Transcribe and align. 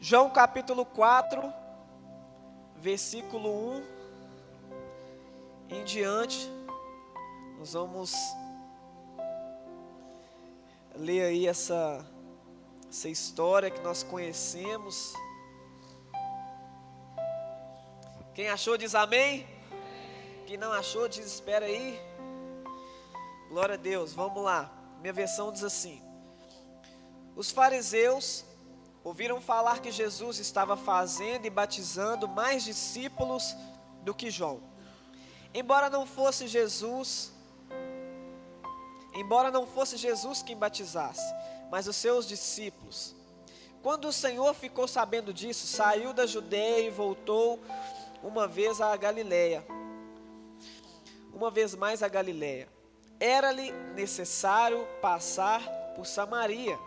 João 0.00 0.30
capítulo 0.30 0.84
4, 0.84 1.52
versículo 2.76 3.76
1 3.78 3.94
em 5.70 5.84
diante, 5.84 6.50
nós 7.58 7.72
vamos 7.72 8.12
ler 10.94 11.22
aí 11.22 11.46
essa, 11.46 12.04
essa 12.88 13.08
história 13.08 13.70
que 13.70 13.80
nós 13.80 14.02
conhecemos. 14.02 15.14
Quem 18.34 18.48
achou 18.48 18.76
diz 18.76 18.94
amém. 18.94 19.46
Quem 20.46 20.56
não 20.56 20.72
achou 20.72 21.08
diz 21.08 21.24
espera 21.26 21.64
aí. 21.64 22.13
Glória 23.54 23.74
a 23.76 23.78
Deus, 23.78 24.12
vamos 24.12 24.42
lá. 24.42 24.68
Minha 25.00 25.12
versão 25.12 25.52
diz 25.52 25.62
assim: 25.62 26.02
Os 27.36 27.52
fariseus 27.52 28.44
ouviram 29.04 29.40
falar 29.40 29.78
que 29.78 29.92
Jesus 29.92 30.40
estava 30.40 30.76
fazendo 30.76 31.46
e 31.46 31.50
batizando 31.50 32.26
mais 32.26 32.64
discípulos 32.64 33.54
do 34.02 34.12
que 34.12 34.28
João. 34.28 34.60
Embora 35.54 35.88
não 35.88 36.04
fosse 36.04 36.48
Jesus, 36.48 37.32
embora 39.14 39.52
não 39.52 39.68
fosse 39.68 39.96
Jesus 39.96 40.42
quem 40.42 40.56
batizasse, 40.56 41.32
mas 41.70 41.86
os 41.86 41.94
seus 41.94 42.26
discípulos. 42.26 43.14
Quando 43.84 44.08
o 44.08 44.12
Senhor 44.12 44.52
ficou 44.52 44.88
sabendo 44.88 45.32
disso, 45.32 45.64
saiu 45.68 46.12
da 46.12 46.26
Judeia 46.26 46.88
e 46.88 46.90
voltou 46.90 47.62
uma 48.20 48.48
vez 48.48 48.80
à 48.80 48.96
Galileia. 48.96 49.64
Uma 51.32 51.52
vez 51.52 51.76
mais 51.76 52.02
à 52.02 52.08
Galileia. 52.08 52.73
Era-lhe 53.26 53.72
necessário 53.94 54.86
passar 55.00 55.62
por 55.96 56.04
Samaria. 56.04 56.78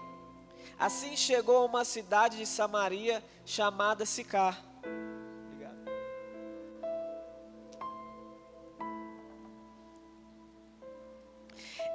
Assim 0.78 1.18
chegou 1.18 1.58
a 1.58 1.66
uma 1.66 1.84
cidade 1.84 2.38
de 2.38 2.46
Samaria 2.46 3.24
chamada 3.44 4.06
Sicar. 4.06 4.64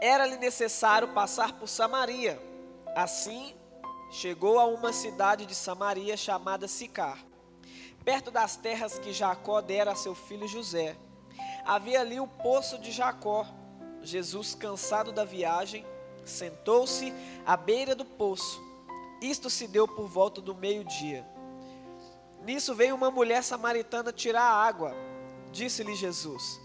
Era-lhe 0.01 0.37
necessário 0.39 1.15
passar 1.15 1.53
por 1.53 1.69
Samaria. 1.69 2.37
Assim 2.97 3.55
chegou 4.11 4.59
a 4.59 4.67
uma 4.67 4.93
cidade 4.93 5.47
de 5.47 5.55
Samaria 5.55 6.17
chamada 6.17 6.67
Sicar, 6.67 7.25
perto 8.05 8.33
das 8.33 8.57
terras 8.57 8.99
que 8.99 9.13
Jacó 9.13 9.61
dera 9.61 9.93
a 9.93 9.95
seu 9.95 10.17
filho 10.17 10.49
José. 10.49 10.97
Havia 11.65 12.01
ali 12.01 12.19
o 12.19 12.27
poço 12.27 12.77
de 12.81 12.91
Jacó. 12.91 13.62
Jesus, 14.03 14.55
cansado 14.55 15.13
da 15.13 15.25
viagem, 15.25 15.87
sentou-se 16.25 17.13
à 17.47 17.57
beira 17.57 17.95
do 17.95 18.05
poço. 18.05 18.61
Isto 19.21 19.49
se 19.49 19.69
deu 19.69 19.87
por 19.87 20.09
volta 20.09 20.41
do 20.41 20.55
meio-dia. 20.55 21.25
Nisso 22.45 22.75
veio 22.75 22.95
uma 22.95 23.11
mulher 23.11 23.43
samaritana 23.43 24.13
tirar 24.13 24.43
água. 24.43 24.93
Disse-lhe 25.53 25.95
Jesus: 25.95 26.61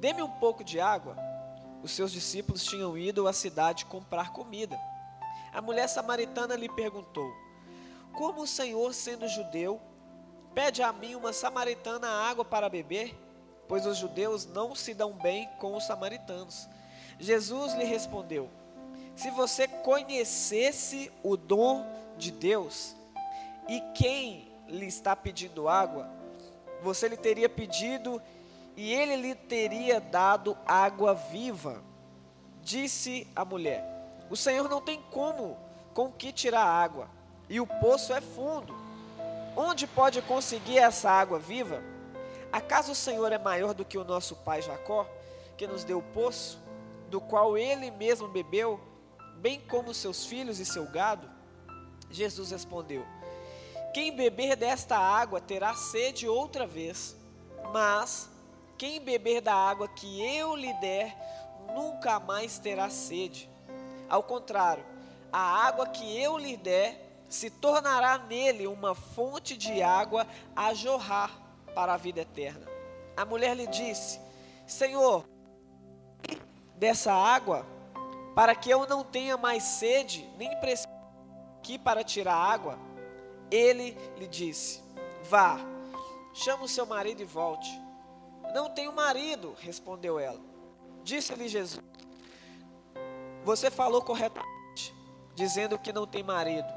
Dê-me 0.00 0.22
um 0.22 0.30
pouco 0.30 0.64
de 0.64 0.80
água. 0.80 1.16
Os 1.82 1.92
seus 1.92 2.10
discípulos 2.10 2.64
tinham 2.64 2.98
ido 2.98 3.28
à 3.28 3.32
cidade 3.32 3.86
comprar 3.86 4.32
comida. 4.32 4.78
A 5.52 5.60
mulher 5.60 5.88
samaritana 5.88 6.56
lhe 6.56 6.68
perguntou: 6.68 7.32
Como 8.12 8.42
o 8.42 8.46
Senhor, 8.46 8.92
sendo 8.92 9.28
judeu, 9.28 9.80
pede 10.54 10.82
a 10.82 10.92
mim, 10.92 11.14
uma 11.14 11.32
samaritana, 11.32 12.08
água 12.08 12.44
para 12.44 12.68
beber? 12.68 13.14
Pois 13.72 13.86
os 13.86 13.96
judeus 13.96 14.44
não 14.44 14.74
se 14.74 14.92
dão 14.92 15.14
bem 15.14 15.48
com 15.58 15.74
os 15.74 15.86
samaritanos. 15.86 16.68
Jesus 17.18 17.72
lhe 17.72 17.84
respondeu: 17.84 18.50
se 19.16 19.30
você 19.30 19.66
conhecesse 19.66 21.10
o 21.22 21.38
dom 21.38 21.82
de 22.18 22.30
Deus 22.30 22.94
e 23.66 23.80
quem 23.94 24.46
lhe 24.68 24.84
está 24.84 25.16
pedindo 25.16 25.70
água, 25.70 26.06
você 26.82 27.08
lhe 27.08 27.16
teria 27.16 27.48
pedido 27.48 28.20
e 28.76 28.92
ele 28.92 29.16
lhe 29.16 29.34
teria 29.34 29.98
dado 30.02 30.54
água 30.66 31.14
viva. 31.14 31.82
Disse 32.60 33.26
a 33.34 33.42
mulher: 33.42 33.82
O 34.28 34.36
Senhor 34.36 34.68
não 34.68 34.82
tem 34.82 35.00
como 35.10 35.56
com 35.94 36.12
que 36.12 36.30
tirar 36.30 36.66
água, 36.66 37.08
e 37.48 37.58
o 37.58 37.66
poço 37.66 38.12
é 38.12 38.20
fundo. 38.20 38.76
Onde 39.56 39.86
pode 39.86 40.20
conseguir 40.20 40.76
essa 40.76 41.10
água 41.10 41.38
viva? 41.38 41.91
Acaso 42.52 42.92
o 42.92 42.94
Senhor 42.94 43.32
é 43.32 43.38
maior 43.38 43.72
do 43.72 43.84
que 43.84 43.96
o 43.96 44.04
nosso 44.04 44.36
pai 44.36 44.60
Jacó, 44.62 45.08
que 45.56 45.66
nos 45.66 45.82
deu 45.82 45.98
o 45.98 46.02
poço, 46.02 46.60
do 47.08 47.20
qual 47.20 47.56
ele 47.56 47.90
mesmo 47.90 48.28
bebeu? 48.28 48.78
bem 49.42 49.58
como 49.58 49.92
seus 49.92 50.24
filhos 50.24 50.60
e 50.60 50.64
seu 50.64 50.86
gado? 50.86 51.28
Jesus 52.08 52.52
respondeu: 52.52 53.04
Quem 53.92 54.14
beber 54.14 54.54
desta 54.54 54.96
água 54.96 55.40
terá 55.40 55.74
sede 55.74 56.28
outra 56.28 56.64
vez, 56.64 57.16
mas 57.72 58.30
quem 58.78 59.00
beber 59.00 59.40
da 59.40 59.54
água 59.54 59.88
que 59.88 60.24
eu 60.24 60.54
lhe 60.54 60.72
der 60.74 61.16
nunca 61.74 62.20
mais 62.20 62.58
terá 62.58 62.88
sede. 62.88 63.50
Ao 64.08 64.22
contrário, 64.22 64.84
a 65.32 65.40
água 65.40 65.88
que 65.88 66.20
eu 66.20 66.38
lhe 66.38 66.56
der 66.56 67.24
se 67.28 67.50
tornará 67.50 68.18
nele 68.18 68.66
uma 68.66 68.94
fonte 68.94 69.56
de 69.56 69.82
água 69.82 70.26
a 70.54 70.72
jorrar 70.72 71.41
para 71.74 71.94
a 71.94 71.96
vida 71.96 72.20
eterna. 72.20 72.66
A 73.16 73.24
mulher 73.24 73.56
lhe 73.56 73.66
disse: 73.66 74.20
Senhor, 74.66 75.24
dessa 76.76 77.12
água 77.12 77.66
para 78.34 78.54
que 78.54 78.70
eu 78.70 78.86
não 78.86 79.04
tenha 79.04 79.36
mais 79.36 79.62
sede, 79.62 80.28
nem 80.38 80.54
preciso 80.56 80.88
aqui 81.58 81.78
para 81.78 82.02
tirar 82.02 82.34
água. 82.34 82.78
Ele 83.50 83.96
lhe 84.16 84.26
disse: 84.26 84.82
Vá, 85.24 85.58
chama 86.32 86.64
o 86.64 86.68
seu 86.68 86.86
marido 86.86 87.22
e 87.22 87.24
volte. 87.24 87.70
Não 88.54 88.70
tenho 88.70 88.92
marido, 88.92 89.54
respondeu 89.60 90.18
ela. 90.18 90.40
Disse-lhe 91.04 91.48
Jesus: 91.48 91.84
Você 93.44 93.70
falou 93.70 94.02
corretamente, 94.02 94.94
dizendo 95.34 95.78
que 95.78 95.92
não 95.92 96.06
tem 96.06 96.22
marido. 96.22 96.68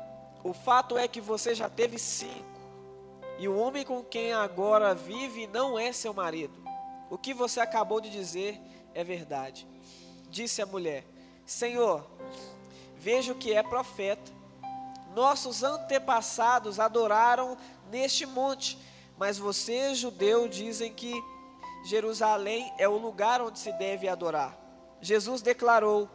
O 0.43 0.53
fato 0.53 0.97
é 0.97 1.07
que 1.07 1.19
você 1.19 1.55
já 1.55 1.67
teve 1.67 1.97
cinco, 1.97 2.54
e 3.37 3.47
o 3.47 3.57
homem 3.57 3.83
com 3.83 4.03
quem 4.03 4.33
agora 4.33 4.95
vive 4.95 5.47
não 5.47 5.77
é 5.77 5.91
seu 5.91 6.13
marido. 6.13 6.53
O 7.09 7.17
que 7.17 7.33
você 7.33 7.59
acabou 7.59 7.99
de 7.99 8.09
dizer 8.09 8.59
é 8.93 9.03
verdade. 9.03 9.67
Disse 10.29 10.61
a 10.61 10.65
mulher: 10.65 11.05
Senhor, 11.45 12.05
vejo 12.95 13.35
que 13.35 13.53
é 13.53 13.61
profeta. 13.61 14.33
Nossos 15.13 15.63
antepassados 15.63 16.79
adoraram 16.79 17.57
neste 17.89 18.25
monte, 18.25 18.77
mas 19.17 19.37
vocês, 19.37 19.97
judeus, 19.97 20.49
dizem 20.53 20.91
que 20.91 21.13
Jerusalém 21.85 22.73
é 22.77 22.87
o 22.87 22.97
lugar 22.97 23.41
onde 23.41 23.59
se 23.59 23.71
deve 23.73 24.07
adorar. 24.07 24.57
Jesus 25.01 25.41
declarou: 25.41 26.09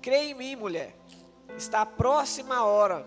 Creia 0.00 0.30
em 0.30 0.34
mim, 0.34 0.56
mulher. 0.56 0.96
Está 1.56 1.82
a 1.82 1.86
próxima 1.86 2.64
hora 2.64 3.06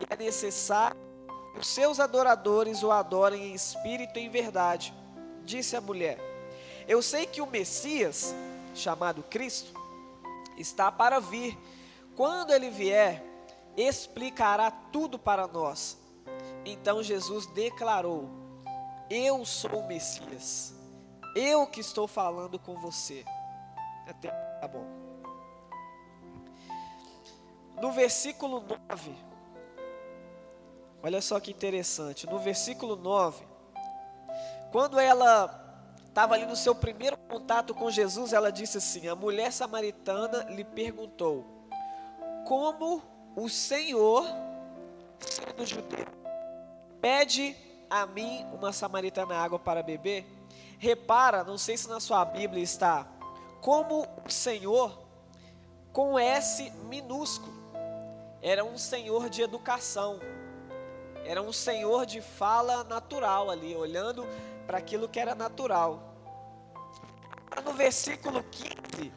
e 0.00 0.06
é 0.12 0.16
necessário 0.16 0.96
que 1.52 1.60
os 1.60 1.68
seus 1.68 2.00
adoradores 2.00 2.82
o 2.82 2.90
adorem 2.90 3.50
em 3.50 3.54
espírito 3.54 4.18
e 4.18 4.22
em 4.22 4.30
verdade. 4.30 4.94
Disse 5.44 5.76
a 5.76 5.80
mulher: 5.80 6.18
Eu 6.88 7.02
sei 7.02 7.26
que 7.26 7.40
o 7.40 7.46
Messias 7.46 8.34
chamado 8.74 9.22
Cristo, 9.24 9.72
está 10.56 10.90
para 10.90 11.20
vir. 11.20 11.58
Quando 12.16 12.52
ele 12.52 12.70
vier, 12.70 13.22
explicará 13.76 14.70
tudo 14.70 15.18
para 15.18 15.46
nós. 15.46 15.98
Então 16.64 17.02
Jesus 17.02 17.46
declarou: 17.46 18.28
Eu 19.08 19.44
sou 19.44 19.80
o 19.80 19.86
Messias. 19.86 20.74
Eu 21.34 21.66
que 21.66 21.80
estou 21.80 22.06
falando 22.06 22.58
com 22.58 22.74
você. 22.80 23.24
Até 24.06 24.30
tá 24.30 24.68
bom. 24.68 24.84
No 27.80 27.92
versículo 27.92 28.64
9, 28.88 29.14
olha 31.02 31.20
só 31.20 31.38
que 31.40 31.50
interessante. 31.50 32.26
No 32.26 32.38
versículo 32.38 32.96
9, 32.96 33.44
quando 34.72 34.98
ela 34.98 35.60
estava 36.06 36.34
ali 36.34 36.46
no 36.46 36.56
seu 36.56 36.74
primeiro 36.74 37.16
contato 37.16 37.74
com 37.74 37.90
Jesus, 37.90 38.32
ela 38.32 38.50
disse 38.50 38.78
assim: 38.78 39.08
A 39.08 39.14
mulher 39.14 39.52
samaritana 39.52 40.44
lhe 40.50 40.64
perguntou: 40.64 41.60
como 42.44 43.02
o 43.36 43.48
Senhor, 43.48 44.26
sendo 45.20 45.64
judeu, 45.64 46.06
pede 47.00 47.56
a 47.88 48.06
mim 48.06 48.44
uma 48.52 48.72
samaritana 48.72 49.36
água 49.36 49.58
para 49.58 49.82
beber. 49.82 50.26
Repara, 50.78 51.44
não 51.44 51.56
sei 51.56 51.76
se 51.76 51.88
na 51.88 52.00
sua 52.00 52.24
Bíblia 52.24 52.62
está, 52.62 53.06
como 53.60 54.06
o 54.26 54.30
Senhor, 54.30 54.98
com 55.92 56.18
S 56.18 56.70
minúsculo, 56.88 57.52
era 58.42 58.64
um 58.64 58.78
Senhor 58.78 59.28
de 59.28 59.42
educação, 59.42 60.18
era 61.24 61.42
um 61.42 61.52
Senhor 61.52 62.06
de 62.06 62.20
fala 62.20 62.84
natural 62.84 63.50
ali, 63.50 63.74
olhando 63.74 64.26
para 64.66 64.78
aquilo 64.78 65.08
que 65.08 65.18
era 65.18 65.34
natural. 65.34 66.14
No 67.64 67.72
versículo 67.72 68.42
15, 68.44 69.12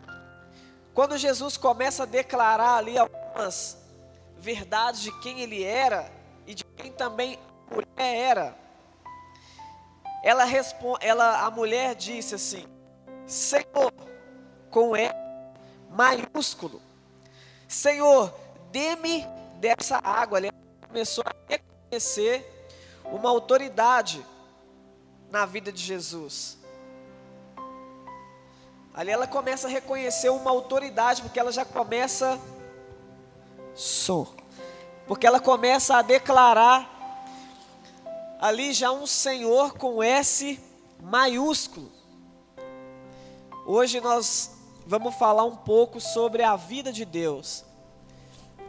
quando 0.94 1.18
Jesus 1.18 1.58
começa 1.58 2.04
a 2.04 2.06
declarar 2.06 2.78
ali 2.78 2.98
algumas 2.98 3.78
verdades 4.38 5.02
de 5.02 5.12
quem 5.20 5.40
ele 5.42 5.64
era 5.64 6.12
e 6.46 6.54
de 6.54 6.64
quem 6.64 6.92
também 6.92 7.40
a 7.70 7.76
mulher 7.76 8.16
era, 8.16 8.58
ela 10.24 10.44
responde, 10.44 11.06
ela, 11.06 11.46
a 11.46 11.52
mulher 11.52 11.96
disse 11.96 12.36
assim: 12.36 12.66
Senhor, 13.26 13.94
com 14.70 14.96
E 14.96 15.10
maiúsculo, 15.90 16.82
Senhor, 17.68 18.34
dê-me 18.72 19.26
dessa 19.60 20.00
água. 20.04 20.40
Ela 20.40 20.52
começou 20.88 21.24
a 21.28 21.34
reconhecer 21.94 22.68
uma 23.06 23.30
autoridade 23.30 24.26
na 25.30 25.46
vida 25.46 25.72
de 25.72 25.82
Jesus. 25.82 26.58
Ali 28.94 29.12
ela 29.12 29.28
começa 29.28 29.68
a 29.68 29.70
reconhecer 29.70 30.30
uma 30.30 30.52
autoridade, 30.52 31.22
porque 31.22 31.40
ela 31.40 31.52
já 31.52 31.66
começa 31.66 32.40
sou. 33.76 34.34
Porque 35.08 35.28
ela 35.28 35.40
começa 35.40 35.98
a 35.98 36.02
declarar 36.02 36.90
ali 38.40 38.74
já 38.74 38.92
um 38.92 39.06
Senhor 39.06 39.74
com 39.74 40.02
S 40.02 40.60
maiúsculo. 41.02 41.92
Hoje 43.66 44.00
nós 44.00 44.52
vamos 44.86 45.16
falar 45.16 45.44
um 45.44 45.56
pouco 45.56 46.00
sobre 46.00 46.44
a 46.44 46.56
vida 46.56 46.92
de 46.92 47.06
Deus. 47.06 47.66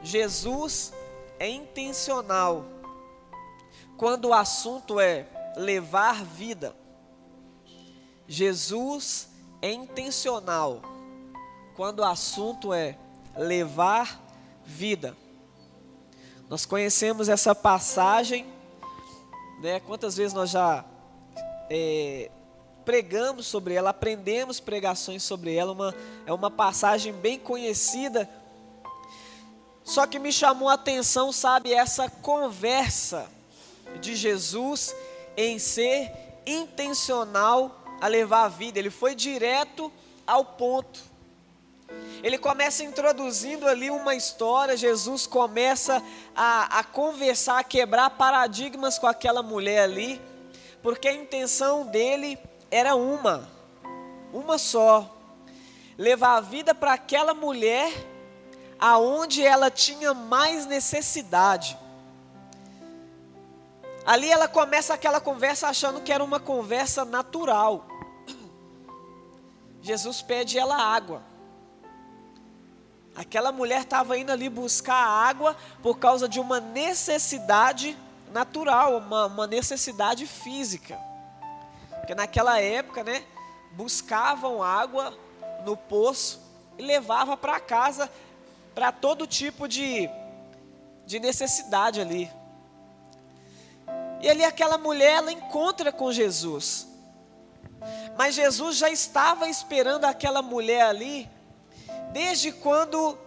Jesus 0.02 0.92
é 1.38 1.48
intencional 1.48 2.73
quando 3.96 4.26
o 4.26 4.34
assunto 4.34 4.98
é 4.98 5.26
levar 5.56 6.24
vida. 6.24 6.74
Jesus 8.26 9.28
é 9.60 9.72
intencional 9.72 10.82
quando 11.76 12.00
o 12.00 12.04
assunto 12.04 12.72
é 12.72 12.96
levar 13.36 14.20
vida. 14.64 15.16
Nós 16.48 16.64
conhecemos 16.64 17.28
essa 17.28 17.54
passagem, 17.54 18.46
né? 19.60 19.80
Quantas 19.80 20.16
vezes 20.16 20.32
nós 20.32 20.50
já 20.50 20.84
é, 21.70 22.30
pregamos 22.84 23.46
sobre 23.46 23.74
ela, 23.74 23.90
aprendemos 23.90 24.60
pregações 24.60 25.22
sobre 25.22 25.54
ela, 25.54 25.72
uma, 25.72 25.94
é 26.26 26.32
uma 26.32 26.50
passagem 26.50 27.12
bem 27.12 27.38
conhecida. 27.38 28.28
Só 29.82 30.06
que 30.06 30.18
me 30.18 30.32
chamou 30.32 30.68
a 30.68 30.74
atenção, 30.74 31.32
sabe, 31.32 31.72
essa 31.72 32.08
conversa 32.08 33.33
de 34.00 34.14
Jesus 34.14 34.94
em 35.36 35.58
ser 35.58 36.12
intencional 36.46 37.82
a 38.00 38.08
levar 38.08 38.44
a 38.44 38.48
vida, 38.48 38.78
ele 38.78 38.90
foi 38.90 39.14
direto 39.14 39.90
ao 40.26 40.44
ponto. 40.44 41.00
Ele 42.22 42.38
começa 42.38 42.82
introduzindo 42.82 43.68
ali 43.68 43.90
uma 43.90 44.14
história, 44.14 44.76
Jesus 44.76 45.26
começa 45.26 46.02
a, 46.34 46.78
a 46.78 46.84
conversar, 46.84 47.58
a 47.58 47.64
quebrar 47.64 48.10
paradigmas 48.10 48.98
com 48.98 49.06
aquela 49.06 49.42
mulher 49.42 49.82
ali, 49.82 50.20
porque 50.82 51.06
a 51.06 51.12
intenção 51.12 51.86
dele 51.86 52.38
era 52.70 52.94
uma, 52.94 53.48
uma 54.32 54.58
só: 54.58 55.14
levar 55.98 56.36
a 56.36 56.40
vida 56.40 56.74
para 56.74 56.94
aquela 56.94 57.34
mulher 57.34 57.92
aonde 58.78 59.42
ela 59.42 59.70
tinha 59.70 60.14
mais 60.14 60.66
necessidade. 60.66 61.78
Ali 64.06 64.30
ela 64.30 64.46
começa 64.46 64.92
aquela 64.92 65.20
conversa 65.20 65.68
achando 65.68 66.00
que 66.02 66.12
era 66.12 66.22
uma 66.22 66.38
conversa 66.38 67.04
natural. 67.04 67.86
Jesus 69.80 70.20
pede 70.20 70.58
ela 70.58 70.76
água. 70.76 71.22
Aquela 73.16 73.52
mulher 73.52 73.82
estava 73.82 74.18
indo 74.18 74.32
ali 74.32 74.48
buscar 74.48 74.94
água 74.94 75.56
por 75.82 75.98
causa 75.98 76.28
de 76.28 76.40
uma 76.40 76.60
necessidade 76.60 77.96
natural, 78.32 78.98
uma, 78.98 79.26
uma 79.26 79.46
necessidade 79.46 80.26
física. 80.26 80.98
Porque 82.00 82.14
naquela 82.14 82.60
época, 82.60 83.04
né, 83.04 83.24
buscavam 83.72 84.62
água 84.62 85.16
no 85.64 85.76
poço 85.76 86.40
e 86.76 86.82
levava 86.82 87.36
para 87.36 87.60
casa 87.60 88.10
para 88.74 88.90
todo 88.90 89.26
tipo 89.26 89.68
de, 89.68 90.10
de 91.06 91.20
necessidade 91.20 92.00
ali. 92.00 92.30
E 94.24 94.30
ali 94.30 94.42
aquela 94.42 94.78
mulher, 94.78 95.16
ela 95.18 95.30
encontra 95.30 95.92
com 95.92 96.10
Jesus. 96.10 96.88
Mas 98.16 98.34
Jesus 98.34 98.78
já 98.78 98.88
estava 98.88 99.50
esperando 99.50 100.06
aquela 100.06 100.40
mulher 100.40 100.80
ali, 100.80 101.28
desde 102.10 102.50
quando 102.50 103.18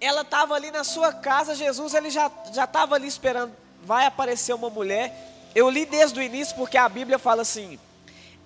ela 0.00 0.22
estava 0.22 0.54
ali 0.54 0.70
na 0.70 0.82
sua 0.82 1.12
casa, 1.12 1.54
Jesus 1.54 1.92
ele 1.92 2.08
já 2.08 2.32
estava 2.54 2.94
ali 2.94 3.06
esperando, 3.06 3.54
vai 3.82 4.06
aparecer 4.06 4.54
uma 4.54 4.70
mulher. 4.70 5.14
Eu 5.54 5.68
li 5.68 5.84
desde 5.84 6.18
o 6.18 6.22
início 6.22 6.56
porque 6.56 6.78
a 6.78 6.88
Bíblia 6.88 7.18
fala 7.18 7.42
assim: 7.42 7.78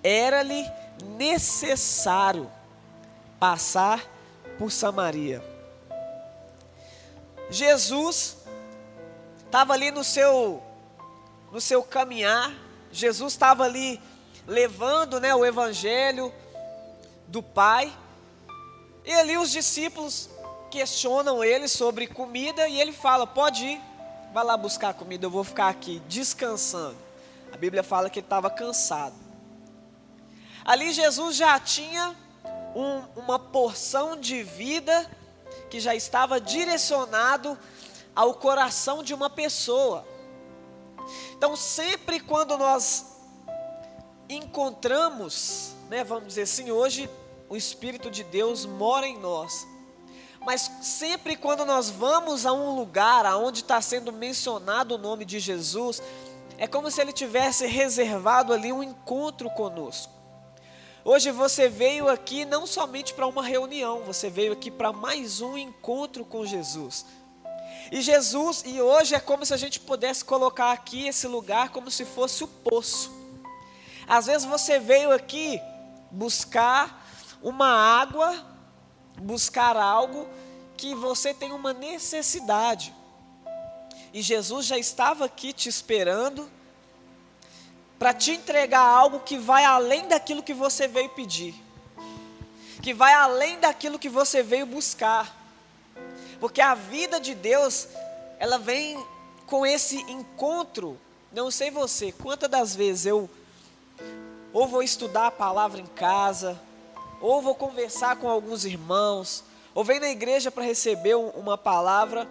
era-lhe 0.03 0.69
necessário 1.15 2.51
passar 3.39 4.05
por 4.59 4.69
Samaria. 4.69 5.41
Jesus 7.49 8.35
estava 9.45 9.71
ali 9.71 9.89
no 9.89 10.03
seu 10.03 10.61
no 11.53 11.61
seu 11.61 11.83
caminhar, 11.83 12.51
Jesus 12.91 13.33
estava 13.33 13.63
ali 13.63 14.01
levando 14.47 15.19
né, 15.19 15.35
o 15.35 15.45
evangelho 15.45 16.33
do 17.27 17.43
Pai, 17.43 17.95
e 19.05 19.11
ali 19.13 19.37
os 19.37 19.51
discípulos 19.51 20.31
questionam 20.71 21.43
ele 21.43 21.67
sobre 21.67 22.07
comida 22.07 22.67
e 22.67 22.81
ele 22.81 22.91
fala: 22.91 23.27
Pode 23.27 23.65
ir, 23.65 23.81
vai 24.33 24.43
lá 24.43 24.57
buscar 24.57 24.95
comida, 24.95 25.27
eu 25.27 25.29
vou 25.29 25.43
ficar 25.43 25.69
aqui 25.69 26.01
descansando. 26.07 26.97
A 27.51 27.57
Bíblia 27.57 27.83
fala 27.83 28.09
que 28.09 28.17
ele 28.17 28.25
estava 28.25 28.49
cansado. 28.49 29.13
Ali 30.65 30.91
Jesus 30.91 31.35
já 31.35 31.59
tinha 31.59 32.15
um, 32.75 33.03
uma 33.15 33.37
porção 33.37 34.19
de 34.19 34.41
vida 34.41 35.07
que 35.69 35.79
já 35.79 35.93
estava 35.93 36.41
direcionado 36.41 37.55
ao 38.15 38.33
coração 38.33 39.03
de 39.03 39.13
uma 39.13 39.29
pessoa. 39.29 40.12
Então, 41.35 41.55
sempre 41.55 42.19
quando 42.19 42.57
nós 42.57 43.13
encontramos, 44.29 45.73
né, 45.89 46.03
vamos 46.03 46.29
dizer 46.29 46.43
assim, 46.43 46.71
hoje 46.71 47.09
o 47.49 47.55
Espírito 47.55 48.09
de 48.09 48.23
Deus 48.23 48.65
mora 48.65 49.07
em 49.07 49.17
nós. 49.17 49.67
Mas 50.45 50.69
sempre 50.81 51.35
quando 51.35 51.65
nós 51.65 51.89
vamos 51.89 52.45
a 52.45 52.51
um 52.51 52.75
lugar 52.75 53.25
aonde 53.25 53.61
está 53.61 53.81
sendo 53.81 54.11
mencionado 54.11 54.95
o 54.95 54.97
nome 54.97 55.23
de 55.23 55.39
Jesus, 55.39 56.01
é 56.57 56.67
como 56.67 56.91
se 56.91 56.99
ele 57.01 57.13
tivesse 57.13 57.65
reservado 57.65 58.53
ali 58.53 58.71
um 58.71 58.83
encontro 58.83 59.49
conosco. 59.51 60.11
Hoje 61.05 61.31
você 61.31 61.67
veio 61.67 62.07
aqui 62.07 62.45
não 62.45 62.65
somente 62.65 63.13
para 63.13 63.27
uma 63.27 63.43
reunião, 63.43 64.03
você 64.03 64.29
veio 64.29 64.53
aqui 64.53 64.71
para 64.71 64.93
mais 64.93 65.41
um 65.41 65.57
encontro 65.57 66.23
com 66.23 66.45
Jesus. 66.45 67.05
E 67.91 68.01
Jesus, 68.01 68.63
e 68.65 68.81
hoje 68.81 69.15
é 69.15 69.19
como 69.19 69.45
se 69.45 69.53
a 69.53 69.57
gente 69.57 69.79
pudesse 69.79 70.23
colocar 70.23 70.71
aqui 70.71 71.07
esse 71.07 71.27
lugar 71.27 71.69
como 71.69 71.91
se 71.91 72.05
fosse 72.05 72.43
o 72.43 72.47
poço. 72.47 73.11
Às 74.07 74.25
vezes 74.25 74.45
você 74.45 74.79
veio 74.79 75.11
aqui 75.11 75.59
buscar 76.11 77.05
uma 77.41 77.67
água, 77.67 78.45
buscar 79.21 79.75
algo 79.75 80.27
que 80.77 80.95
você 80.95 81.33
tem 81.33 81.51
uma 81.51 81.73
necessidade. 81.73 82.93
E 84.13 84.21
Jesus 84.21 84.65
já 84.65 84.77
estava 84.77 85.25
aqui 85.25 85.51
te 85.51 85.67
esperando 85.67 86.49
para 87.97 88.13
te 88.13 88.31
entregar 88.31 88.81
algo 88.81 89.21
que 89.21 89.37
vai 89.37 89.65
além 89.65 90.07
daquilo 90.07 90.43
que 90.43 90.53
você 90.53 90.87
veio 90.87 91.09
pedir, 91.09 91.55
que 92.81 92.93
vai 92.93 93.13
além 93.13 93.59
daquilo 93.59 93.97
que 93.97 94.09
você 94.09 94.43
veio 94.43 94.65
buscar. 94.65 95.42
Porque 96.43 96.59
a 96.59 96.75
vida 96.75 97.21
de 97.21 97.33
Deus, 97.33 97.87
ela 98.37 98.57
vem 98.57 99.01
com 99.47 99.65
esse 99.65 99.95
encontro. 100.11 100.99
Não 101.31 101.49
sei 101.49 101.71
você, 101.71 102.11
quantas 102.11 102.49
das 102.49 102.75
vezes 102.75 103.05
eu 103.05 103.29
ou 104.51 104.67
vou 104.67 104.83
estudar 104.83 105.27
a 105.27 105.31
palavra 105.31 105.79
em 105.79 105.85
casa, 105.85 106.59
ou 107.21 107.41
vou 107.41 107.55
conversar 107.55 108.17
com 108.17 108.29
alguns 108.29 108.65
irmãos, 108.65 109.41
ou 109.73 109.85
vem 109.85 110.01
na 110.01 110.09
igreja 110.09 110.51
para 110.51 110.65
receber 110.65 111.15
uma 111.15 111.57
palavra, 111.57 112.27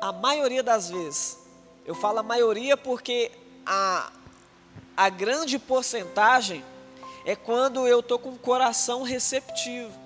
a 0.00 0.10
maioria 0.10 0.64
das 0.64 0.90
vezes, 0.90 1.38
eu 1.86 1.94
falo 1.94 2.18
a 2.18 2.24
maioria 2.24 2.76
porque 2.76 3.30
a, 3.64 4.10
a 4.96 5.08
grande 5.08 5.60
porcentagem 5.60 6.64
é 7.24 7.36
quando 7.36 7.86
eu 7.86 8.00
estou 8.00 8.18
com 8.18 8.30
o 8.30 8.38
coração 8.38 9.04
receptivo. 9.04 10.01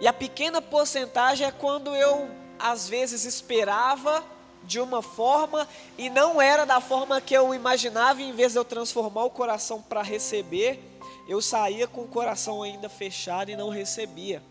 E 0.00 0.06
a 0.06 0.12
pequena 0.12 0.62
porcentagem 0.62 1.46
é 1.46 1.50
quando 1.50 1.94
eu, 1.94 2.28
às 2.58 2.88
vezes, 2.88 3.24
esperava 3.24 4.24
de 4.62 4.80
uma 4.80 5.02
forma 5.02 5.66
e 5.96 6.10
não 6.10 6.40
era 6.40 6.64
da 6.64 6.80
forma 6.80 7.20
que 7.20 7.34
eu 7.34 7.54
imaginava, 7.54 8.20
e 8.20 8.28
em 8.28 8.32
vez 8.32 8.52
de 8.52 8.58
eu 8.58 8.64
transformar 8.64 9.24
o 9.24 9.30
coração 9.30 9.82
para 9.82 10.02
receber, 10.02 10.80
eu 11.26 11.42
saía 11.42 11.88
com 11.88 12.02
o 12.02 12.08
coração 12.08 12.62
ainda 12.62 12.88
fechado 12.88 13.50
e 13.50 13.56
não 13.56 13.70
recebia. 13.70 14.42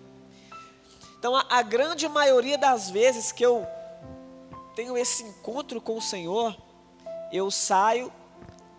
Então, 1.18 1.36
a, 1.36 1.46
a 1.50 1.62
grande 1.62 2.08
maioria 2.08 2.58
das 2.58 2.90
vezes 2.90 3.32
que 3.32 3.46
eu 3.46 3.66
tenho 4.76 4.98
esse 4.98 5.24
encontro 5.24 5.82
com 5.82 5.98
o 5.98 6.02
Senhor, 6.02 6.56
eu 7.32 7.50
saio 7.50 8.12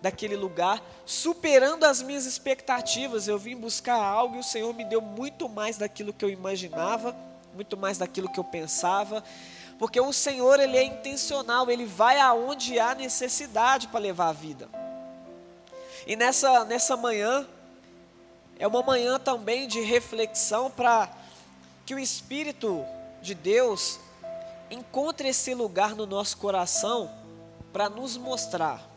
daquele 0.01 0.37
lugar, 0.37 0.83
superando 1.05 1.85
as 1.85 2.03
minhas 2.03 2.25
expectativas. 2.27 3.27
Eu 3.27 3.39
vim 3.39 3.57
buscar 3.57 3.97
algo 3.97 4.37
e 4.37 4.41
o 4.41 4.45
Senhor 4.45 4.73
me 4.75 4.85
deu 4.85 5.01
muito 5.01 5.49
mais 5.49 5.77
daquilo 5.77 6.13
que 6.13 6.25
eu 6.25 6.31
imaginava, 6.31 7.17
muito 7.55 7.77
mais 7.77 7.99
daquilo 7.99 8.31
que 8.31 8.39
eu 8.39 8.45
pensava, 8.45 9.23
porque 9.79 10.01
o 10.01 10.13
Senhor 10.13 10.61
ele 10.61 10.77
é 10.77 10.83
intencional, 10.83 11.71
ele 11.71 11.85
vai 11.85 12.19
aonde 12.21 12.79
há 12.79 12.95
necessidade 12.95 13.89
para 13.89 14.01
levar 14.01 14.29
a 14.29 14.33
vida. 14.33 14.69
E 16.07 16.17
nessa 16.17 16.65
nessa 16.65 16.97
manhã 16.97 17.47
é 18.59 18.67
uma 18.67 18.83
manhã 18.83 19.19
também 19.19 19.69
de 19.69 19.81
reflexão 19.81 20.71
para 20.71 21.09
que 21.85 21.95
o 21.95 21.99
Espírito 21.99 22.85
de 23.23 23.35
Deus 23.35 23.99
encontre 24.71 25.29
esse 25.29 25.55
lugar 25.55 25.95
no 25.95 26.07
nosso 26.07 26.37
coração 26.37 27.11
para 27.73 27.89
nos 27.89 28.17
mostrar 28.17 28.88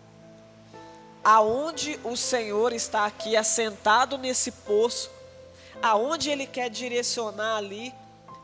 aonde 1.23 1.99
o 2.03 2.15
Senhor 2.15 2.73
está 2.73 3.05
aqui 3.05 3.35
assentado 3.35 4.17
nesse 4.17 4.51
poço, 4.51 5.11
aonde 5.81 6.29
Ele 6.29 6.47
quer 6.47 6.69
direcionar 6.69 7.57
ali 7.57 7.93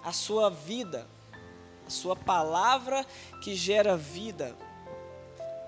a 0.03 0.11
sua 0.11 0.49
vida, 0.49 1.07
a 1.85 1.89
sua 1.89 2.15
palavra 2.15 3.05
que 3.41 3.55
gera 3.55 3.97
vida, 3.97 4.55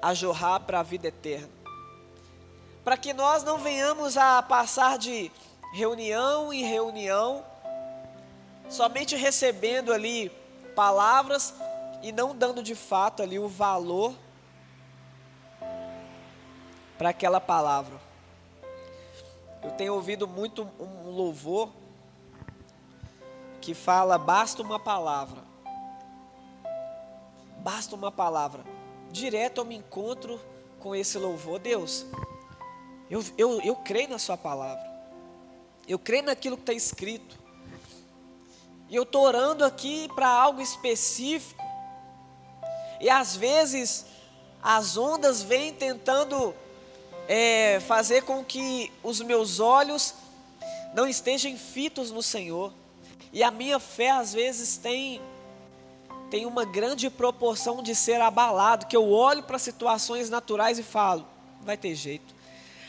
a 0.01 0.13
jorrar 0.13 0.61
para 0.61 0.79
a 0.79 0.83
vida 0.83 1.07
eterna. 1.07 1.49
Para 2.83 2.95
que 2.97 3.13
nós 3.13 3.43
não 3.43 3.57
venhamos 3.57 4.17
a 4.17 4.41
passar 4.41 4.97
de 4.97 5.31
reunião 5.73 6.53
em 6.53 6.63
reunião, 6.63 7.43
somente 8.69 9.15
recebendo 9.15 9.91
ali 9.91 10.31
palavras 10.75 11.53
e 12.01 12.11
não 12.11 12.35
dando 12.35 12.63
de 12.63 12.75
fato 12.75 13.21
ali 13.21 13.37
o 13.37 13.47
valor 13.47 14.13
para 16.99 17.11
aquela 17.11 17.39
palavra. 17.39 17.97
Eu 19.63 19.71
tenho 19.71 19.93
ouvido 19.93 20.27
muito 20.27 20.69
um 20.77 21.09
louvor 21.09 21.69
que 23.61 23.73
fala: 23.73 24.17
basta 24.17 24.61
uma 24.61 24.77
palavra. 24.77 25.41
Basta 27.59 27.95
uma 27.95 28.11
palavra. 28.11 28.65
Direto 29.09 29.61
eu 29.61 29.65
me 29.65 29.75
encontro 29.75 30.39
com 30.77 30.93
esse 30.93 31.17
louvor. 31.17 31.57
Deus, 31.59 32.05
eu, 33.09 33.23
eu, 33.37 33.61
eu 33.61 33.75
creio 33.77 34.09
na 34.09 34.19
Sua 34.19 34.35
palavra. 34.37 34.87
Eu 35.87 35.97
creio 35.97 36.23
naquilo 36.23 36.57
que 36.57 36.63
está 36.63 36.73
escrito. 36.73 37.39
E 38.89 38.95
eu 38.95 39.03
estou 39.03 39.23
orando 39.23 39.63
aqui 39.63 40.09
para 40.15 40.27
algo 40.27 40.61
específico. 40.61 41.63
E 42.99 43.09
às 43.09 43.37
vezes 43.37 44.05
as 44.61 44.97
ondas 44.97 45.41
vêm 45.41 45.73
tentando 45.73 46.53
é, 47.29 47.79
fazer 47.81 48.23
com 48.23 48.43
que 48.43 48.91
os 49.03 49.21
meus 49.21 49.59
olhos 49.59 50.15
não 50.95 51.07
estejam 51.07 51.55
fitos 51.55 52.09
no 52.09 52.23
Senhor. 52.23 52.73
E 53.31 53.43
a 53.43 53.51
minha 53.51 53.79
fé 53.79 54.09
às 54.09 54.33
vezes 54.33 54.77
tem 54.77 55.21
tem 56.31 56.45
uma 56.45 56.63
grande 56.63 57.09
proporção 57.09 57.81
de 57.81 57.95
ser 57.95 58.21
abalado, 58.21 58.85
que 58.85 58.95
eu 58.95 59.09
olho 59.09 59.41
para 59.41 59.57
situações 59.57 60.29
naturais 60.29 60.77
e 60.77 60.83
falo, 60.83 61.25
vai 61.61 61.75
ter 61.75 61.95
jeito. 61.95 62.35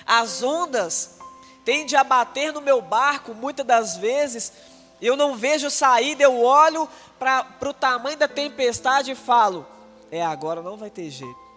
As 0.07 0.43
ondas 0.43 1.19
têm 1.65 1.87
de 1.87 1.97
abater 1.97 2.53
no 2.53 2.61
meu 2.61 2.83
barco 2.83 3.33
muitas 3.33 3.65
das 3.65 3.97
vezes, 3.97 4.53
eu 5.01 5.17
não 5.17 5.37
vejo 5.37 5.71
saída, 5.71 6.23
eu 6.23 6.43
olho 6.43 6.87
para 7.19 7.47
o 7.63 7.73
tamanho 7.73 8.19
da 8.19 8.29
tempestade 8.29 9.13
e 9.13 9.15
falo, 9.15 9.67
é 10.11 10.23
agora 10.23 10.61
não 10.61 10.77
vai 10.77 10.91
ter 10.91 11.09
jeito. 11.09 11.50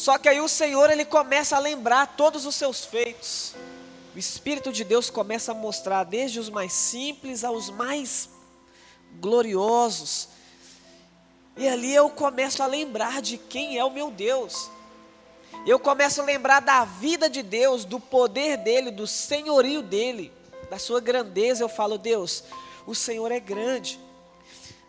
Só 0.00 0.16
que 0.16 0.30
aí 0.30 0.40
o 0.40 0.48
Senhor 0.48 0.88
ele 0.88 1.04
começa 1.04 1.56
a 1.56 1.58
lembrar 1.58 2.16
todos 2.16 2.46
os 2.46 2.54
seus 2.54 2.86
feitos. 2.86 3.54
O 4.14 4.18
Espírito 4.18 4.72
de 4.72 4.82
Deus 4.82 5.10
começa 5.10 5.52
a 5.52 5.54
mostrar 5.54 6.04
desde 6.04 6.40
os 6.40 6.48
mais 6.48 6.72
simples 6.72 7.44
aos 7.44 7.68
mais 7.68 8.30
gloriosos. 9.20 10.28
E 11.54 11.68
ali 11.68 11.94
eu 11.94 12.08
começo 12.08 12.62
a 12.62 12.66
lembrar 12.66 13.20
de 13.20 13.36
quem 13.36 13.76
é 13.76 13.84
o 13.84 13.90
meu 13.90 14.10
Deus. 14.10 14.70
Eu 15.66 15.78
começo 15.78 16.22
a 16.22 16.24
lembrar 16.24 16.60
da 16.60 16.82
vida 16.86 17.28
de 17.28 17.42
Deus, 17.42 17.84
do 17.84 18.00
poder 18.00 18.56
dele, 18.56 18.90
do 18.90 19.06
senhorio 19.06 19.82
dele, 19.82 20.32
da 20.70 20.78
sua 20.78 21.02
grandeza. 21.02 21.62
Eu 21.62 21.68
falo, 21.68 21.98
Deus, 21.98 22.42
o 22.86 22.94
Senhor 22.94 23.30
é 23.30 23.38
grande. 23.38 24.00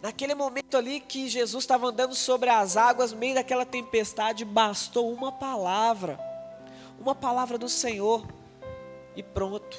Naquele 0.01 0.33
momento 0.33 0.75
ali 0.75 0.99
que 0.99 1.29
Jesus 1.29 1.63
estava 1.63 1.87
andando 1.87 2.15
sobre 2.15 2.49
as 2.49 2.75
águas, 2.75 3.11
no 3.11 3.19
meio 3.19 3.35
daquela 3.35 3.65
tempestade, 3.65 4.43
bastou 4.43 5.13
uma 5.13 5.31
palavra, 5.31 6.19
uma 6.99 7.13
palavra 7.13 7.55
do 7.55 7.69
Senhor, 7.69 8.25
e 9.15 9.21
pronto, 9.21 9.77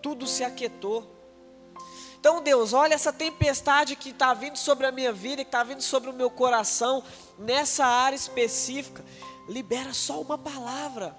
tudo 0.00 0.28
se 0.28 0.44
aquietou. 0.44 1.04
Então, 2.20 2.40
Deus, 2.40 2.72
olha 2.72 2.94
essa 2.94 3.12
tempestade 3.12 3.96
que 3.96 4.10
está 4.10 4.32
vindo 4.32 4.56
sobre 4.56 4.86
a 4.86 4.92
minha 4.92 5.12
vida, 5.12 5.42
que 5.42 5.48
está 5.48 5.64
vindo 5.64 5.82
sobre 5.82 6.08
o 6.10 6.12
meu 6.12 6.30
coração, 6.30 7.02
nessa 7.36 7.84
área 7.84 8.16
específica, 8.16 9.04
libera 9.48 9.92
só 9.92 10.20
uma 10.20 10.38
palavra. 10.38 11.16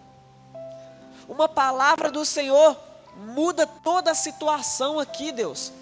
Uma 1.27 1.50
palavra 1.50 2.10
do 2.10 2.24
Senhor 2.24 2.77
muda 3.17 3.67
toda 3.67 4.12
a 4.12 4.15
situação 4.15 4.98
aqui, 4.98 5.34
Deus. 5.34 5.74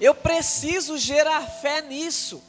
Eu 0.00 0.14
preciso 0.14 0.96
gerar 0.96 1.42
fé 1.42 1.82
nisso. 1.82 2.42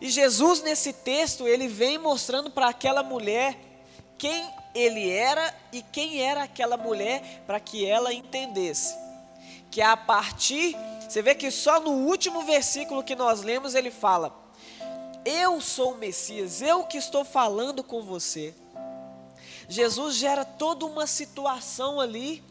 E 0.00 0.10
Jesus, 0.10 0.62
nesse 0.62 0.92
texto, 0.92 1.46
ele 1.46 1.66
vem 1.66 1.98
mostrando 1.98 2.50
para 2.50 2.68
aquela 2.68 3.02
mulher 3.02 3.56
quem 4.18 4.48
ele 4.74 5.10
era 5.10 5.54
e 5.72 5.82
quem 5.82 6.20
era 6.20 6.42
aquela 6.42 6.76
mulher, 6.76 7.42
para 7.46 7.60
que 7.60 7.86
ela 7.86 8.12
entendesse. 8.12 8.96
Que 9.70 9.80
a 9.80 9.96
partir, 9.96 10.76
você 11.08 11.22
vê 11.22 11.34
que 11.34 11.50
só 11.50 11.80
no 11.80 11.90
último 11.90 12.42
versículo 12.42 13.02
que 13.02 13.14
nós 13.16 13.42
lemos, 13.42 13.74
ele 13.74 13.90
fala: 13.90 14.32
Eu 15.24 15.60
sou 15.60 15.92
o 15.92 15.98
Messias, 15.98 16.60
eu 16.62 16.84
que 16.84 16.98
estou 16.98 17.24
falando 17.24 17.82
com 17.82 18.02
você. 18.02 18.54
Jesus 19.68 20.16
gera 20.16 20.44
toda 20.44 20.84
uma 20.84 21.06
situação 21.06 22.00
ali 22.00 22.42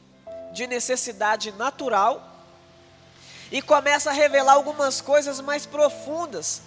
de 0.51 0.65
necessidade 0.65 1.51
natural 1.51 2.32
e 3.53 3.61
começa 3.61 4.09
a 4.09 4.13
revelar 4.13 4.53
algumas 4.53 4.99
coisas 4.99 5.39
mais 5.39 5.63
profundas. 5.63 6.63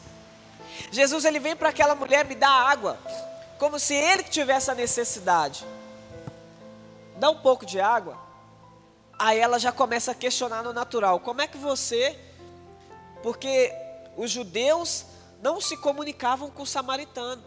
Jesus 0.93 1.25
ele 1.25 1.40
vem 1.40 1.57
para 1.57 1.71
aquela 1.71 1.97
mulher 1.97 2.25
me 2.25 2.37
dá 2.37 2.49
água, 2.49 2.97
como 3.59 3.76
se 3.76 3.93
ele 3.93 4.23
tivesse 4.23 4.71
a 4.71 4.75
necessidade. 4.75 5.66
Dá 7.16 7.28
um 7.28 7.38
pouco 7.38 7.66
de 7.66 7.81
água. 7.81 8.16
Aí 9.19 9.37
ela 9.37 9.59
já 9.59 9.73
começa 9.73 10.12
a 10.12 10.14
questionar 10.14 10.62
no 10.62 10.73
natural: 10.73 11.19
como 11.19 11.43
é 11.43 11.49
que 11.49 11.59
você. 11.59 12.16
Porque 13.21 13.75
os 14.16 14.31
judeus 14.31 15.07
não 15.43 15.61
se 15.61 15.76
comunicavam 15.78 16.50
com 16.50 16.62
o 16.62 16.66
samaritano. 16.66 17.43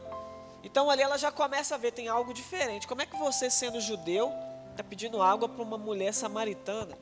Então 0.63 0.89
ali 0.89 1.01
ela 1.01 1.17
já 1.17 1.31
começa 1.31 1.75
a 1.75 1.77
ver: 1.77 1.93
tem 1.93 2.10
algo 2.10 2.34
diferente. 2.34 2.86
Como 2.86 3.01
é 3.01 3.05
que 3.05 3.15
você, 3.15 3.50
sendo 3.50 3.79
judeu, 3.79 4.34
está 4.72 4.84
pedindo 4.84 5.22
água 5.22 5.48
para 5.48 5.63
uma 5.63 5.77
mulher 5.77 6.13
samaritana? 6.13 6.98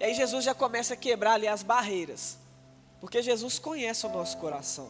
E 0.00 0.04
aí 0.04 0.14
Jesus 0.14 0.42
já 0.42 0.54
começa 0.54 0.94
a 0.94 0.96
quebrar 0.96 1.34
ali 1.34 1.46
as 1.46 1.62
barreiras. 1.62 2.38
Porque 3.00 3.22
Jesus 3.22 3.58
conhece 3.58 4.06
o 4.06 4.08
nosso 4.08 4.38
coração. 4.38 4.88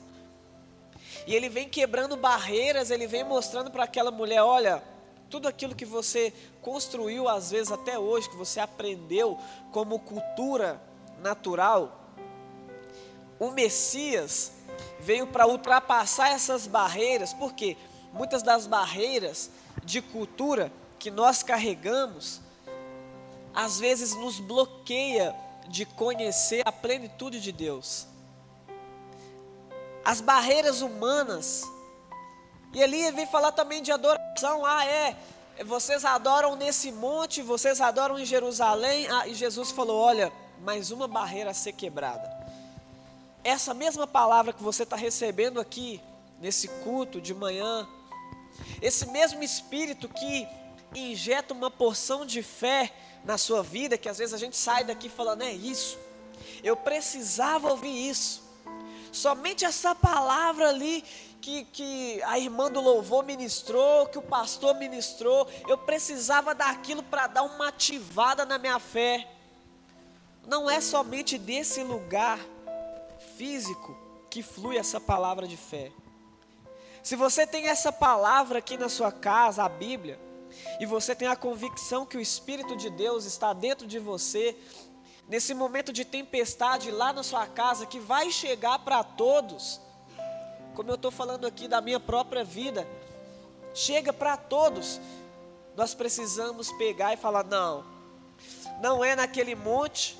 E 1.26 1.34
ele 1.34 1.48
vem 1.48 1.68
quebrando 1.68 2.16
barreiras, 2.16 2.92
ele 2.92 3.08
vem 3.08 3.24
mostrando 3.24 3.72
para 3.72 3.82
aquela 3.82 4.12
mulher, 4.12 4.42
olha, 4.42 4.82
tudo 5.28 5.48
aquilo 5.48 5.74
que 5.74 5.84
você 5.84 6.32
construiu 6.62 7.28
às 7.28 7.50
vezes 7.50 7.72
até 7.72 7.98
hoje, 7.98 8.30
que 8.30 8.36
você 8.36 8.60
aprendeu 8.60 9.36
como 9.72 9.98
cultura 9.98 10.80
natural, 11.20 12.14
o 13.38 13.50
Messias 13.50 14.52
veio 15.00 15.26
para 15.26 15.46
ultrapassar 15.46 16.30
essas 16.30 16.68
barreiras, 16.68 17.32
porque 17.34 17.76
muitas 18.12 18.44
das 18.44 18.66
barreiras 18.66 19.50
de 19.84 20.00
cultura 20.00 20.72
que 21.00 21.10
nós 21.10 21.42
carregamos 21.42 22.40
às 23.54 23.78
vezes 23.78 24.14
nos 24.14 24.38
bloqueia 24.38 25.34
de 25.68 25.84
conhecer 25.84 26.62
a 26.66 26.72
plenitude 26.72 27.40
de 27.40 27.52
Deus. 27.52 28.06
As 30.04 30.20
barreiras 30.20 30.80
humanas. 30.80 31.62
E 32.72 32.82
ali 32.82 33.10
vem 33.12 33.26
falar 33.26 33.52
também 33.52 33.82
de 33.82 33.92
adoração. 33.92 34.64
Ah, 34.64 34.84
é. 34.84 35.16
Vocês 35.64 36.04
adoram 36.04 36.56
nesse 36.56 36.90
monte, 36.90 37.42
vocês 37.42 37.80
adoram 37.80 38.18
em 38.18 38.24
Jerusalém. 38.24 39.06
Ah, 39.08 39.26
e 39.28 39.34
Jesus 39.34 39.70
falou: 39.70 40.00
olha, 40.00 40.32
mais 40.62 40.90
uma 40.90 41.06
barreira 41.06 41.50
a 41.50 41.54
ser 41.54 41.72
quebrada. 41.72 42.38
Essa 43.42 43.72
mesma 43.72 44.06
palavra 44.06 44.52
que 44.52 44.62
você 44.62 44.82
está 44.82 44.96
recebendo 44.96 45.60
aqui, 45.60 46.00
nesse 46.40 46.68
culto 46.82 47.20
de 47.20 47.34
manhã, 47.34 47.88
esse 48.82 49.06
mesmo 49.06 49.42
Espírito 49.42 50.08
que 50.08 50.46
injeta 50.94 51.54
uma 51.54 51.70
porção 51.70 52.26
de 52.26 52.42
fé 52.42 52.92
na 53.24 53.36
sua 53.38 53.62
vida, 53.62 53.98
que 53.98 54.08
às 54.08 54.18
vezes 54.18 54.34
a 54.34 54.38
gente 54.38 54.56
sai 54.56 54.84
daqui 54.84 55.08
falando, 55.08 55.42
é 55.42 55.52
isso, 55.52 55.98
eu 56.62 56.76
precisava 56.76 57.70
ouvir 57.70 58.08
isso. 58.08 58.42
Somente 59.12 59.64
essa 59.64 59.94
palavra 59.94 60.68
ali 60.68 61.04
que, 61.40 61.64
que 61.64 62.22
a 62.24 62.38
irmã 62.38 62.70
do 62.70 62.80
louvor 62.80 63.24
ministrou, 63.24 64.06
que 64.06 64.18
o 64.18 64.22
pastor 64.22 64.74
ministrou, 64.76 65.48
eu 65.66 65.76
precisava 65.76 66.54
daquilo 66.54 67.02
para 67.02 67.26
dar 67.26 67.42
uma 67.42 67.68
ativada 67.68 68.44
na 68.44 68.58
minha 68.58 68.78
fé. 68.78 69.26
Não 70.46 70.70
é 70.70 70.80
somente 70.80 71.38
desse 71.38 71.82
lugar 71.82 72.38
físico 73.36 73.96
que 74.28 74.42
flui 74.42 74.76
essa 74.76 75.00
palavra 75.00 75.46
de 75.46 75.56
fé. 75.56 75.90
Se 77.02 77.16
você 77.16 77.46
tem 77.46 77.66
essa 77.66 77.90
palavra 77.90 78.58
aqui 78.58 78.76
na 78.76 78.88
sua 78.88 79.10
casa, 79.10 79.64
a 79.64 79.68
Bíblia, 79.68 80.20
e 80.78 80.86
você 80.86 81.14
tem 81.14 81.28
a 81.28 81.36
convicção 81.36 82.06
que 82.06 82.16
o 82.16 82.20
Espírito 82.20 82.76
de 82.76 82.90
Deus 82.90 83.24
está 83.24 83.52
dentro 83.52 83.86
de 83.86 83.98
você, 83.98 84.56
nesse 85.28 85.54
momento 85.54 85.92
de 85.92 86.04
tempestade 86.04 86.90
lá 86.90 87.12
na 87.12 87.22
sua 87.22 87.46
casa, 87.46 87.86
que 87.86 88.00
vai 88.00 88.30
chegar 88.30 88.78
para 88.80 89.02
todos, 89.04 89.80
como 90.74 90.90
eu 90.90 90.96
estou 90.96 91.10
falando 91.10 91.46
aqui 91.46 91.68
da 91.68 91.80
minha 91.80 92.00
própria 92.00 92.42
vida, 92.44 92.86
chega 93.74 94.12
para 94.12 94.36
todos, 94.36 95.00
nós 95.76 95.94
precisamos 95.94 96.70
pegar 96.72 97.14
e 97.14 97.16
falar: 97.16 97.44
não, 97.44 97.84
não 98.80 99.04
é 99.04 99.14
naquele 99.14 99.54
monte, 99.54 100.18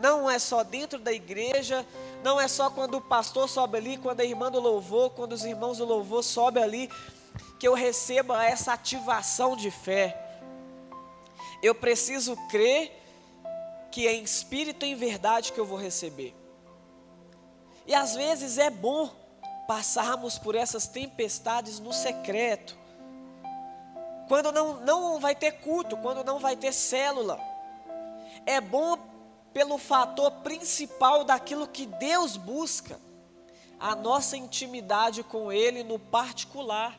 não 0.00 0.30
é 0.30 0.38
só 0.38 0.62
dentro 0.62 0.98
da 0.98 1.12
igreja, 1.12 1.84
não 2.22 2.40
é 2.40 2.48
só 2.48 2.70
quando 2.70 2.96
o 2.96 3.00
pastor 3.00 3.48
sobe 3.48 3.78
ali, 3.78 3.96
quando 3.96 4.20
a 4.20 4.24
irmã 4.24 4.50
do 4.50 4.60
louvor, 4.60 5.10
quando 5.10 5.32
os 5.32 5.44
irmãos 5.44 5.78
do 5.78 5.84
louvor 5.84 6.22
sobem 6.22 6.62
ali, 6.62 6.90
que 7.58 7.66
eu 7.66 7.74
receba 7.74 8.44
essa 8.44 8.72
ativação 8.72 9.56
de 9.56 9.70
fé. 9.70 10.20
Eu 11.62 11.74
preciso 11.74 12.36
crer 12.48 13.00
que 13.90 14.06
é 14.06 14.12
em 14.12 14.24
espírito 14.24 14.84
e 14.84 14.90
em 14.90 14.94
verdade 14.94 15.52
que 15.52 15.58
eu 15.60 15.64
vou 15.64 15.78
receber. 15.78 16.34
E 17.86 17.94
às 17.94 18.14
vezes 18.14 18.58
é 18.58 18.70
bom 18.70 19.10
passarmos 19.66 20.38
por 20.38 20.54
essas 20.54 20.86
tempestades 20.86 21.78
no 21.78 21.92
secreto. 21.92 22.76
Quando 24.28 24.50
não, 24.52 24.80
não 24.80 25.20
vai 25.20 25.34
ter 25.34 25.52
culto, 25.52 25.96
quando 25.96 26.24
não 26.24 26.38
vai 26.38 26.56
ter 26.56 26.72
célula. 26.72 27.38
É 28.46 28.60
bom 28.60 28.98
pelo 29.52 29.78
fator 29.78 30.30
principal 30.42 31.22
daquilo 31.22 31.68
que 31.68 31.86
Deus 31.86 32.36
busca, 32.36 32.98
a 33.78 33.94
nossa 33.94 34.36
intimidade 34.36 35.22
com 35.22 35.52
Ele 35.52 35.84
no 35.84 35.98
particular. 35.98 36.98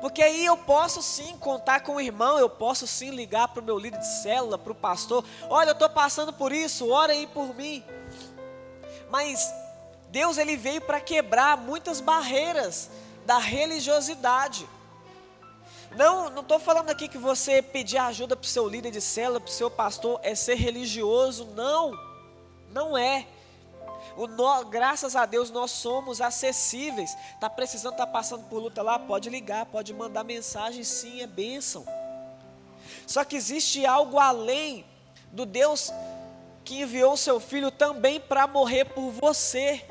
Porque 0.00 0.22
aí 0.22 0.44
eu 0.44 0.56
posso 0.56 1.02
sim 1.02 1.36
contar 1.38 1.80
com 1.80 1.96
o 1.96 2.00
irmão, 2.00 2.38
eu 2.38 2.48
posso 2.48 2.86
sim 2.86 3.10
ligar 3.10 3.48
para 3.48 3.60
o 3.60 3.64
meu 3.64 3.78
líder 3.78 3.98
de 3.98 4.22
célula, 4.22 4.58
para 4.58 4.72
o 4.72 4.74
pastor: 4.74 5.24
olha, 5.48 5.70
eu 5.70 5.72
estou 5.72 5.88
passando 5.88 6.32
por 6.32 6.52
isso, 6.52 6.90
ora 6.90 7.12
aí 7.12 7.26
por 7.26 7.54
mim. 7.54 7.84
Mas 9.10 9.52
Deus 10.08 10.38
ele 10.38 10.56
veio 10.56 10.80
para 10.80 11.00
quebrar 11.00 11.56
muitas 11.56 12.00
barreiras 12.00 12.90
da 13.26 13.38
religiosidade. 13.38 14.68
Não, 15.96 16.28
não 16.28 16.42
estou 16.42 16.58
falando 16.58 16.90
aqui 16.90 17.06
que 17.06 17.18
você 17.18 17.62
pedir 17.62 17.98
ajuda 17.98 18.34
para 18.34 18.44
o 18.44 18.48
seu 18.48 18.68
líder 18.68 18.90
de 18.90 19.00
célula, 19.00 19.40
para 19.40 19.48
o 19.48 19.52
seu 19.52 19.70
pastor, 19.70 20.18
é 20.22 20.34
ser 20.34 20.56
religioso. 20.56 21.46
Não, 21.54 21.92
não 22.70 22.98
é. 22.98 23.26
O 24.16 24.26
no, 24.26 24.64
graças 24.66 25.16
a 25.16 25.26
Deus 25.26 25.50
nós 25.50 25.70
somos 25.70 26.20
acessíveis. 26.20 27.16
Está 27.34 27.50
precisando, 27.50 27.92
está 27.92 28.06
passando 28.06 28.44
por 28.48 28.58
luta 28.58 28.82
lá? 28.82 28.98
Pode 28.98 29.28
ligar, 29.28 29.66
pode 29.66 29.92
mandar 29.92 30.24
mensagem, 30.24 30.84
sim, 30.84 31.20
é 31.20 31.26
bênção. 31.26 31.84
Só 33.06 33.24
que 33.24 33.36
existe 33.36 33.84
algo 33.84 34.18
além 34.18 34.84
do 35.32 35.44
Deus 35.44 35.92
que 36.64 36.80
enviou 36.82 37.16
seu 37.16 37.40
filho 37.40 37.70
também 37.70 38.20
para 38.20 38.46
morrer 38.46 38.84
por 38.86 39.10
você. 39.10 39.84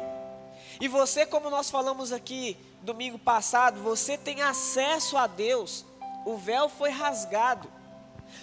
E 0.80 0.88
você, 0.88 1.26
como 1.26 1.50
nós 1.50 1.70
falamos 1.70 2.12
aqui 2.12 2.58
domingo 2.82 3.20
passado, 3.20 3.82
você 3.82 4.18
tem 4.18 4.42
acesso 4.42 5.18
a 5.18 5.28
Deus 5.28 5.86
o 6.26 6.38
véu 6.38 6.70
foi 6.70 6.90
rasgado. 6.90 7.70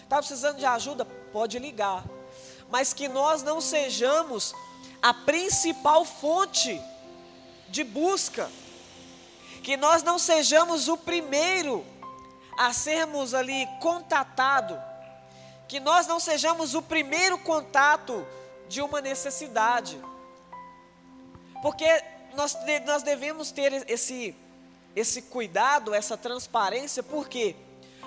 Está 0.03 0.19
precisando 0.19 0.59
de 0.59 0.67
ajuda? 0.67 1.05
Pode 1.05 1.59
ligar. 1.59 2.05
Mas 2.69 2.93
que 2.93 3.09
nós 3.09 3.43
não 3.43 3.61
sejamos 3.61 4.55
a 5.03 5.15
principal 5.15 6.05
fonte 6.05 6.81
de 7.69 7.85
busca. 7.85 8.51
Que 9.63 9.77
nós 9.77 10.03
não 10.03 10.19
sejamos 10.19 10.89
o 10.89 10.97
primeiro 10.97 11.85
a 12.57 12.73
sermos 12.73 13.35
ali 13.35 13.67
contatado. 13.81 14.81
Que 15.69 15.81
nós 15.81 16.07
não 16.07 16.19
sejamos 16.19 16.75
o 16.75 16.83
primeiro 16.83 17.39
contato 17.39 18.27
de 18.69 18.81
uma 18.81 19.01
necessidade. 19.01 20.01
Porque 21.63 21.87
nós, 22.35 22.57
nós 22.87 23.03
devemos 23.03 23.51
ter 23.51 23.85
esse, 23.89 24.35
esse 24.97 25.23
cuidado, 25.23 25.95
essa 25.95 26.17
transparência? 26.17 27.03
Porque 27.03 27.55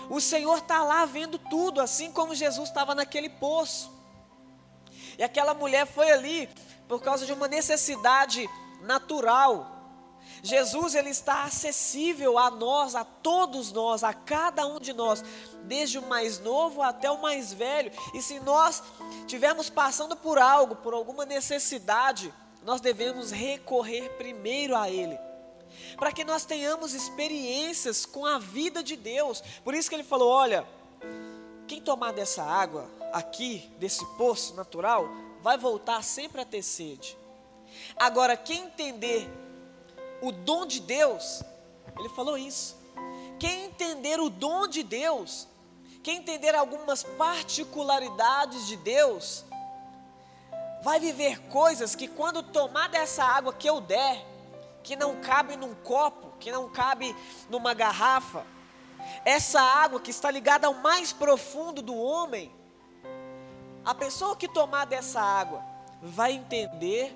o 0.09 0.19
Senhor 0.19 0.57
está 0.57 0.83
lá 0.83 1.05
vendo 1.05 1.37
tudo, 1.37 1.79
assim 1.79 2.11
como 2.11 2.35
Jesus 2.35 2.69
estava 2.69 2.95
naquele 2.95 3.29
poço. 3.29 3.91
E 5.17 5.23
aquela 5.23 5.53
mulher 5.53 5.85
foi 5.85 6.11
ali 6.11 6.49
por 6.87 7.01
causa 7.01 7.25
de 7.25 7.33
uma 7.33 7.47
necessidade 7.47 8.49
natural. 8.81 9.69
Jesus 10.41 10.95
ele 10.95 11.09
está 11.09 11.43
acessível 11.43 12.37
a 12.37 12.49
nós, 12.49 12.95
a 12.95 13.03
todos 13.03 13.71
nós, 13.71 14.03
a 14.03 14.13
cada 14.13 14.65
um 14.65 14.79
de 14.79 14.93
nós, 14.93 15.23
desde 15.63 15.99
o 15.99 16.07
mais 16.07 16.39
novo 16.39 16.81
até 16.81 17.09
o 17.09 17.21
mais 17.21 17.53
velho. 17.53 17.91
E 18.13 18.21
se 18.21 18.39
nós 18.39 18.83
estivermos 19.19 19.69
passando 19.69 20.15
por 20.15 20.37
algo, 20.37 20.75
por 20.77 20.93
alguma 20.93 21.25
necessidade, 21.25 22.33
nós 22.63 22.81
devemos 22.81 23.31
recorrer 23.31 24.09
primeiro 24.17 24.75
a 24.75 24.89
Ele 24.89 25.17
para 25.97 26.11
que 26.11 26.23
nós 26.23 26.45
tenhamos 26.45 26.93
experiências 26.93 28.05
com 28.05 28.25
a 28.25 28.39
vida 28.39 28.83
de 28.83 28.95
Deus. 28.95 29.41
Por 29.63 29.73
isso 29.73 29.89
que 29.89 29.95
ele 29.95 30.03
falou: 30.03 30.29
olha, 30.29 30.65
quem 31.67 31.81
tomar 31.81 32.13
dessa 32.13 32.43
água 32.43 32.89
aqui, 33.11 33.71
desse 33.79 34.05
poço 34.17 34.55
natural, 34.55 35.07
vai 35.43 35.57
voltar 35.57 36.01
sempre 36.01 36.41
a 36.41 36.45
ter 36.45 36.63
sede. 36.63 37.17
Agora, 37.97 38.37
quem 38.37 38.63
entender 38.63 39.29
o 40.21 40.31
dom 40.31 40.65
de 40.65 40.79
Deus, 40.79 41.43
ele 41.99 42.07
falou 42.09 42.37
isso. 42.37 42.77
Quem 43.37 43.65
entender 43.65 44.21
o 44.21 44.29
dom 44.29 44.67
de 44.67 44.83
Deus, 44.83 45.49
quem 46.01 46.17
entender 46.17 46.55
algumas 46.55 47.03
particularidades 47.03 48.67
de 48.67 48.77
Deus, 48.77 49.43
vai 50.81 50.97
viver 50.97 51.41
coisas 51.49 51.93
que 51.93 52.07
quando 52.07 52.41
tomar 52.41 52.87
dessa 52.87 53.25
água 53.25 53.51
que 53.51 53.69
eu 53.69 53.81
der, 53.81 54.25
que 54.81 54.95
não 54.95 55.19
cabe 55.19 55.57
num 55.57 55.75
copo, 55.75 56.37
que 56.39 56.53
não 56.53 56.69
cabe 56.69 57.13
numa 57.49 57.73
garrafa. 57.73 58.45
Essa 59.25 59.59
água 59.59 59.99
que 59.99 60.11
está 60.11 60.31
ligada 60.31 60.67
ao 60.67 60.73
mais 60.73 61.11
profundo 61.11 61.81
do 61.81 61.95
homem, 61.95 62.49
a 63.85 63.93
pessoa 63.93 64.35
que 64.35 64.47
tomar 64.47 64.85
dessa 64.85 65.21
água 65.21 65.63
vai 66.01 66.33
entender 66.33 67.15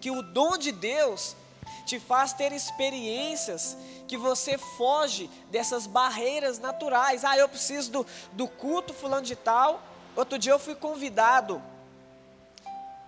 que 0.00 0.10
o 0.10 0.22
dom 0.22 0.56
de 0.56 0.72
Deus 0.72 1.36
te 1.84 2.00
faz 2.00 2.32
ter 2.32 2.52
experiências 2.52 3.76
que 4.08 4.16
você 4.16 4.58
foge 4.58 5.30
dessas 5.50 5.86
barreiras 5.86 6.58
naturais. 6.58 7.24
Ah, 7.24 7.36
eu 7.36 7.48
preciso 7.48 7.90
do, 7.90 8.06
do 8.32 8.48
culto 8.48 8.92
fulano 8.92 9.24
de 9.24 9.36
tal. 9.36 9.80
Outro 10.14 10.38
dia 10.38 10.52
eu 10.52 10.58
fui 10.58 10.74
convidado 10.74 11.62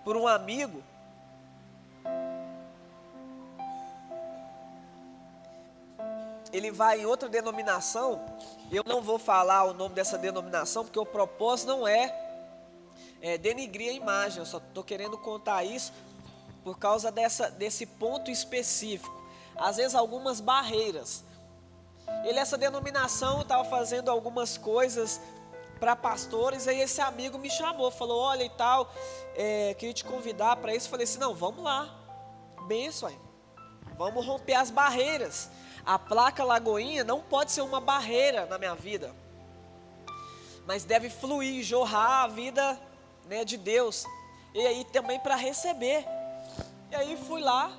por 0.04 0.16
um 0.16 0.26
amigo 0.26 0.82
ele 6.52 6.70
vai 6.70 7.00
em 7.00 7.06
outra 7.06 7.28
denominação, 7.28 8.20
eu 8.70 8.82
não 8.86 9.02
vou 9.02 9.18
falar 9.18 9.64
o 9.64 9.74
nome 9.74 9.94
dessa 9.94 10.18
denominação, 10.18 10.84
porque 10.84 10.98
o 10.98 11.06
propósito 11.06 11.68
não 11.68 11.86
é, 11.86 12.27
é 13.20 13.36
denigrir 13.36 13.90
a 13.90 13.92
imagem, 13.92 14.38
eu 14.38 14.46
só 14.46 14.58
estou 14.58 14.84
querendo 14.84 15.18
contar 15.18 15.64
isso 15.64 15.92
por 16.62 16.78
causa 16.78 17.10
dessa, 17.10 17.50
desse 17.50 17.86
ponto 17.86 18.30
específico. 18.30 19.16
Às 19.56 19.76
vezes 19.76 19.94
algumas 19.94 20.40
barreiras. 20.40 21.24
Ele, 22.24 22.38
essa 22.38 22.56
denominação, 22.56 23.42
estava 23.42 23.64
fazendo 23.64 24.10
algumas 24.10 24.56
coisas 24.56 25.20
para 25.78 25.94
pastores, 25.94 26.66
aí 26.66 26.80
esse 26.80 27.00
amigo 27.00 27.38
me 27.38 27.48
chamou, 27.50 27.90
falou, 27.90 28.20
olha 28.20 28.42
e 28.42 28.50
tal, 28.50 28.92
é, 29.36 29.74
queria 29.74 29.94
te 29.94 30.04
convidar 30.04 30.56
para 30.56 30.74
isso. 30.74 30.88
Falei 30.88 31.04
assim, 31.04 31.18
não, 31.18 31.34
vamos 31.34 31.62
lá, 31.62 31.94
benção 32.66 33.08
aí. 33.08 33.18
Vamos 33.96 34.24
romper 34.24 34.54
as 34.54 34.70
barreiras. 34.70 35.50
A 35.84 35.98
placa 35.98 36.44
Lagoinha 36.44 37.02
não 37.02 37.20
pode 37.20 37.50
ser 37.50 37.62
uma 37.62 37.80
barreira 37.80 38.46
na 38.46 38.58
minha 38.58 38.74
vida, 38.74 39.14
mas 40.66 40.84
deve 40.84 41.08
fluir, 41.08 41.64
jorrar 41.64 42.24
a 42.24 42.26
vida 42.26 42.78
né, 43.28 43.44
de 43.44 43.56
Deus. 43.56 44.06
E 44.54 44.66
aí 44.66 44.84
também 44.84 45.20
para 45.20 45.36
receber. 45.36 46.04
E 46.90 46.96
aí 46.96 47.16
fui 47.16 47.40
lá. 47.40 47.76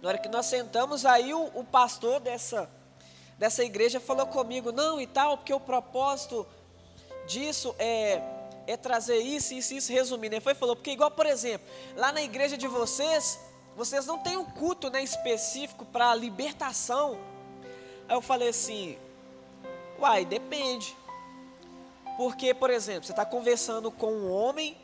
Na 0.00 0.10
hora 0.10 0.18
que 0.18 0.28
nós 0.28 0.46
sentamos, 0.46 1.04
aí 1.04 1.34
o, 1.34 1.50
o 1.54 1.64
pastor 1.64 2.20
dessa, 2.20 2.70
dessa 3.38 3.64
igreja 3.64 3.98
falou 3.98 4.26
comigo, 4.26 4.70
não 4.70 5.00
e 5.00 5.06
tal, 5.06 5.38
porque 5.38 5.52
o 5.52 5.60
propósito 5.60 6.46
disso 7.26 7.74
é, 7.78 8.20
é 8.66 8.76
trazer 8.76 9.18
isso, 9.18 9.54
isso, 9.54 9.74
isso, 9.74 9.92
resumindo. 9.92 10.34
Ele 10.34 10.42
foi 10.42 10.54
falou, 10.54 10.76
porque 10.76 10.90
igual, 10.90 11.10
por 11.10 11.26
exemplo, 11.26 11.66
lá 11.96 12.12
na 12.12 12.22
igreja 12.22 12.56
de 12.56 12.68
vocês, 12.68 13.40
vocês 13.76 14.06
não 14.06 14.18
têm 14.18 14.36
um 14.36 14.44
culto 14.44 14.90
né, 14.90 15.02
específico 15.02 15.84
para 15.86 16.14
libertação. 16.14 17.18
Aí 18.06 18.14
eu 18.14 18.20
falei 18.20 18.50
assim, 18.50 18.98
uai, 19.98 20.24
depende. 20.24 20.94
Porque, 22.16 22.54
por 22.54 22.70
exemplo, 22.70 23.04
você 23.04 23.12
está 23.12 23.24
conversando 23.24 23.90
com 23.90 24.12
um 24.12 24.30
homem 24.30 24.76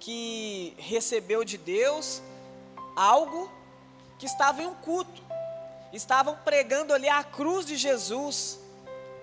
que 0.00 0.74
recebeu 0.78 1.44
de 1.44 1.56
Deus 1.56 2.20
algo 2.96 3.50
que 4.18 4.26
estava 4.26 4.62
em 4.62 4.66
um 4.66 4.74
culto. 4.74 5.22
Estavam 5.92 6.36
pregando 6.44 6.92
ali 6.92 7.08
a 7.08 7.22
cruz 7.22 7.64
de 7.64 7.76
Jesus, 7.76 8.58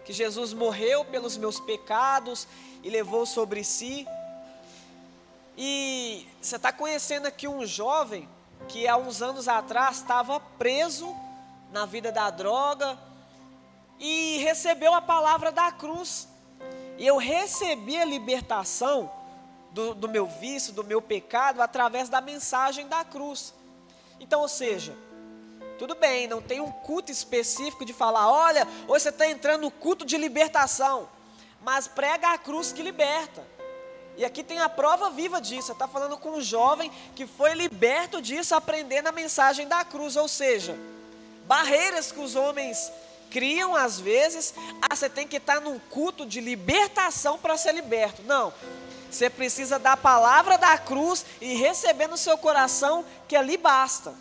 que 0.06 0.14
Jesus 0.14 0.54
morreu 0.54 1.04
pelos 1.04 1.38
meus 1.38 1.60
pecados 1.60 2.48
e 2.82 2.90
levou 2.90 3.26
sobre 3.26 3.64
si. 3.64 4.08
E 5.58 6.26
você 6.42 6.56
está 6.56 6.72
conhecendo 6.72 7.26
aqui 7.26 7.48
um 7.48 7.66
jovem 7.66 8.28
que 8.68 8.88
há 8.88 8.96
uns 8.96 9.22
anos 9.22 9.48
atrás 9.48 9.98
estava 9.98 10.40
preso 10.40 11.14
na 11.72 11.86
vida 11.86 12.12
da 12.12 12.30
droga 12.30 12.98
e 14.00 14.38
recebeu 14.38 14.94
a 14.94 15.02
palavra 15.02 15.52
da 15.52 15.72
cruz. 15.72 16.28
E 17.02 17.08
eu 17.08 17.18
recebi 17.18 17.98
a 17.98 18.06
libertação 18.06 19.12
do, 19.72 19.96
do 19.96 20.08
meu 20.08 20.28
vício, 20.28 20.72
do 20.72 20.84
meu 20.84 21.02
pecado, 21.02 21.60
através 21.60 22.10
da 22.10 22.22
mensagem 22.22 22.88
da 22.88 23.04
cruz. 23.04 23.56
Então, 24.20 24.42
ou 24.42 24.48
seja, 24.48 24.96
tudo 25.80 25.96
bem, 25.96 26.28
não 26.28 26.44
tem 26.44 26.62
um 26.62 26.70
culto 26.70 27.12
específico 27.12 27.84
de 27.84 27.92
falar, 27.92 28.30
olha, 28.32 28.68
hoje 28.88 29.02
você 29.02 29.10
está 29.10 29.26
entrando 29.28 29.62
no 29.62 29.72
culto 29.72 30.06
de 30.06 30.16
libertação, 30.16 31.10
mas 31.64 31.88
prega 31.88 32.34
a 32.34 32.38
cruz 32.38 32.72
que 32.72 32.84
liberta. 32.84 33.44
E 34.16 34.24
aqui 34.24 34.44
tem 34.44 34.60
a 34.60 34.70
prova 34.70 35.10
viva 35.10 35.42
disso. 35.42 35.68
Você 35.68 35.72
está 35.72 35.88
falando 35.88 36.20
com 36.20 36.34
um 36.34 36.42
jovem 36.42 36.92
que 37.16 37.26
foi 37.26 37.56
liberto 37.56 38.22
disso, 38.22 38.54
aprendendo 38.54 39.08
a 39.08 39.12
mensagem 39.12 39.68
da 39.68 39.84
cruz. 39.84 40.16
Ou 40.16 40.28
seja, 40.28 40.78
barreiras 41.48 42.12
que 42.12 42.20
os 42.20 42.36
homens 42.36 42.92
criam 43.32 43.76
às 43.76 44.00
vezes. 44.00 44.54
Ah, 44.82 44.96
você 44.96 45.10
tem 45.10 45.28
que 45.28 45.38
estar 45.38 45.62
num 45.62 45.80
culto 45.80 46.26
de 46.26 46.40
libertação 46.40 47.40
para 47.40 47.58
ser 47.58 47.74
liberto. 47.74 48.22
Não. 48.24 48.54
Você 49.10 49.30
precisa 49.30 49.80
da 49.80 49.98
palavra 49.98 50.58
da 50.58 50.78
cruz 50.78 51.26
e 51.40 51.56
receber 51.56 52.08
no 52.08 52.18
seu 52.18 52.38
coração 52.38 53.04
que 53.28 53.36
ali 53.36 53.58
basta. 53.58 54.14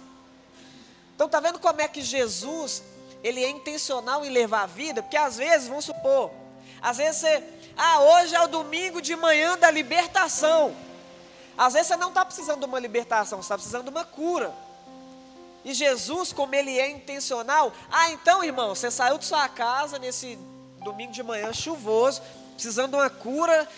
Então 1.14 1.28
tá 1.28 1.38
vendo 1.40 1.58
como 1.58 1.80
é 1.82 1.88
que 1.88 2.00
Jesus, 2.00 2.82
ele 3.22 3.44
é 3.44 3.50
intencional 3.50 4.24
em 4.24 4.30
levar 4.30 4.62
a 4.62 4.66
vida? 4.66 5.02
Porque 5.02 5.16
às 5.16 5.36
vezes, 5.36 5.68
vamos 5.68 5.84
supor, 5.84 6.30
às 6.80 6.96
vezes 6.96 7.20
você 7.20 7.44
ah, 7.76 8.00
hoje 8.00 8.34
é 8.34 8.40
o 8.42 8.48
domingo 8.48 9.00
de 9.00 9.14
manhã 9.16 9.56
da 9.56 9.70
libertação. 9.70 10.76
Às 11.56 11.74
vezes 11.74 11.88
você 11.88 11.96
não 11.96 12.08
está 12.08 12.24
precisando 12.24 12.60
de 12.60 12.66
uma 12.66 12.78
libertação, 12.78 13.38
você 13.38 13.46
está 13.46 13.54
precisando 13.54 13.84
de 13.84 13.90
uma 13.90 14.04
cura. 14.04 14.52
E 15.64 15.74
Jesus, 15.74 16.32
como 16.32 16.54
ele 16.54 16.78
é 16.78 16.88
intencional, 16.90 17.72
ah, 17.90 18.10
então 18.10 18.42
irmão, 18.42 18.74
você 18.74 18.90
saiu 18.90 19.18
de 19.18 19.26
sua 19.26 19.48
casa 19.48 19.98
nesse 19.98 20.38
domingo 20.82 21.12
de 21.12 21.22
manhã 21.22 21.52
chuvoso, 21.52 22.22
precisando 22.54 22.90
de 22.90 22.96
uma 22.96 23.10
cura, 23.10 23.68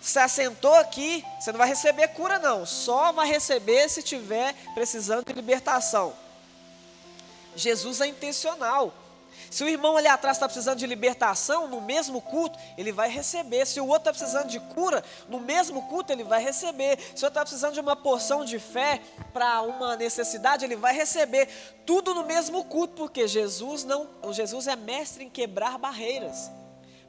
se 0.00 0.18
assentou 0.18 0.74
aqui, 0.74 1.24
você 1.40 1.52
não 1.52 1.58
vai 1.58 1.68
receber 1.68 2.08
cura 2.08 2.38
não, 2.38 2.66
só 2.66 3.12
vai 3.12 3.26
receber 3.26 3.88
se 3.88 4.02
tiver 4.02 4.54
precisando 4.74 5.24
de 5.24 5.32
libertação. 5.32 6.12
Jesus 7.54 8.00
é 8.00 8.06
intencional. 8.06 8.92
Se 9.52 9.62
o 9.62 9.68
irmão 9.68 9.98
ali 9.98 10.08
atrás 10.08 10.38
está 10.38 10.46
precisando 10.46 10.78
de 10.78 10.86
libertação, 10.86 11.68
no 11.68 11.82
mesmo 11.82 12.22
culto, 12.22 12.58
ele 12.74 12.90
vai 12.90 13.10
receber. 13.10 13.66
Se 13.66 13.78
o 13.82 13.86
outro 13.86 14.08
está 14.08 14.10
precisando 14.10 14.48
de 14.48 14.58
cura, 14.58 15.04
no 15.28 15.38
mesmo 15.38 15.82
culto, 15.88 16.10
ele 16.10 16.24
vai 16.24 16.42
receber. 16.42 16.98
Se 16.98 17.22
o 17.22 17.26
outro 17.26 17.26
está 17.26 17.42
precisando 17.42 17.74
de 17.74 17.80
uma 17.80 17.94
porção 17.94 18.46
de 18.46 18.58
fé 18.58 19.02
para 19.30 19.60
uma 19.60 19.94
necessidade, 19.94 20.64
ele 20.64 20.74
vai 20.74 20.94
receber. 20.94 21.50
Tudo 21.84 22.14
no 22.14 22.24
mesmo 22.24 22.64
culto, 22.64 22.94
porque 22.94 23.28
Jesus 23.28 23.84
não, 23.84 24.08
Jesus 24.32 24.66
é 24.66 24.74
mestre 24.74 25.24
em 25.24 25.28
quebrar 25.28 25.76
barreiras. 25.76 26.50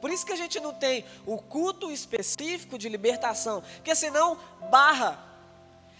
Por 0.01 0.11
isso 0.11 0.25
que 0.25 0.33
a 0.33 0.35
gente 0.35 0.59
não 0.59 0.73
tem 0.73 1.05
o 1.25 1.37
culto 1.37 1.89
específico 1.89 2.77
de 2.77 2.89
libertação, 2.89 3.63
porque 3.75 3.95
senão 3.95 4.37
barra. 4.69 5.17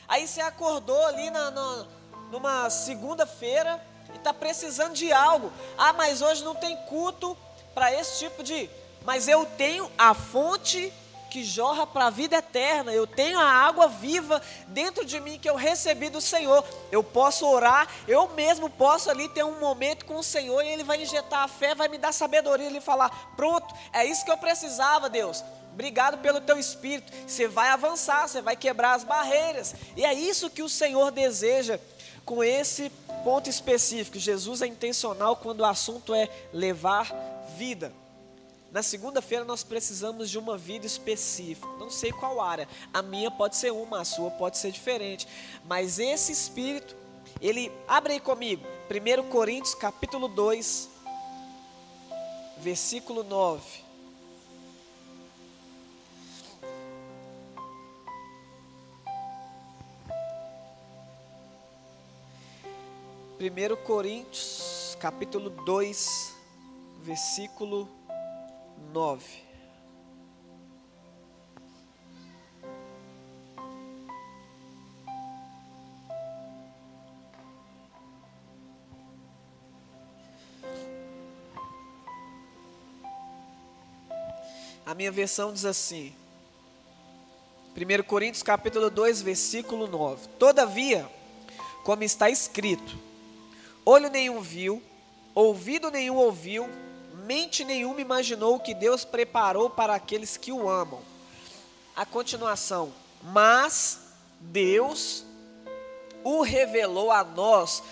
Aí 0.10 0.28
você 0.28 0.42
acordou 0.42 1.06
ali 1.06 1.30
na, 1.30 1.50
na 1.52 1.88
numa 2.30 2.68
segunda-feira, 2.70 3.80
está 4.24 4.34
precisando 4.34 4.94
de 4.94 5.12
algo. 5.12 5.52
Ah, 5.78 5.94
mas 5.94 6.22
hoje 6.22 6.44
não 6.44 6.56
tem 6.56 6.76
culto 6.88 7.38
para 7.74 7.94
esse 7.94 8.20
tipo 8.20 8.44
de. 8.44 8.70
Mas 9.06 9.28
eu 9.28 9.46
tenho 9.46 9.92
a 9.98 10.14
fonte 10.14 10.92
que 11.34 11.44
jorra 11.44 11.88
para 11.88 12.06
a 12.06 12.10
vida 12.12 12.38
eterna. 12.38 12.94
Eu 12.94 13.08
tenho 13.08 13.40
a 13.40 13.52
água 13.52 13.88
viva 13.88 14.40
dentro 14.68 15.04
de 15.04 15.20
mim 15.20 15.40
que 15.40 15.50
eu 15.50 15.56
recebi 15.56 16.08
do 16.08 16.22
Senhor. 16.22 16.64
Eu 16.92 17.04
posso 17.04 17.48
orar, 17.48 17.88
eu 18.08 18.30
mesmo 18.30 18.70
posso 18.70 19.10
ali 19.10 19.28
ter 19.28 19.44
um 19.44 19.60
momento 19.60 20.06
com 20.06 20.18
o 20.18 20.24
Senhor 20.24 20.62
e 20.62 20.70
Ele 20.70 20.84
vai 20.84 21.02
injetar 21.02 21.40
a 21.40 21.48
fé, 21.48 21.74
vai 21.74 21.88
me 21.88 21.98
dar 21.98 22.14
sabedoria 22.14 22.70
e 22.70 22.80
falar: 22.80 23.34
pronto, 23.36 23.74
é 23.92 24.06
isso 24.06 24.24
que 24.24 24.32
eu 24.32 24.38
precisava, 24.38 25.10
Deus. 25.10 25.44
Obrigado 25.74 26.20
pelo 26.20 26.40
teu 26.40 26.60
espírito. 26.60 27.12
Você 27.26 27.48
vai 27.48 27.70
avançar, 27.70 28.28
você 28.28 28.40
vai 28.40 28.56
quebrar 28.56 28.94
as 28.94 29.04
barreiras. 29.04 29.74
E 29.98 30.06
é 30.06 30.14
isso 30.14 30.52
que 30.52 30.62
o 30.62 30.70
Senhor 30.70 31.10
deseja 31.10 31.80
com 32.24 32.44
esse 32.44 32.92
ponto 33.24 33.50
específico. 33.50 34.20
Jesus 34.20 34.62
é 34.62 34.68
intencional 34.68 35.36
quando 35.36 35.62
o 35.62 35.66
assunto 35.66 36.14
é 36.14 36.30
levar 36.52 37.12
vida. 37.58 37.92
Na 38.72 38.82
segunda-feira 38.82 39.46
nós 39.46 39.64
precisamos 39.64 40.30
de 40.30 40.40
uma 40.40 40.58
vida 40.58 40.86
específica. 40.86 41.68
Não 41.78 41.92
sei 41.92 42.12
qual 42.12 42.42
área. 42.42 42.68
A 42.92 43.02
minha 43.02 43.30
pode 43.30 43.56
ser 43.56 43.72
uma, 43.72 44.02
a 44.02 44.06
sua 44.06 44.32
pode 44.32 44.58
ser 44.58 44.72
diferente. 44.72 45.28
Mas 45.66 46.00
esse 46.00 46.32
espírito, 46.32 46.96
ele 47.40 47.72
abre 47.88 48.14
aí 48.14 48.20
comigo. 48.20 48.66
1 48.90 49.30
Coríntios 49.30 49.76
capítulo 49.76 50.28
2, 50.28 50.90
versículo 52.58 53.24
9. 53.24 53.83
1 63.44 63.76
Coríntios, 63.84 64.96
capítulo 65.02 65.50
2, 65.50 66.34
versículo 67.02 67.90
9. 68.94 69.44
A 84.86 84.96
minha 84.96 85.12
versão 85.12 85.52
diz 85.52 85.66
assim: 85.66 86.16
1 87.76 88.04
Coríntios 88.04 88.42
capítulo 88.42 88.90
2, 88.90 89.22
versículo 89.22 89.86
9. 89.86 90.30
Todavia, 90.40 91.06
como 91.84 92.04
está 92.04 92.30
escrito, 92.30 93.12
Olho 93.86 94.10
nenhum 94.10 94.40
viu, 94.40 94.82
ouvido 95.36 95.92
nenhum 95.92 96.16
ouviu, 96.16 96.70
mente 97.26 97.64
nenhuma 97.64 98.02
imaginou 98.02 98.56
o 98.56 98.60
que 98.60 98.74
Deus 98.74 99.04
preparou 99.04 99.70
para 99.70 99.94
aqueles 99.96 100.38
que 100.38 100.52
o 100.52 100.70
amam. 100.70 101.02
A 101.96 102.06
continuação, 102.06 102.94
mas 103.22 104.00
Deus 104.40 105.26
o 106.24 106.42
revelou 106.42 107.12
a 107.12 107.24
nós 107.24 107.84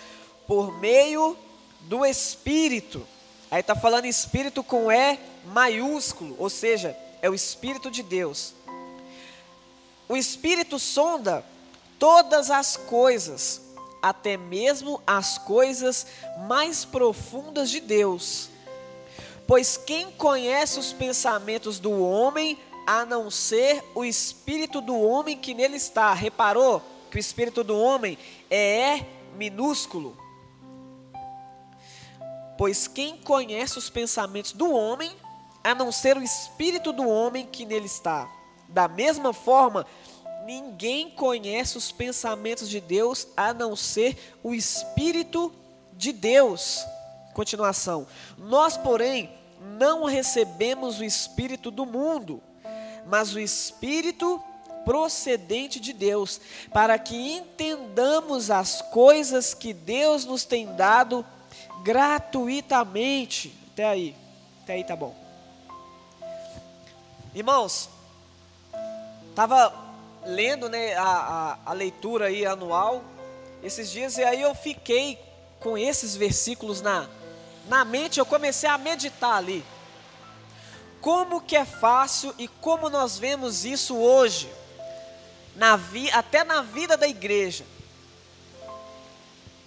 por 0.46 0.78
meio 0.80 1.36
do 1.82 2.04
Espírito. 2.04 3.06
Aí 3.50 3.60
está 3.60 3.74
falando 3.74 4.06
Espírito 4.06 4.64
com 4.64 4.90
E 4.90 5.18
maiúsculo, 5.44 6.34
ou 6.38 6.48
seja, 6.48 6.96
é 7.20 7.28
o 7.28 7.34
Espírito 7.34 7.90
de 7.90 8.02
Deus. 8.02 8.54
O 10.08 10.16
Espírito 10.16 10.78
sonda 10.78 11.44
todas 11.98 12.50
as 12.50 12.76
coisas, 12.76 13.60
até 14.02 14.36
mesmo 14.36 15.00
as 15.06 15.38
coisas 15.38 16.06
mais 16.48 16.84
profundas 16.84 17.70
de 17.70 17.80
Deus. 17.80 18.50
Pois 19.46 19.76
quem 19.76 20.10
conhece 20.10 20.78
os 20.78 20.92
pensamentos 20.92 21.78
do 21.78 22.02
homem, 22.02 22.58
a 22.86 23.04
não 23.06 23.30
ser 23.30 23.82
o 23.94 24.04
espírito 24.04 24.80
do 24.80 24.98
homem 25.00 25.38
que 25.38 25.54
nele 25.54 25.76
está? 25.76 26.12
Reparou 26.12 26.82
que 27.10 27.16
o 27.16 27.20
espírito 27.20 27.62
do 27.62 27.78
homem 27.78 28.18
é 28.50 29.04
minúsculo? 29.36 30.16
Pois 32.58 32.88
quem 32.88 33.16
conhece 33.18 33.78
os 33.78 33.88
pensamentos 33.88 34.52
do 34.52 34.72
homem, 34.72 35.12
a 35.62 35.74
não 35.74 35.92
ser 35.92 36.16
o 36.16 36.22
espírito 36.22 36.92
do 36.92 37.08
homem 37.08 37.46
que 37.46 37.64
nele 37.64 37.86
está? 37.86 38.28
Da 38.68 38.88
mesma 38.88 39.32
forma, 39.32 39.86
ninguém 40.44 41.10
conhece 41.10 41.76
os 41.76 41.92
pensamentos 41.92 42.68
de 42.68 42.80
Deus 42.80 43.26
a 43.36 43.52
não 43.52 43.76
ser 43.76 44.36
o 44.42 44.54
espírito 44.54 45.52
de 45.92 46.12
Deus. 46.12 46.84
Continuação. 47.34 48.06
Nós, 48.36 48.76
porém, 48.76 49.30
não 49.78 50.04
recebemos 50.04 50.98
o 50.98 51.04
espírito 51.04 51.70
do 51.70 51.86
mundo, 51.86 52.42
mas 53.06 53.34
o 53.34 53.40
espírito 53.40 54.42
procedente 54.84 55.78
de 55.78 55.92
Deus, 55.92 56.40
para 56.72 56.98
que 56.98 57.36
entendamos 57.36 58.50
as 58.50 58.82
coisas 58.82 59.54
que 59.54 59.72
Deus 59.72 60.24
nos 60.24 60.44
tem 60.44 60.66
dado 60.74 61.24
gratuitamente. 61.82 63.54
Até 63.72 63.84
aí, 63.84 64.16
até 64.62 64.74
aí 64.74 64.84
tá 64.84 64.96
bom. 64.96 65.14
Irmãos, 67.34 67.88
estava 69.30 69.91
lendo 70.24 70.68
né, 70.68 70.94
a, 70.94 71.02
a, 71.02 71.58
a 71.70 71.72
leitura 71.72 72.26
aí 72.26 72.46
anual 72.46 73.02
esses 73.62 73.90
dias 73.90 74.18
e 74.18 74.24
aí 74.24 74.42
eu 74.42 74.54
fiquei 74.54 75.18
com 75.60 75.78
esses 75.78 76.16
versículos 76.16 76.80
na, 76.80 77.08
na 77.68 77.84
mente, 77.84 78.18
eu 78.18 78.26
comecei 78.26 78.68
a 78.68 78.76
meditar 78.76 79.36
ali. 79.36 79.64
Como 81.00 81.40
que 81.40 81.56
é 81.56 81.64
fácil 81.64 82.34
e 82.38 82.48
como 82.48 82.90
nós 82.90 83.18
vemos 83.18 83.64
isso 83.64 83.96
hoje, 83.96 84.52
na 85.54 85.76
vi, 85.76 86.10
até 86.10 86.44
na 86.44 86.62
vida 86.62 86.96
da 86.96 87.06
igreja. 87.06 87.64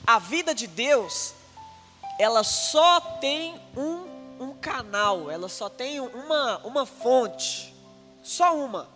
A 0.05 0.19
vida 0.19 0.53
de 0.53 0.67
Deus, 0.67 1.33
ela 2.19 2.43
só 2.43 2.99
tem 2.99 3.59
um, 3.75 4.05
um 4.39 4.53
canal, 4.53 5.31
ela 5.31 5.49
só 5.49 5.69
tem 5.69 5.99
uma, 5.99 6.57
uma 6.59 6.85
fonte, 6.85 7.73
só 8.23 8.55
uma, 8.55 8.87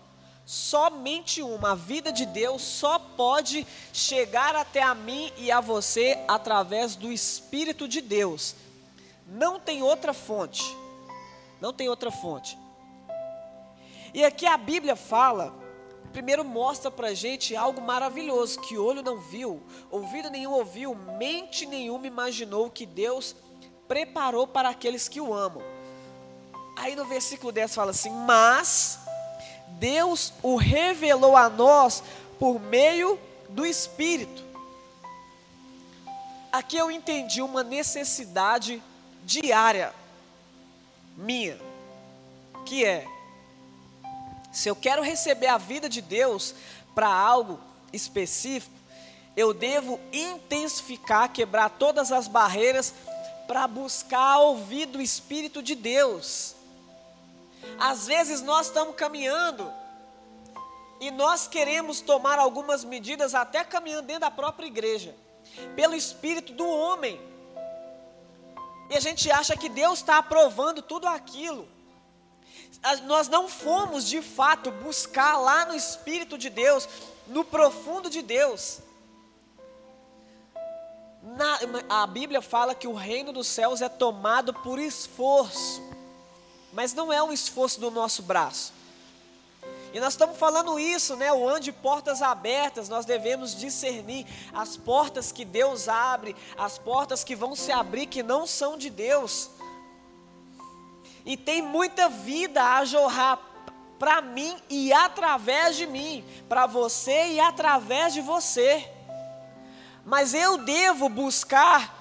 somente 0.49 1.43
uma. 1.43 1.73
A 1.73 1.75
vida 1.75 2.11
de 2.11 2.25
Deus 2.25 2.63
só 2.63 2.97
pode 2.97 3.67
chegar 3.93 4.55
até 4.55 4.81
a 4.81 4.95
mim 4.95 5.31
e 5.37 5.51
a 5.51 5.61
você 5.61 6.17
através 6.27 6.95
do 6.95 7.11
Espírito 7.11 7.87
de 7.87 8.01
Deus. 8.01 8.55
Não 9.27 9.59
tem 9.59 9.83
outra 9.83 10.11
fonte. 10.11 10.75
Não 11.61 11.71
tem 11.71 11.87
outra 11.87 12.09
fonte. 12.09 12.57
E 14.11 14.25
aqui 14.25 14.47
a 14.47 14.57
Bíblia 14.57 14.95
fala, 14.95 15.53
primeiro 16.11 16.43
mostra 16.43 16.89
para 16.89 17.13
gente 17.13 17.55
algo 17.55 17.79
maravilhoso 17.79 18.59
que 18.61 18.75
olho 18.75 19.03
não 19.03 19.19
viu, 19.19 19.61
ouvido 19.91 20.31
nenhum 20.31 20.53
ouviu, 20.53 20.95
mente 20.95 21.67
nenhuma 21.67 22.07
imaginou 22.07 22.71
que 22.71 22.87
Deus 22.87 23.35
preparou 23.87 24.47
para 24.47 24.69
aqueles 24.69 25.07
que 25.07 25.21
o 25.21 25.31
amam. 25.31 25.61
Aí 26.75 26.95
no 26.95 27.05
versículo 27.05 27.51
10 27.51 27.75
fala 27.75 27.91
assim: 27.91 28.09
Mas 28.09 28.98
Deus 29.77 30.33
o 30.41 30.55
revelou 30.55 31.35
a 31.35 31.49
nós 31.49 32.03
por 32.39 32.59
meio 32.59 33.19
do 33.49 33.65
Espírito. 33.65 34.43
Aqui 36.51 36.77
eu 36.77 36.89
entendi 36.89 37.41
uma 37.41 37.63
necessidade 37.63 38.81
diária 39.23 39.93
minha, 41.15 41.59
que 42.65 42.83
é 42.83 43.05
se 44.51 44.67
eu 44.67 44.75
quero 44.75 45.01
receber 45.01 45.47
a 45.47 45.57
vida 45.57 45.87
de 45.87 46.01
Deus 46.01 46.55
para 46.95 47.07
algo 47.07 47.59
específico, 47.93 48.73
eu 49.35 49.53
devo 49.53 49.99
intensificar, 50.11 51.31
quebrar 51.31 51.69
todas 51.69 52.11
as 52.11 52.27
barreiras 52.27 52.93
para 53.47 53.67
buscar 53.67 54.39
ouvir 54.39 54.87
do 54.87 55.01
Espírito 55.01 55.61
de 55.61 55.75
Deus. 55.75 56.55
Às 57.79 58.07
vezes 58.07 58.41
nós 58.41 58.67
estamos 58.67 58.95
caminhando 58.95 59.71
e 60.99 61.11
nós 61.11 61.47
queremos 61.47 62.01
tomar 62.01 62.37
algumas 62.39 62.83
medidas, 62.83 63.33
até 63.33 63.63
caminhando 63.63 64.07
dentro 64.07 64.21
da 64.21 64.31
própria 64.31 64.67
igreja, 64.67 65.15
pelo 65.75 65.95
Espírito 65.95 66.53
do 66.53 66.67
homem. 66.67 67.19
E 68.89 68.97
a 68.97 68.99
gente 68.99 69.31
acha 69.31 69.55
que 69.55 69.69
Deus 69.69 69.99
está 69.99 70.17
aprovando 70.17 70.81
tudo 70.81 71.07
aquilo. 71.07 71.67
Nós 73.05 73.27
não 73.27 73.47
fomos 73.47 74.07
de 74.07 74.21
fato 74.21 74.71
buscar 74.71 75.37
lá 75.37 75.65
no 75.65 75.75
Espírito 75.75 76.37
de 76.37 76.49
Deus, 76.49 76.87
no 77.27 77.43
profundo 77.43 78.09
de 78.09 78.21
Deus. 78.21 78.79
Na, 81.21 81.59
a 82.03 82.07
Bíblia 82.07 82.41
fala 82.41 82.73
que 82.73 82.87
o 82.87 82.93
reino 82.93 83.31
dos 83.31 83.47
céus 83.47 83.81
é 83.81 83.89
tomado 83.89 84.53
por 84.53 84.79
esforço, 84.79 85.81
mas 86.71 86.93
não 86.93 87.11
é 87.11 87.21
um 87.21 87.31
esforço 87.31 87.79
do 87.79 87.89
nosso 87.89 88.23
braço. 88.23 88.73
E 89.91 89.99
nós 89.99 90.13
estamos 90.13 90.37
falando 90.37 90.79
isso, 90.79 91.15
né? 91.15 91.33
O 91.33 91.47
ano 91.47 91.59
de 91.59 91.71
portas 91.71 92.21
abertas, 92.21 92.89
nós 92.89 93.05
devemos 93.05 93.55
discernir 93.55 94.25
as 94.53 94.77
portas 94.77 95.31
que 95.31 95.43
Deus 95.43 95.89
abre, 95.89 96.35
as 96.57 96.77
portas 96.77 97.23
que 97.23 97.35
vão 97.35 97.55
se 97.55 97.71
abrir 97.71 98.05
que 98.05 98.21
não 98.21 98.45
são 98.45 98.77
de 98.77 98.89
Deus. 98.89 99.49
E 101.25 101.35
tem 101.35 101.61
muita 101.61 102.07
vida 102.07 102.63
a 102.63 102.85
jorrar 102.85 103.39
para 103.97 104.21
mim 104.21 104.57
e 104.69 104.93
através 104.93 105.75
de 105.75 105.87
mim, 105.87 106.23
para 106.47 106.67
você 106.67 107.33
e 107.33 107.39
através 107.39 108.13
de 108.13 108.21
você. 108.21 108.87
Mas 110.05 110.33
eu 110.33 110.57
devo 110.57 111.09
buscar 111.09 111.97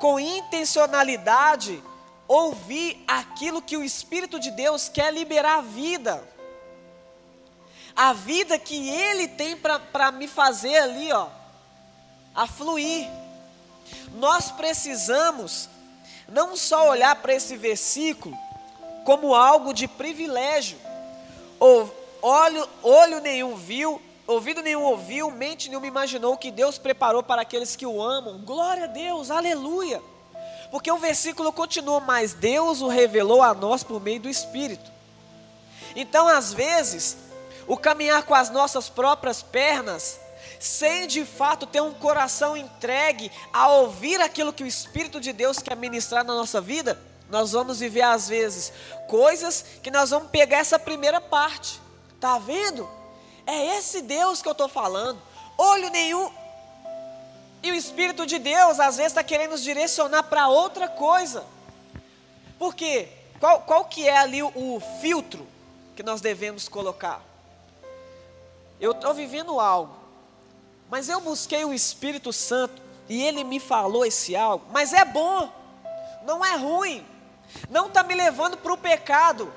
com 0.00 0.18
intencionalidade 0.18 1.82
ouvir 2.26 3.02
aquilo 3.06 3.62
que 3.62 3.76
o 3.76 3.82
Espírito 3.82 4.38
de 4.38 4.50
Deus 4.50 4.88
quer 4.88 5.12
liberar 5.12 5.62
vida 5.62 6.34
a 7.96 8.12
vida 8.12 8.58
que 8.58 8.88
Ele 8.88 9.28
tem 9.28 9.56
para 9.56 10.10
me 10.12 10.26
fazer 10.26 10.76
ali, 10.78 11.12
ó, 11.12 11.28
a 12.34 12.46
fluir. 12.46 13.08
Nós 14.14 14.50
precisamos 14.50 15.68
não 16.28 16.56
só 16.56 16.88
olhar 16.88 17.14
para 17.16 17.34
esse 17.34 17.56
versículo 17.56 18.36
como 19.04 19.34
algo 19.34 19.72
de 19.72 19.86
privilégio, 19.86 20.78
ou 21.60 21.94
olho, 22.22 22.68
olho 22.82 23.20
nenhum 23.20 23.54
viu, 23.54 24.00
ouvido 24.26 24.62
nenhum 24.62 24.82
ouviu, 24.82 25.30
mente 25.30 25.68
nenhuma 25.68 25.86
imaginou 25.86 26.36
que 26.36 26.50
Deus 26.50 26.78
preparou 26.78 27.22
para 27.22 27.42
aqueles 27.42 27.76
que 27.76 27.86
o 27.86 28.02
amam. 28.02 28.38
Glória 28.38 28.84
a 28.84 28.88
Deus, 28.88 29.30
aleluia. 29.30 30.02
Porque 30.70 30.90
o 30.90 30.98
versículo 30.98 31.52
continua, 31.52 32.00
mas 32.00 32.32
Deus 32.32 32.80
o 32.80 32.88
revelou 32.88 33.42
a 33.42 33.54
nós 33.54 33.82
por 33.82 34.00
meio 34.00 34.20
do 34.20 34.28
Espírito. 34.28 34.92
Então, 35.94 36.26
às 36.26 36.52
vezes, 36.52 37.16
o 37.66 37.76
caminhar 37.76 38.24
com 38.24 38.34
as 38.34 38.50
nossas 38.50 38.88
próprias 38.88 39.42
pernas, 39.42 40.20
sem 40.58 41.06
de 41.06 41.24
fato 41.24 41.66
ter 41.66 41.80
um 41.80 41.92
coração 41.92 42.56
entregue 42.56 43.30
a 43.52 43.68
ouvir 43.68 44.20
aquilo 44.20 44.52
que 44.52 44.64
o 44.64 44.66
Espírito 44.66 45.20
de 45.20 45.32
Deus 45.32 45.58
quer 45.58 45.76
ministrar 45.76 46.24
na 46.24 46.34
nossa 46.34 46.60
vida, 46.60 46.98
nós 47.30 47.52
vamos 47.52 47.80
viver 47.80 48.02
às 48.02 48.28
vezes 48.28 48.72
coisas 49.08 49.64
que 49.82 49.90
nós 49.90 50.10
vamos 50.10 50.30
pegar 50.30 50.58
essa 50.58 50.78
primeira 50.78 51.20
parte. 51.20 51.80
Tá 52.20 52.38
vendo? 52.38 52.88
É 53.46 53.76
esse 53.76 54.02
Deus 54.02 54.40
que 54.40 54.48
eu 54.48 54.52
estou 54.52 54.68
falando. 54.68 55.20
Olho 55.56 55.90
nenhum. 55.90 56.30
E 57.64 57.72
o 57.72 57.74
Espírito 57.74 58.24
de 58.26 58.38
Deus 58.38 58.78
às 58.78 58.98
vezes 58.98 59.10
está 59.10 59.24
querendo 59.24 59.52
nos 59.52 59.62
direcionar 59.62 60.24
para 60.24 60.48
outra 60.48 60.86
coisa. 60.86 61.44
Por 62.58 62.74
quê? 62.74 63.08
Qual, 63.40 63.62
qual 63.62 63.84
que 63.86 64.06
é 64.06 64.16
ali 64.16 64.42
o, 64.42 64.52
o 64.54 64.82
filtro 65.00 65.44
que 65.96 66.02
nós 66.02 66.20
devemos 66.20 66.68
colocar? 66.68 67.24
eu 68.84 68.92
estou 68.92 69.14
vivendo 69.14 69.58
algo, 69.58 69.96
mas 70.90 71.08
eu 71.08 71.20
busquei 71.20 71.64
o 71.64 71.72
Espírito 71.72 72.32
Santo 72.32 72.82
e 73.08 73.22
ele 73.22 73.42
me 73.42 73.58
falou 73.58 74.04
esse 74.04 74.36
algo, 74.36 74.66
mas 74.70 74.92
é 74.92 75.04
bom, 75.04 75.50
não 76.26 76.44
é 76.44 76.54
ruim, 76.56 77.04
não 77.70 77.86
está 77.86 78.02
me 78.02 78.14
levando 78.14 78.58
para 78.58 78.74
o 78.74 78.76
pecado, 78.76 79.50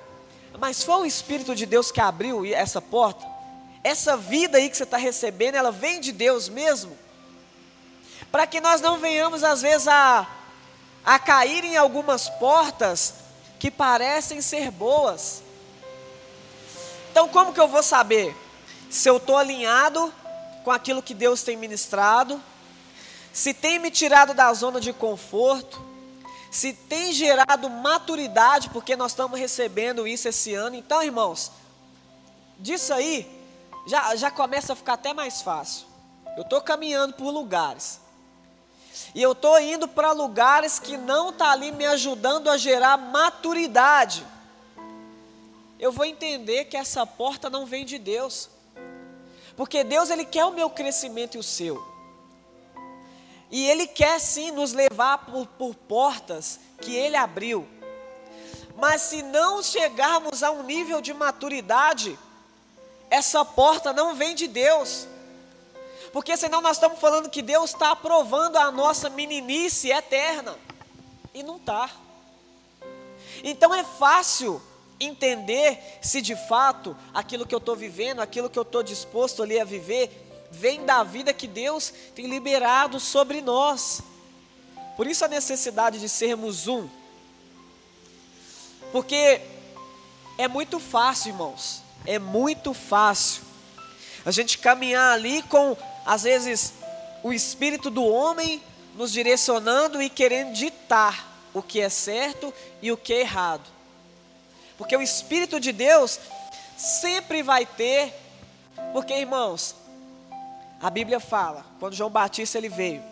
mas 0.57 0.81
foi 0.81 1.01
o 1.01 1.05
Espírito 1.05 1.53
de 1.53 1.65
Deus 1.65 1.91
que 1.91 1.99
abriu 1.99 2.45
essa 2.45 2.81
porta. 2.81 3.25
Essa 3.83 4.17
vida 4.17 4.57
aí 4.57 4.69
que 4.69 4.77
você 4.77 4.83
está 4.83 4.97
recebendo, 4.97 5.55
ela 5.55 5.71
vem 5.71 5.99
de 5.99 6.11
Deus 6.11 6.49
mesmo, 6.49 6.97
para 8.31 8.47
que 8.47 8.59
nós 8.59 8.81
não 8.81 8.97
venhamos 8.97 9.43
às 9.43 9.61
vezes 9.61 9.87
a, 9.87 10.27
a 11.05 11.19
cair 11.19 11.63
em 11.63 11.77
algumas 11.77 12.29
portas 12.29 13.13
que 13.59 13.71
parecem 13.71 14.41
ser 14.41 14.71
boas. 14.71 15.41
Então, 17.11 17.27
como 17.27 17.53
que 17.53 17.59
eu 17.59 17.67
vou 17.67 17.81
saber? 17.81 18.35
se 18.89 19.09
eu 19.09 19.17
estou 19.17 19.37
alinhado 19.37 20.13
com 20.63 20.71
aquilo 20.71 21.01
que 21.01 21.13
Deus 21.13 21.43
tem 21.43 21.57
ministrado, 21.57 22.41
se 23.33 23.53
tem 23.53 23.79
me 23.79 23.91
tirado 23.91 24.33
da 24.33 24.51
zona 24.53 24.79
de 24.79 24.93
conforto, 24.93 25.85
se 26.49 26.73
tem 26.73 27.11
gerado 27.11 27.69
maturidade, 27.69 28.69
porque 28.69 28.95
nós 28.95 29.11
estamos 29.11 29.39
recebendo 29.39 30.07
isso 30.07 30.27
esse 30.27 30.53
ano. 30.53 30.75
Então, 30.75 31.03
irmãos, 31.03 31.51
disso 32.57 32.93
aí 32.93 33.29
já, 33.85 34.15
já 34.15 34.31
começa 34.31 34.73
a 34.73 34.75
ficar 34.75 34.93
até 34.93 35.13
mais 35.13 35.41
fácil. 35.41 35.85
Eu 36.35 36.43
estou 36.43 36.61
caminhando 36.61 37.13
por 37.13 37.29
lugares. 37.31 37.99
E 39.13 39.21
eu 39.21 39.31
estou 39.31 39.59
indo 39.59 39.87
para 39.87 40.11
lugares 40.11 40.79
que 40.79 40.97
não 40.97 41.29
está 41.29 41.51
ali 41.51 41.71
me 41.71 41.85
ajudando 41.85 42.49
a 42.49 42.57
gerar 42.57 42.97
maturidade. 42.97 44.25
Eu 45.79 45.91
vou 45.91 46.05
entender 46.05 46.65
que 46.65 46.77
essa 46.77 47.05
porta 47.05 47.49
não 47.49 47.65
vem 47.65 47.85
de 47.85 47.97
Deus. 47.97 48.49
Porque 49.55 49.83
Deus 49.83 50.09
ele 50.09 50.25
quer 50.25 50.45
o 50.45 50.51
meu 50.51 50.69
crescimento 50.69 51.35
e 51.35 51.39
o 51.39 51.43
seu. 51.43 51.97
E 53.49 53.69
Ele 53.69 53.87
quer 53.87 54.19
sim 54.19 54.51
nos 54.51 54.73
levar 54.73 55.19
por, 55.19 55.47
por 55.47 55.73
portas 55.73 56.59
que 56.81 56.93
Ele 56.93 57.15
abriu. 57.15 57.67
Mas 58.77 59.01
se 59.01 59.23
não 59.23 59.63
chegarmos 59.63 60.43
a 60.43 60.51
um 60.51 60.63
nível 60.63 61.01
de 61.01 61.13
maturidade, 61.13 62.17
essa 63.09 63.43
porta 63.43 63.93
não 63.93 64.13
vem 64.13 64.35
de 64.35 64.47
Deus. 64.47 65.07
Porque 66.17 66.35
senão 66.35 66.61
nós 66.61 66.77
estamos 66.77 66.99
falando 66.99 67.29
que 67.29 67.43
Deus 67.43 67.69
está 67.69 67.91
aprovando 67.91 68.55
a 68.55 68.71
nossa 68.71 69.07
meninice 69.07 69.91
eterna. 69.91 70.57
E 71.31 71.43
não 71.43 71.57
está. 71.57 71.91
Então 73.43 73.71
é 73.71 73.83
fácil 73.83 74.59
entender 74.99 75.79
se 76.01 76.19
de 76.19 76.35
fato 76.35 76.97
aquilo 77.13 77.45
que 77.45 77.53
eu 77.53 77.59
estou 77.59 77.75
vivendo, 77.75 78.19
aquilo 78.19 78.49
que 78.49 78.57
eu 78.57 78.63
estou 78.63 78.81
disposto 78.81 79.43
ali 79.43 79.59
a 79.59 79.63
viver, 79.63 80.09
vem 80.49 80.83
da 80.87 81.03
vida 81.03 81.31
que 81.35 81.45
Deus 81.45 81.93
tem 82.15 82.25
liberado 82.25 82.99
sobre 82.99 83.39
nós. 83.39 84.01
Por 84.95 85.05
isso 85.05 85.23
a 85.23 85.27
necessidade 85.27 85.99
de 85.99 86.09
sermos 86.09 86.67
um. 86.67 86.89
Porque 88.91 89.39
é 90.35 90.47
muito 90.47 90.79
fácil, 90.79 91.29
irmãos, 91.29 91.83
é 92.07 92.17
muito 92.17 92.73
fácil 92.73 93.45
a 94.27 94.31
gente 94.31 94.57
caminhar 94.57 95.13
ali 95.13 95.41
com, 95.43 95.77
às 96.07 96.23
vezes, 96.23 96.73
o 97.21 97.33
espírito 97.33 97.89
do 97.89 98.05
homem 98.05 98.63
nos 98.95 99.11
direcionando 99.11 100.01
e 100.01 100.09
querendo 100.09 100.53
ditar 100.53 101.27
o 101.53 101.61
que 101.61 101.81
é 101.81 101.89
certo 101.89 102.53
e 102.81 102.93
o 102.93 102.97
que 102.97 103.13
é 103.13 103.19
errado. 103.19 103.69
Porque 104.77 104.95
o 104.95 105.01
espírito 105.01 105.59
de 105.59 105.73
Deus 105.73 106.17
sempre 106.77 107.43
vai 107.43 107.65
ter, 107.65 108.13
porque, 108.93 109.13
irmãos, 109.13 109.75
a 110.81 110.89
Bíblia 110.89 111.19
fala, 111.19 111.65
quando 111.77 111.93
João 111.93 112.09
Batista 112.09 112.57
ele 112.57 112.69
veio, 112.69 113.03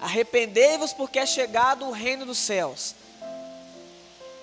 arrependei-vos 0.00 0.92
porque 0.92 1.20
é 1.20 1.26
chegado 1.26 1.86
o 1.86 1.92
reino 1.92 2.26
dos 2.26 2.38
céus. 2.38 2.96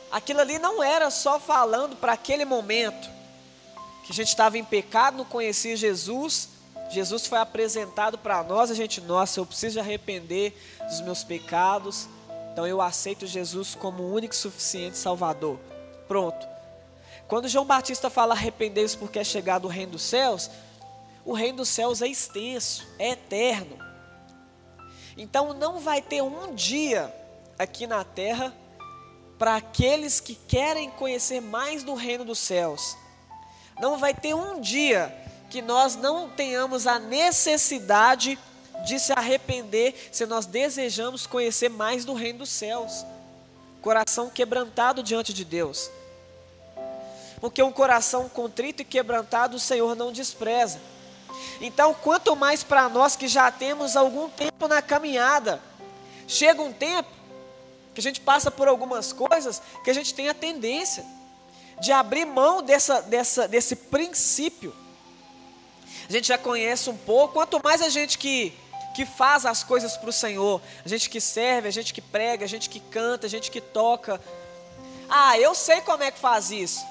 Aquilo 0.09 0.39
ali 0.39 0.57
não 0.59 0.81
era 0.81 1.11
só 1.11 1.41
falando 1.41 1.97
para 1.97 2.13
aquele 2.13 2.45
momento 2.45 3.09
que 4.05 4.13
a 4.13 4.15
gente 4.15 4.29
estava 4.29 4.57
em 4.57 4.63
pecado, 4.63 5.17
não 5.17 5.25
conhecia 5.25 5.75
Jesus. 5.75 6.55
Jesus 6.89 7.27
foi 7.27 7.37
apresentado 7.39 8.17
para 8.17 8.43
nós, 8.43 8.71
a 8.71 8.73
gente, 8.73 9.01
nossa, 9.01 9.39
eu 9.39 9.45
preciso 9.45 9.73
de 9.73 9.79
arrepender 9.79 10.53
dos 10.87 11.01
meus 11.01 11.23
pecados. 11.23 12.07
Então 12.51 12.65
eu 12.65 12.81
aceito 12.81 13.27
Jesus 13.27 13.75
como 13.75 14.03
o 14.03 14.13
único 14.13 14.33
e 14.33 14.37
suficiente 14.37 14.97
Salvador. 14.97 15.59
Pronto. 16.07 16.47
Quando 17.27 17.49
João 17.49 17.65
Batista 17.65 18.09
fala 18.09 18.33
arrependei-vos 18.33 18.95
porque 18.95 19.19
é 19.19 19.23
chegado 19.23 19.65
o 19.65 19.67
reino 19.67 19.91
dos 19.93 20.01
céus, 20.01 20.49
o 21.25 21.33
reino 21.33 21.57
dos 21.57 21.69
céus 21.69 22.01
é 22.01 22.07
extenso, 22.07 22.87
é 22.97 23.11
eterno. 23.11 23.77
Então 25.17 25.53
não 25.53 25.79
vai 25.79 26.01
ter 26.01 26.23
um 26.23 26.55
dia 26.55 27.13
aqui 27.59 27.85
na 27.85 28.03
terra 28.03 28.53
para 29.37 29.57
aqueles 29.57 30.19
que 30.19 30.35
querem 30.35 30.89
conhecer 30.91 31.41
mais 31.41 31.83
do 31.83 31.93
reino 31.93 32.23
dos 32.23 32.39
céus. 32.39 32.97
Não 33.79 33.97
vai 33.97 34.13
ter 34.13 34.33
um 34.33 34.59
dia 34.59 35.13
que 35.49 35.61
nós 35.61 35.95
não 35.95 36.29
tenhamos 36.29 36.87
a 36.87 36.99
necessidade 36.99 38.37
de 38.85 38.99
se 38.99 39.11
arrepender 39.13 40.09
se 40.11 40.25
nós 40.25 40.45
desejamos 40.45 41.25
conhecer 41.25 41.69
mais 41.69 42.05
do 42.05 42.13
reino 42.13 42.39
dos 42.39 42.49
céus. 42.49 43.05
Coração 43.81 44.29
quebrantado 44.29 45.01
diante 45.01 45.33
de 45.33 45.45
Deus. 45.45 45.89
Porque 47.39 47.61
um 47.61 47.71
coração 47.71 48.27
contrito 48.27 48.81
e 48.81 48.85
quebrantado 48.85 49.57
o 49.57 49.59
Senhor 49.59 49.95
não 49.95 50.11
despreza. 50.11 50.79
Então, 51.61 51.93
quanto 51.93 52.35
mais 52.35 52.63
para 52.63 52.89
nós 52.89 53.15
que 53.15 53.27
já 53.27 53.51
temos 53.51 53.95
algum 53.95 54.29
tempo 54.29 54.67
na 54.67 54.81
caminhada, 54.81 55.61
chega 56.27 56.61
um 56.61 56.73
tempo 56.73 57.09
que 57.93 57.99
a 57.99 58.03
gente 58.03 58.21
passa 58.21 58.51
por 58.51 58.67
algumas 58.67 59.11
coisas 59.11 59.61
que 59.83 59.89
a 59.89 59.93
gente 59.93 60.13
tem 60.13 60.29
a 60.29 60.33
tendência 60.33 61.05
de 61.79 61.91
abrir 61.91 62.25
mão 62.25 62.61
dessa, 62.61 63.01
dessa, 63.01 63.47
desse 63.47 63.75
princípio. 63.75 64.73
A 66.07 66.11
gente 66.11 66.27
já 66.27 66.37
conhece 66.37 66.89
um 66.89 66.97
pouco, 66.97 67.33
quanto 67.33 67.61
mais 67.63 67.81
a 67.81 67.89
gente 67.89 68.17
que, 68.17 68.53
que 68.95 69.05
faz 69.05 69.45
as 69.45 69.63
coisas 69.63 69.97
para 69.97 70.09
o 70.09 70.13
Senhor, 70.13 70.61
a 70.85 70.87
gente 70.87 71.09
que 71.09 71.19
serve, 71.19 71.67
a 71.67 71.71
gente 71.71 71.93
que 71.93 72.01
prega, 72.01 72.45
a 72.45 72.47
gente 72.47 72.69
que 72.69 72.79
canta, 72.79 73.27
a 73.27 73.29
gente 73.29 73.51
que 73.51 73.59
toca. 73.59 74.21
Ah, 75.09 75.37
eu 75.37 75.53
sei 75.53 75.81
como 75.81 76.03
é 76.03 76.11
que 76.11 76.19
faz 76.19 76.51
isso 76.51 76.85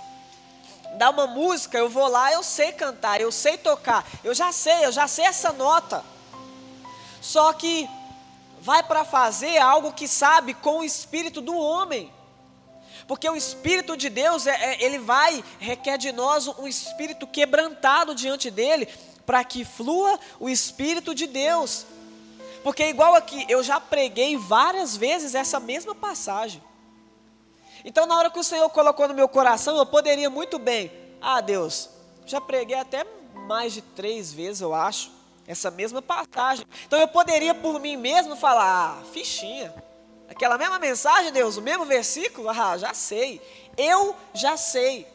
dá 0.96 1.11
uma 1.11 1.26
música, 1.26 1.79
eu 1.79 1.88
vou 1.88 2.09
lá, 2.09 2.33
eu 2.33 2.42
sei 2.42 2.72
cantar, 2.72 3.20
eu 3.20 3.31
sei 3.31 3.57
tocar, 3.57 4.05
eu 4.24 4.35
já 4.35 4.50
sei, 4.50 4.85
eu 4.85 4.92
já 4.92 5.07
sei 5.07 5.26
essa 5.26 5.52
nota. 5.52 6.02
Só 7.20 7.52
que 7.52 7.88
vai 8.61 8.83
para 8.83 9.05
fazer 9.05 9.59
algo 9.59 9.92
que 9.92 10.09
sabe 10.09 10.55
com 10.55 10.79
o 10.79 10.85
espírito 10.85 11.40
do 11.40 11.57
homem. 11.57 12.12
Porque 13.06 13.28
o 13.28 13.36
espírito 13.36 13.96
de 13.96 14.08
Deus, 14.08 14.46
é, 14.46 14.52
é, 14.52 14.84
ele 14.84 14.98
vai, 14.98 15.44
requer 15.60 15.96
de 15.96 16.10
nós 16.12 16.48
um 16.48 16.66
espírito 16.66 17.26
quebrantado 17.26 18.14
diante 18.14 18.50
dele, 18.50 18.88
para 19.24 19.42
que 19.44 19.64
flua 19.64 20.18
o 20.40 20.48
espírito 20.48 21.14
de 21.14 21.26
Deus. 21.26 21.86
Porque 22.62 22.84
igual 22.84 23.14
aqui, 23.14 23.46
eu 23.48 23.62
já 23.62 23.78
preguei 23.78 24.36
várias 24.36 24.96
vezes 24.96 25.34
essa 25.34 25.60
mesma 25.60 25.94
passagem. 25.94 26.62
Então, 27.84 28.06
na 28.06 28.18
hora 28.18 28.30
que 28.30 28.40
o 28.40 28.44
Senhor 28.44 28.68
colocou 28.70 29.06
no 29.06 29.14
meu 29.14 29.28
coração, 29.28 29.76
eu 29.76 29.86
poderia 29.86 30.28
muito 30.28 30.58
bem, 30.58 30.90
ah, 31.20 31.40
Deus, 31.40 31.88
já 32.24 32.40
preguei 32.40 32.76
até 32.76 33.06
mais 33.46 33.72
de 33.72 33.82
três 33.82 34.32
vezes, 34.32 34.60
eu 34.60 34.74
acho, 34.74 35.12
essa 35.46 35.70
mesma 35.70 36.02
passagem. 36.02 36.66
Então, 36.84 36.98
eu 36.98 37.06
poderia 37.06 37.54
por 37.54 37.78
mim 37.78 37.96
mesmo 37.96 38.34
falar, 38.34 38.98
ah, 38.98 39.04
fichinha, 39.12 39.72
aquela 40.28 40.58
mesma 40.58 40.78
mensagem, 40.78 41.32
Deus, 41.32 41.56
o 41.56 41.62
mesmo 41.62 41.84
versículo, 41.84 42.48
ah, 42.48 42.76
já 42.76 42.92
sei. 42.94 43.40
Eu 43.76 44.16
já 44.32 44.56
sei, 44.56 45.06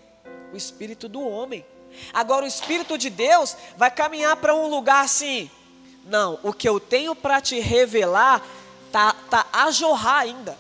o 0.54 0.58
espírito 0.58 1.08
do 1.08 1.22
homem. 1.22 1.66
Agora, 2.14 2.46
o 2.46 2.48
espírito 2.48 2.98
de 2.98 3.10
Deus 3.10 3.56
vai 3.76 3.92
caminhar 3.92 4.36
para 4.38 4.56
um 4.56 4.68
lugar 4.68 5.04
assim. 5.04 5.50
Não, 6.06 6.40
o 6.44 6.54
que 6.54 6.68
eu 6.68 6.80
tenho 6.80 7.16
para 7.16 7.42
te 7.42 7.60
revelar 7.60 8.42
tá, 8.92 9.16
tá 9.30 9.46
a 9.52 9.72
jorrar 9.72 10.20
ainda. 10.20 10.58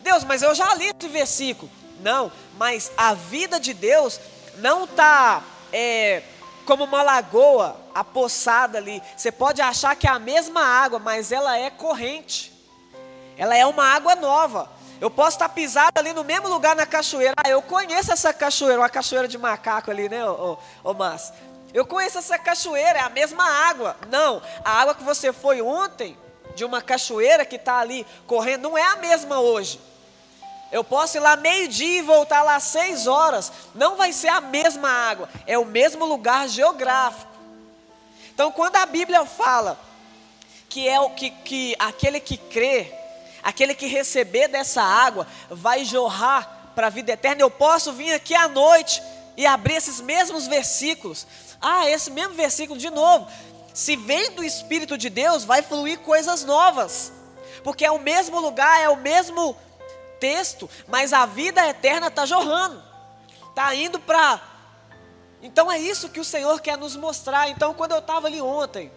Deus, 0.00 0.24
mas 0.24 0.42
eu 0.42 0.54
já 0.54 0.74
li 0.74 0.86
esse 0.86 1.08
versículo. 1.08 1.70
Não, 2.00 2.30
mas 2.56 2.92
a 2.96 3.14
vida 3.14 3.58
de 3.58 3.74
Deus 3.74 4.20
não 4.56 4.84
está 4.84 5.42
é, 5.72 6.22
como 6.64 6.84
uma 6.84 7.02
lagoa 7.02 7.76
apossada 7.94 8.78
ali. 8.78 9.02
Você 9.16 9.32
pode 9.32 9.60
achar 9.60 9.96
que 9.96 10.06
é 10.06 10.10
a 10.10 10.18
mesma 10.18 10.62
água, 10.62 10.98
mas 10.98 11.32
ela 11.32 11.58
é 11.58 11.70
corrente. 11.70 12.52
Ela 13.38 13.56
é 13.56 13.64
uma 13.64 13.86
água 13.86 14.16
nova. 14.16 14.68
Eu 15.00 15.08
posso 15.08 15.36
estar 15.36 15.48
pisado 15.48 15.98
ali 15.98 16.12
no 16.12 16.24
mesmo 16.24 16.48
lugar 16.48 16.74
na 16.74 16.84
cachoeira. 16.84 17.34
Ah, 17.36 17.48
eu 17.48 17.62
conheço 17.62 18.12
essa 18.12 18.34
cachoeira, 18.34 18.80
uma 18.80 18.88
cachoeira 18.88 19.28
de 19.28 19.38
macaco 19.38 19.90
ali, 19.90 20.08
né, 20.08 20.22
ô 20.28 20.92
Márcio? 20.92 21.32
Eu 21.72 21.86
conheço 21.86 22.18
essa 22.18 22.36
cachoeira, 22.36 22.98
é 22.98 23.02
a 23.02 23.08
mesma 23.08 23.44
água. 23.44 23.96
Não, 24.10 24.42
a 24.64 24.72
água 24.72 24.94
que 24.94 25.04
você 25.04 25.32
foi 25.32 25.62
ontem, 25.62 26.18
de 26.56 26.64
uma 26.64 26.82
cachoeira 26.82 27.44
que 27.44 27.54
está 27.54 27.78
ali 27.78 28.04
correndo, 28.26 28.62
não 28.62 28.76
é 28.76 28.82
a 28.82 28.96
mesma 28.96 29.38
hoje. 29.38 29.80
Eu 30.72 30.82
posso 30.82 31.16
ir 31.16 31.20
lá 31.20 31.36
meio-dia 31.36 32.00
e 32.00 32.02
voltar 32.02 32.42
lá 32.42 32.58
seis 32.58 33.06
horas. 33.06 33.52
Não 33.74 33.96
vai 33.96 34.12
ser 34.12 34.28
a 34.28 34.40
mesma 34.40 34.90
água, 34.90 35.28
é 35.46 35.56
o 35.56 35.64
mesmo 35.64 36.04
lugar 36.04 36.48
geográfico. 36.48 37.30
Então, 38.34 38.50
quando 38.50 38.76
a 38.76 38.86
Bíblia 38.86 39.24
fala 39.24 39.78
que 40.68 40.88
é 40.88 41.00
o 41.00 41.10
que, 41.10 41.30
que 41.30 41.76
aquele 41.78 42.20
que 42.20 42.36
crê, 42.36 42.92
aquele 43.48 43.74
que 43.74 43.86
receber 43.86 44.46
dessa 44.46 44.82
água, 44.82 45.26
vai 45.48 45.82
jorrar 45.82 46.72
para 46.74 46.88
a 46.88 46.90
vida 46.90 47.12
eterna, 47.12 47.40
eu 47.40 47.50
posso 47.50 47.94
vir 47.94 48.12
aqui 48.12 48.34
à 48.34 48.46
noite 48.46 49.02
e 49.38 49.46
abrir 49.46 49.76
esses 49.76 50.02
mesmos 50.02 50.46
versículos. 50.46 51.26
Ah, 51.58 51.88
esse 51.88 52.10
mesmo 52.10 52.34
versículo 52.34 52.78
de 52.78 52.90
novo. 52.90 53.26
Se 53.72 53.96
vem 53.96 54.32
do 54.32 54.44
Espírito 54.44 54.98
de 54.98 55.08
Deus, 55.08 55.44
vai 55.44 55.62
fluir 55.62 55.98
coisas 56.00 56.44
novas, 56.44 57.10
porque 57.64 57.86
é 57.86 57.90
o 57.90 57.98
mesmo 57.98 58.38
lugar, 58.38 58.82
é 58.82 58.90
o 58.90 58.96
mesmo 58.96 59.56
texto, 60.20 60.68
mas 60.86 61.14
a 61.14 61.24
vida 61.24 61.66
eterna 61.66 62.08
está 62.08 62.26
jorrando, 62.26 62.82
está 63.48 63.74
indo 63.74 63.98
para. 63.98 64.42
Então 65.40 65.72
é 65.72 65.78
isso 65.78 66.10
que 66.10 66.20
o 66.20 66.24
Senhor 66.24 66.60
quer 66.60 66.76
nos 66.76 66.96
mostrar. 66.96 67.48
Então, 67.48 67.72
quando 67.72 67.92
eu 67.92 68.00
estava 68.00 68.26
ali 68.26 68.42
ontem, 68.42 68.92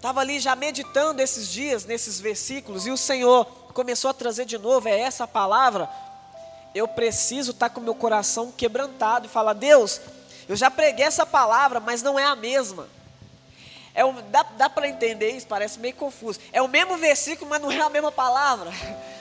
estava 0.00 0.20
ali 0.20 0.40
já 0.40 0.56
meditando 0.56 1.20
esses 1.20 1.46
dias, 1.46 1.84
nesses 1.84 2.18
versículos, 2.18 2.86
e 2.86 2.90
o 2.90 2.96
Senhor 2.96 3.44
começou 3.74 4.10
a 4.10 4.14
trazer 4.14 4.46
de 4.46 4.56
novo, 4.56 4.88
é 4.88 4.98
essa 4.98 5.28
palavra, 5.28 5.90
eu 6.74 6.88
preciso 6.88 7.50
estar 7.50 7.68
tá 7.68 7.74
com 7.74 7.82
meu 7.82 7.94
coração 7.94 8.50
quebrantado 8.50 9.26
e 9.26 9.28
falar: 9.28 9.52
Deus, 9.52 10.00
eu 10.48 10.56
já 10.56 10.70
preguei 10.70 11.04
essa 11.04 11.26
palavra, 11.26 11.80
mas 11.80 12.02
não 12.02 12.18
é 12.18 12.24
a 12.24 12.34
mesma. 12.34 12.88
É 13.94 14.02
dá 14.30 14.42
dá 14.42 14.70
para 14.70 14.88
entender 14.88 15.32
isso? 15.32 15.46
Parece 15.46 15.78
meio 15.78 15.94
confuso. 15.94 16.40
É 16.50 16.62
o 16.62 16.68
mesmo 16.68 16.96
versículo, 16.96 17.50
mas 17.50 17.60
não 17.60 17.70
é 17.70 17.80
a 17.80 17.90
mesma 17.90 18.10
palavra. 18.10 18.72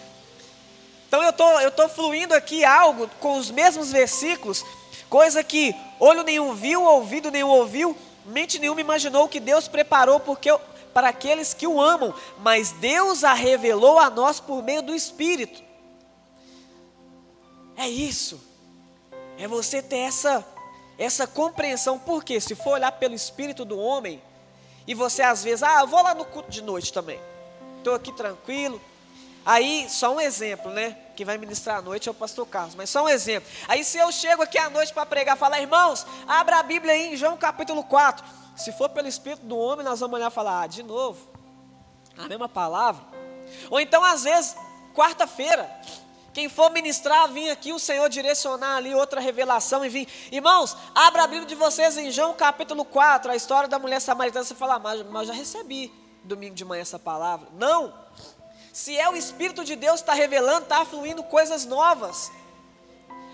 Então 1.10 1.24
eu 1.24 1.34
tô, 1.34 1.60
eu 1.60 1.72
tô 1.72 1.90
fluindo 1.90 2.36
aqui 2.36 2.64
algo 2.64 3.10
com 3.20 3.36
os 3.36 3.50
mesmos 3.50 3.92
versículos, 3.92 4.64
coisa 5.10 5.44
que 5.44 5.76
olho 6.00 6.22
nenhum 6.22 6.54
viu, 6.54 6.84
ouvido 6.84 7.32
nenhum 7.32 7.48
ouviu, 7.48 7.98
mente 8.30 8.60
nenhuma 8.60 8.82
imaginou 8.82 9.28
que 9.28 9.40
Deus 9.40 9.68
preparou 9.68 10.20
porque 10.20 10.50
para 10.94 11.10
aqueles 11.10 11.54
que 11.54 11.68
o 11.68 11.80
amam, 11.82 12.14
mas 12.40 12.72
Deus 12.72 13.24
a 13.24 13.34
revelou 13.34 14.00
a 14.00 14.10
nós 14.10 14.40
por 14.40 14.64
meio 14.64 14.82
do 14.82 14.96
Espírito. 14.96 15.62
É 17.76 17.88
isso. 17.88 18.42
É 19.38 19.48
você 19.48 19.82
ter 19.82 20.00
essa 20.00 20.46
essa 21.00 21.26
compreensão, 21.26 21.98
porque 21.98 22.42
se 22.42 22.54
for 22.54 22.72
olhar 22.72 22.92
pelo 22.92 23.16
espírito 23.16 23.64
do 23.64 23.80
homem, 23.80 24.22
e 24.86 24.94
você 24.94 25.22
às 25.22 25.42
vezes, 25.42 25.64
ah, 25.64 25.80
eu 25.80 25.88
vou 25.88 26.04
lá 26.04 26.14
no 26.14 26.26
culto 26.26 26.52
de 26.52 26.62
noite 26.62 26.92
também. 26.92 27.20
Estou 27.78 27.96
aqui 27.96 28.12
tranquilo. 28.12 28.82
Aí, 29.50 29.90
só 29.90 30.14
um 30.14 30.22
exemplo, 30.22 30.70
né? 30.70 30.96
Quem 31.16 31.26
vai 31.26 31.36
ministrar 31.36 31.78
à 31.78 31.82
noite 31.82 32.08
é 32.08 32.12
o 32.12 32.14
pastor 32.14 32.46
Carlos, 32.46 32.76
mas 32.76 32.88
só 32.88 33.06
um 33.06 33.10
exemplo. 33.10 33.50
Aí, 33.68 33.84
se 33.84 33.98
eu 33.98 34.12
chego 34.12 34.44
aqui 34.44 34.60
à 34.60 34.70
noite 34.70 34.94
para 34.94 35.08
pregar, 35.08 35.36
falar, 35.36 35.60
irmãos, 35.60 36.06
abra 36.28 36.60
a 36.60 36.62
Bíblia 36.62 36.94
aí 36.94 37.14
em 37.14 37.18
João 37.18 37.36
capítulo 37.36 37.84
4. 37.84 38.24
Se 38.56 38.72
for 38.72 38.90
pelo 38.90 39.08
Espírito 39.08 39.44
do 39.48 39.58
homem, 39.58 39.84
nós 39.84 40.02
vamos 40.02 40.14
olhar 40.14 40.30
e 40.30 40.34
falar, 40.36 40.62
ah, 40.62 40.68
de 40.68 40.84
novo, 40.84 41.28
a 42.16 42.28
mesma 42.28 42.48
palavra. 42.48 43.04
Ou 43.72 43.80
então, 43.80 44.04
às 44.04 44.24
vezes, 44.24 44.56
quarta-feira, 44.94 45.68
quem 46.32 46.48
for 46.48 46.70
ministrar, 46.70 47.28
vir 47.30 47.50
aqui, 47.50 47.74
o 47.74 47.80
Senhor 47.80 48.08
direcionar 48.08 48.76
ali 48.76 48.94
outra 48.94 49.20
revelação 49.20 49.84
e 49.84 49.90
vir. 49.90 50.08
Irmãos, 50.32 50.78
abra 50.94 51.24
a 51.24 51.28
Bíblia 51.28 51.48
de 51.48 51.56
vocês 51.56 51.98
em 51.98 52.12
João 52.12 52.36
capítulo 52.36 52.86
4, 52.86 53.32
a 53.32 53.36
história 53.36 53.68
da 53.68 53.80
mulher 53.80 54.00
samaritana. 54.00 54.46
Você 54.46 54.54
fala, 54.54 54.78
mas, 54.78 55.02
mas 55.10 55.28
já 55.28 55.34
recebi 55.34 55.92
domingo 56.24 56.54
de 56.54 56.64
manhã 56.64 56.84
essa 56.84 57.00
palavra. 57.00 57.48
Não! 57.54 58.08
Se 58.74 58.98
é 58.98 59.10
o 59.10 59.16
Espírito 59.16 59.64
de 59.64 59.76
Deus 59.76 60.00
está 60.00 60.14
revelando, 60.14 60.64
está 60.64 60.86
fluindo 60.86 61.24
coisas 61.24 61.66
novas. 61.66 62.32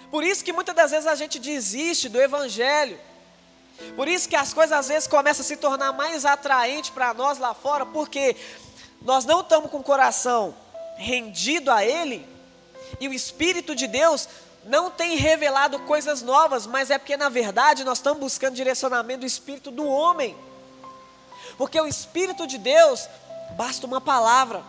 Por 0.09 0.23
isso 0.23 0.43
que 0.43 0.53
muitas 0.53 0.75
das 0.75 0.91
vezes 0.91 1.07
a 1.07 1.15
gente 1.15 1.39
desiste 1.39 2.07
do 2.07 2.21
Evangelho. 2.21 2.99
Por 3.95 4.07
isso 4.07 4.29
que 4.29 4.36
as 4.36 4.53
coisas 4.53 4.77
às 4.77 4.88
vezes 4.88 5.07
começam 5.07 5.43
a 5.43 5.47
se 5.47 5.57
tornar 5.57 5.91
mais 5.91 6.25
atraentes 6.25 6.89
para 6.89 7.13
nós 7.13 7.38
lá 7.38 7.53
fora, 7.53 7.86
porque 7.86 8.36
nós 9.01 9.25
não 9.25 9.41
estamos 9.41 9.69
com 9.69 9.79
o 9.79 9.83
coração 9.83 10.55
rendido 10.97 11.69
a 11.69 11.83
Ele 11.83 12.25
e 12.99 13.07
o 13.07 13.13
Espírito 13.13 13.75
de 13.75 13.88
Deus 13.88 14.29
não 14.63 14.89
tem 14.89 15.15
revelado 15.15 15.79
coisas 15.79 16.21
novas, 16.21 16.65
mas 16.65 16.89
é 16.89 16.97
porque 16.97 17.17
na 17.17 17.29
verdade 17.29 17.83
nós 17.83 17.99
estamos 17.99 18.19
buscando 18.19 18.55
direcionamento 18.55 19.21
do 19.21 19.25
Espírito 19.25 19.69
do 19.69 19.86
homem. 19.86 20.36
Porque 21.57 21.79
o 21.79 21.86
Espírito 21.86 22.47
de 22.47 22.57
Deus, 22.57 23.07
basta 23.51 23.86
uma 23.86 24.01
palavra, 24.01 24.63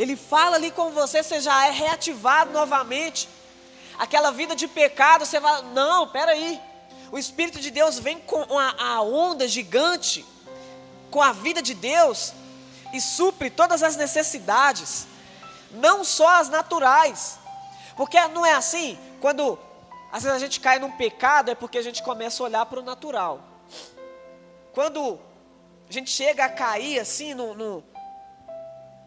ele 0.00 0.16
fala 0.16 0.56
ali 0.56 0.70
com 0.70 0.90
você, 0.92 1.22
você 1.22 1.40
já 1.40 1.66
é 1.66 1.70
reativado 1.70 2.52
novamente. 2.52 3.28
Aquela 3.98 4.30
vida 4.30 4.56
de 4.56 4.66
pecado, 4.66 5.26
você 5.26 5.38
vai, 5.38 5.60
não, 5.74 6.08
peraí. 6.08 6.58
O 7.12 7.18
Espírito 7.18 7.60
de 7.60 7.70
Deus 7.70 7.98
vem 7.98 8.18
com 8.18 8.58
a, 8.58 8.94
a 8.94 9.02
onda 9.02 9.46
gigante, 9.46 10.24
com 11.10 11.20
a 11.20 11.32
vida 11.32 11.60
de 11.60 11.74
Deus, 11.74 12.32
e 12.94 13.00
supre 13.00 13.50
todas 13.50 13.82
as 13.82 13.94
necessidades, 13.94 15.06
não 15.70 16.02
só 16.02 16.28
as 16.40 16.48
naturais, 16.48 17.38
porque 17.94 18.18
não 18.28 18.46
é 18.46 18.54
assim? 18.54 18.98
Quando 19.20 19.58
às 20.10 20.22
vezes 20.22 20.36
a 20.36 20.40
gente 20.40 20.60
cai 20.60 20.78
num 20.78 20.90
pecado, 20.90 21.50
é 21.50 21.54
porque 21.54 21.76
a 21.76 21.82
gente 21.82 22.02
começa 22.02 22.42
a 22.42 22.46
olhar 22.46 22.64
para 22.64 22.80
o 22.80 22.82
natural. 22.82 23.40
Quando 24.72 25.20
a 25.88 25.92
gente 25.92 26.10
chega 26.10 26.46
a 26.46 26.48
cair 26.48 26.98
assim 26.98 27.34
no, 27.34 27.54
no, 27.54 27.84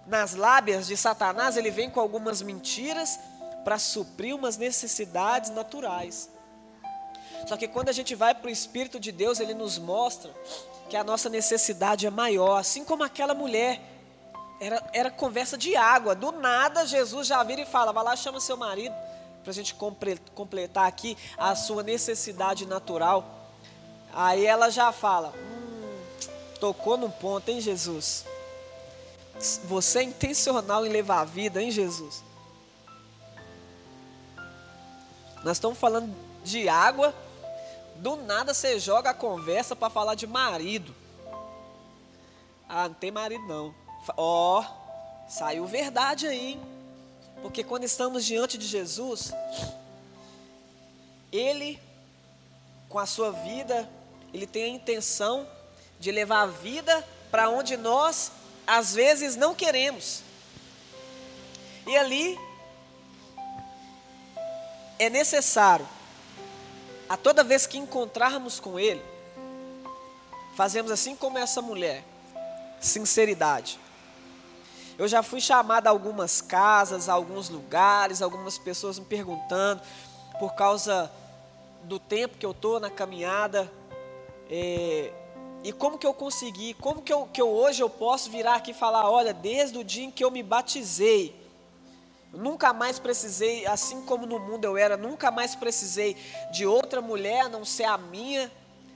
nas 0.05 0.35
lábias 0.35 0.87
de 0.87 0.97
Satanás, 0.97 1.55
ele 1.57 1.71
vem 1.71 1.89
com 1.89 1.99
algumas 1.99 2.41
mentiras 2.41 3.19
para 3.63 3.79
suprir 3.79 4.35
umas 4.35 4.57
necessidades 4.57 5.49
naturais. 5.49 6.29
Só 7.47 7.57
que 7.57 7.67
quando 7.67 7.89
a 7.89 7.93
gente 7.93 8.15
vai 8.15 8.33
para 8.33 8.47
o 8.47 8.51
Espírito 8.51 8.99
de 8.99 9.11
Deus, 9.11 9.39
ele 9.39 9.53
nos 9.53 9.77
mostra 9.77 10.31
que 10.89 10.95
a 10.95 11.03
nossa 11.03 11.29
necessidade 11.29 12.05
é 12.05 12.09
maior, 12.09 12.57
assim 12.57 12.83
como 12.83 13.03
aquela 13.03 13.33
mulher 13.33 13.81
era, 14.59 14.89
era 14.93 15.11
conversa 15.11 15.57
de 15.57 15.75
água. 15.75 16.15
Do 16.15 16.31
nada, 16.31 16.85
Jesus 16.85 17.27
já 17.27 17.41
vira 17.43 17.61
e 17.61 17.65
fala: 17.65 17.91
vai 17.91 18.03
lá, 18.03 18.15
chama 18.15 18.39
seu 18.39 18.55
marido, 18.55 18.95
para 19.41 19.51
a 19.51 19.53
gente 19.53 19.75
completar 20.33 20.87
aqui 20.87 21.17
a 21.37 21.55
sua 21.55 21.83
necessidade 21.83 22.65
natural. 22.65 23.49
Aí 24.13 24.45
ela 24.45 24.69
já 24.69 24.91
fala: 24.91 25.33
hum, 25.35 26.29
tocou 26.59 26.97
num 26.97 27.11
ponto, 27.11 27.49
hein, 27.49 27.59
Jesus? 27.59 28.25
Você 29.65 29.99
é 29.99 30.03
intencional 30.03 30.85
em 30.85 30.89
levar 30.89 31.21
a 31.21 31.25
vida, 31.25 31.61
hein, 31.61 31.71
Jesus? 31.71 32.23
Nós 35.43 35.57
estamos 35.57 35.77
falando 35.77 36.15
de 36.43 36.69
água, 36.69 37.13
do 37.97 38.15
nada 38.15 38.53
você 38.53 38.79
joga 38.79 39.09
a 39.09 39.13
conversa 39.13 39.75
para 39.75 39.89
falar 39.89 40.15
de 40.15 40.25
marido. 40.25 40.95
Ah, 42.67 42.87
não 42.87 42.95
tem 42.95 43.11
marido 43.11 43.45
não. 43.45 43.75
Ó, 44.15 44.61
oh, 44.61 45.29
saiu 45.29 45.65
verdade 45.65 46.27
aí. 46.27 46.59
Porque 47.41 47.63
quando 47.63 47.83
estamos 47.83 48.23
diante 48.23 48.57
de 48.57 48.65
Jesus, 48.65 49.33
Ele, 51.31 51.77
com 52.87 52.97
a 52.97 53.05
sua 53.05 53.31
vida, 53.31 53.89
Ele 54.33 54.47
tem 54.47 54.63
a 54.63 54.67
intenção 54.69 55.45
de 55.99 56.09
levar 56.09 56.43
a 56.43 56.47
vida 56.47 57.05
para 57.29 57.49
onde 57.49 57.75
nós, 57.75 58.31
às 58.65 58.93
vezes, 58.93 59.35
não 59.35 59.53
queremos. 59.53 60.21
E 61.85 61.97
ali, 61.97 62.39
é 64.97 65.09
necessário, 65.09 65.87
a 67.09 67.17
toda 67.17 67.43
vez 67.43 67.67
que 67.67 67.77
encontrarmos 67.77 68.59
com 68.59 68.79
Ele, 68.79 69.03
fazemos 70.55 70.91
assim 70.91 71.15
como 71.15 71.37
essa 71.37 71.61
mulher, 71.61 72.03
sinceridade. 72.79 73.79
Eu 74.97 75.07
já 75.07 75.23
fui 75.23 75.41
chamado 75.41 75.87
a 75.87 75.89
algumas 75.89 76.39
casas, 76.41 77.09
a 77.09 77.13
alguns 77.13 77.49
lugares, 77.49 78.21
algumas 78.21 78.57
pessoas 78.57 78.99
me 78.99 79.05
perguntando 79.05 79.81
por 80.39 80.53
causa 80.53 81.11
do 81.83 81.99
tempo 81.99 82.37
que 82.37 82.45
eu 82.45 82.51
estou 82.51 82.79
na 82.79 82.89
caminhada. 82.89 83.69
É, 84.49 85.11
e 85.63 85.71
como 85.71 85.97
que 85.97 86.05
eu 86.05 86.13
consegui, 86.13 86.73
como 86.75 87.01
que, 87.01 87.13
eu, 87.13 87.27
que 87.31 87.41
eu 87.41 87.49
hoje 87.49 87.81
eu 87.81 87.89
posso 87.89 88.29
virar 88.29 88.55
aqui 88.55 88.71
e 88.71 88.73
falar, 88.73 89.09
olha, 89.09 89.33
desde 89.33 89.77
o 89.77 89.83
dia 89.83 90.03
em 90.03 90.11
que 90.11 90.23
eu 90.23 90.29
me 90.29 90.43
batizei, 90.43 91.35
nunca 92.33 92.73
mais 92.73 92.99
precisei, 92.99 93.65
assim 93.65 94.01
como 94.01 94.25
no 94.25 94.39
mundo 94.39 94.65
eu 94.65 94.75
era, 94.75 94.97
nunca 94.97 95.31
mais 95.31 95.55
precisei 95.55 96.17
de 96.51 96.65
outra 96.65 97.01
mulher 97.01 97.45
a 97.45 97.49
não 97.49 97.63
ser 97.63 97.85
a 97.85 97.97
minha, 97.97 98.51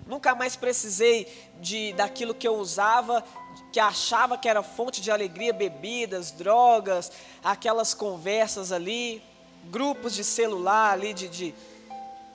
nunca 0.05 0.35
mais 0.35 0.55
precisei 0.55 1.27
de 1.61 1.93
daquilo 1.93 2.35
que 2.35 2.47
eu 2.47 2.55
usava 2.57 3.23
que 3.71 3.79
achava 3.79 4.37
que 4.37 4.47
era 4.47 4.63
fonte 4.63 5.01
de 5.01 5.11
alegria, 5.11 5.53
bebidas, 5.53 6.31
drogas, 6.31 7.11
aquelas 7.43 7.93
conversas 7.93 8.71
ali, 8.71 9.21
grupos 9.65 10.13
de 10.13 10.23
celular 10.23 10.93
ali, 10.93 11.13
de, 11.13 11.27
de... 11.27 11.55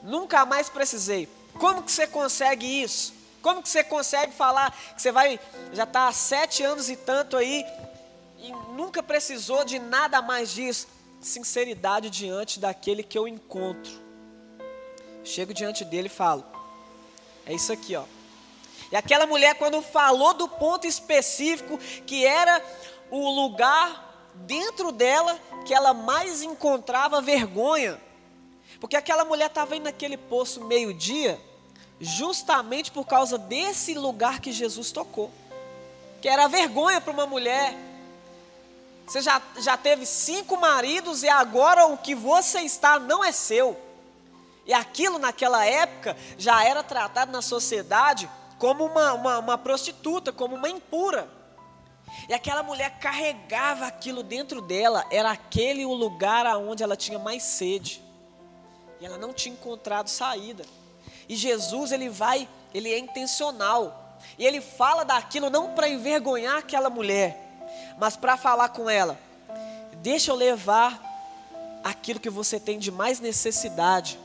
nunca 0.02 0.44
mais 0.44 0.68
precisei. 0.68 1.28
Como 1.58 1.82
que 1.82 1.90
você 1.90 2.06
consegue 2.06 2.66
isso? 2.82 3.14
Como 3.43 3.62
que 3.62 3.68
você 3.68 3.82
consegue 3.82 4.32
falar 4.32 4.70
que 4.95 5.03
você 5.03 5.12
vai, 5.12 5.38
já 5.72 5.82
está 5.84 6.09
há 6.09 6.12
sete 6.12 6.62
anos 6.62 6.88
e 6.88 6.97
tanto 6.97 7.36
aí, 7.36 7.66
e 8.38 8.53
nunca 8.74 9.03
precisou 9.03 9.64
de 9.64 9.78
nada 9.78 10.22
mais 10.22 10.53
disso? 10.53 10.86
Sinceridade 11.20 12.09
diante 12.09 12.59
daquele 12.59 13.03
que 13.03 13.18
eu 13.18 13.28
encontro. 13.28 14.01
Chego 15.24 15.53
diante 15.53 15.84
dele 15.84 16.07
e 16.07 16.11
falo, 16.11 16.45
é 17.45 17.53
isso 17.53 17.72
aqui 17.72 17.95
ó, 17.95 18.05
e 18.93 18.97
aquela 18.97 19.24
mulher, 19.24 19.55
quando 19.55 19.80
falou 19.80 20.34
do 20.34 20.47
ponto 20.47 20.86
específico, 20.86 21.78
que 22.07 22.26
era 22.26 22.62
o 23.11 23.30
lugar 23.30 24.30
dentro 24.34 24.93
dela 24.93 25.38
que 25.64 25.72
ela 25.72 25.95
mais 25.95 26.43
encontrava 26.43 27.22
vergonha, 27.22 27.99
porque 28.78 28.95
aquela 28.95 29.24
mulher 29.24 29.47
estava 29.47 29.74
indo 29.74 29.84
naquele 29.84 30.18
poço 30.18 30.62
meio-dia, 30.64 31.40
justamente 32.03 32.90
por 32.90 33.07
causa 33.07 33.38
desse 33.38 33.94
lugar 33.94 34.40
que 34.40 34.50
Jesus 34.50 34.90
tocou, 34.90 35.30
que 36.20 36.28
era 36.28 36.48
vergonha 36.48 37.00
para 37.00 37.12
uma 37.12 37.26
mulher. 37.26 37.76
Você 39.07 39.22
já, 39.22 39.40
já 39.59 39.76
teve 39.76 40.05
cinco 40.05 40.57
maridos 40.57 41.22
e 41.22 41.28
agora 41.28 41.86
o 41.86 41.96
que 41.96 42.14
você 42.14 42.61
está 42.62 42.98
não 42.98 43.22
é 43.22 43.30
seu. 43.30 43.78
E 44.66 44.72
aquilo 44.72 45.18
naquela 45.18 45.64
época 45.64 46.16
já 46.36 46.64
era 46.64 46.82
tratado 46.82 47.30
na 47.30 47.40
sociedade 47.40 48.28
como 48.59 48.84
uma, 48.84 49.12
uma, 49.12 49.38
uma 49.38 49.59
prostituta, 49.59 50.32
como 50.32 50.57
uma 50.57 50.68
impura. 50.68 51.28
E 52.28 52.34
aquela 52.34 52.64
mulher 52.64 52.98
carregava 52.98 53.86
aquilo 53.86 54.22
dentro 54.24 54.61
dela, 54.61 55.05
era 55.11 55.30
aquele 55.30 55.84
o 55.84 55.92
lugar 55.92 56.46
aonde 56.46 56.82
ela 56.82 56.96
tinha 56.96 57.18
mais 57.18 57.44
sede. 57.44 58.03
E 59.00 59.07
ela 59.07 59.18
não 59.18 59.32
tinha 59.32 59.55
encontrado 59.55 60.09
saída. 60.09 60.64
E 61.32 61.36
Jesus, 61.36 61.92
ele 61.92 62.10
vai, 62.10 62.46
ele 62.74 62.92
é 62.92 62.98
intencional. 62.98 64.18
E 64.38 64.44
ele 64.44 64.60
fala 64.60 65.02
daquilo 65.02 65.48
não 65.48 65.72
para 65.72 65.88
envergonhar 65.88 66.58
aquela 66.58 66.90
mulher, 66.90 67.38
mas 67.98 68.16
para 68.16 68.36
falar 68.36 68.68
com 68.68 68.90
ela: 68.90 69.18
deixa 70.02 70.30
eu 70.30 70.34
levar 70.34 71.00
aquilo 71.82 72.20
que 72.20 72.28
você 72.28 72.60
tem 72.60 72.78
de 72.78 72.90
mais 72.90 73.18
necessidade. 73.18 74.18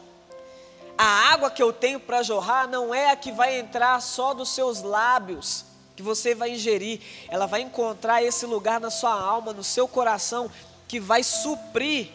A 0.97 1.31
água 1.31 1.49
que 1.49 1.63
eu 1.63 1.71
tenho 1.71 1.97
para 1.97 2.21
jorrar 2.23 2.67
não 2.67 2.93
é 2.93 3.09
a 3.09 3.15
que 3.15 3.31
vai 3.31 3.57
entrar 3.57 4.01
só 4.01 4.33
dos 4.33 4.49
seus 4.49 4.81
lábios, 4.81 5.63
que 5.95 6.03
você 6.03 6.35
vai 6.35 6.55
ingerir, 6.55 6.99
ela 7.29 7.45
vai 7.45 7.61
encontrar 7.61 8.21
esse 8.21 8.45
lugar 8.45 8.81
na 8.81 8.89
sua 8.89 9.13
alma, 9.13 9.53
no 9.53 9.63
seu 9.63 9.87
coração, 9.87 10.51
que 10.89 10.99
vai 10.99 11.23
suprir 11.23 12.09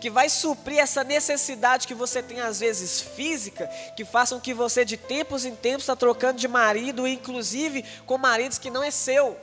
que 0.00 0.08
vai 0.08 0.28
suprir 0.28 0.78
essa 0.78 1.04
necessidade 1.04 1.86
que 1.86 1.94
você 1.94 2.22
tem 2.22 2.40
às 2.40 2.60
vezes 2.60 3.00
física, 3.00 3.66
que 3.94 4.04
façam 4.04 4.40
que 4.40 4.54
você 4.54 4.84
de 4.84 4.96
tempos 4.96 5.44
em 5.44 5.54
tempos 5.54 5.82
está 5.82 5.94
trocando 5.94 6.38
de 6.38 6.48
marido, 6.48 7.06
inclusive 7.06 7.84
com 8.06 8.16
maridos 8.16 8.58
que 8.58 8.70
não 8.70 8.82
é 8.82 8.90
seu. 8.90 9.36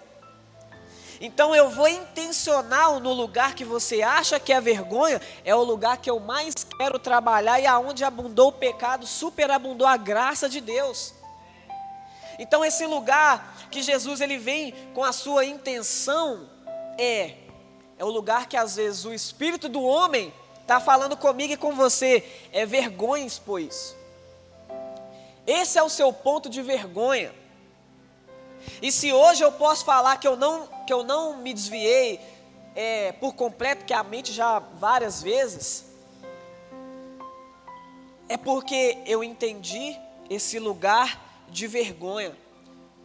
Então 1.21 1.55
eu 1.55 1.69
vou 1.69 1.87
intencional 1.87 2.99
no 2.99 3.13
lugar 3.13 3.55
que 3.55 3.63
você 3.63 4.01
acha 4.01 4.39
que 4.39 4.53
é 4.53 4.59
vergonha, 4.59 5.21
é 5.45 5.55
o 5.55 5.63
lugar 5.63 5.97
que 5.97 6.09
eu 6.09 6.19
mais 6.19 6.53
quero 6.77 6.99
trabalhar 6.99 7.59
e 7.59 7.65
aonde 7.65 8.03
abundou 8.03 8.49
o 8.49 8.51
pecado, 8.51 9.05
superabundou 9.05 9.87
a 9.87 9.97
graça 9.97 10.49
de 10.49 10.61
Deus. 10.61 11.13
Então 12.39 12.63
esse 12.63 12.85
lugar 12.85 13.67
que 13.71 13.81
Jesus 13.81 14.21
ele 14.21 14.37
vem 14.37 14.73
com 14.93 15.03
a 15.03 15.11
sua 15.11 15.45
intenção 15.45 16.47
é 16.97 17.35
é 17.99 18.05
o 18.05 18.09
lugar 18.09 18.47
que 18.47 18.55
às 18.55 18.75
vezes 18.75 19.05
o 19.05 19.13
espírito 19.13 19.67
do 19.67 19.81
homem 19.81 20.31
está 20.67 20.81
falando 20.81 21.15
comigo 21.15 21.53
e 21.53 21.57
com 21.57 21.73
você, 21.73 22.21
é 22.51 22.65
vergonha 22.65 23.25
expor 23.25 23.61
isso. 23.61 23.95
Esse 25.45 25.79
é 25.79 25.83
o 25.83 25.87
seu 25.87 26.11
ponto 26.11 26.49
de 26.49 26.61
vergonha. 26.61 27.33
E 28.81 28.91
se 28.91 29.13
hoje 29.13 29.41
eu 29.41 29.51
posso 29.53 29.85
falar 29.85 30.17
que 30.17 30.27
eu 30.27 30.35
não, 30.35 30.67
que 30.85 30.91
eu 30.91 31.05
não 31.05 31.37
me 31.37 31.53
desviei 31.53 32.19
é, 32.75 33.13
por 33.13 33.33
completo, 33.33 33.85
que 33.85 33.93
a 33.93 34.03
mente 34.03 34.33
já 34.33 34.59
várias 34.59 35.23
vezes, 35.23 35.85
é 38.27 38.35
porque 38.35 38.97
eu 39.05 39.23
entendi 39.23 39.97
esse 40.29 40.59
lugar 40.59 41.45
de 41.47 41.65
vergonha. 41.65 42.35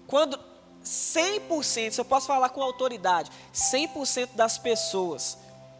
Quando 0.08 0.36
100%, 0.84 1.92
se 1.92 2.00
eu 2.00 2.04
posso 2.04 2.26
falar 2.26 2.48
com 2.48 2.60
autoridade, 2.60 3.30
100% 3.54 4.30
das 4.34 4.58
pessoas 4.58 5.38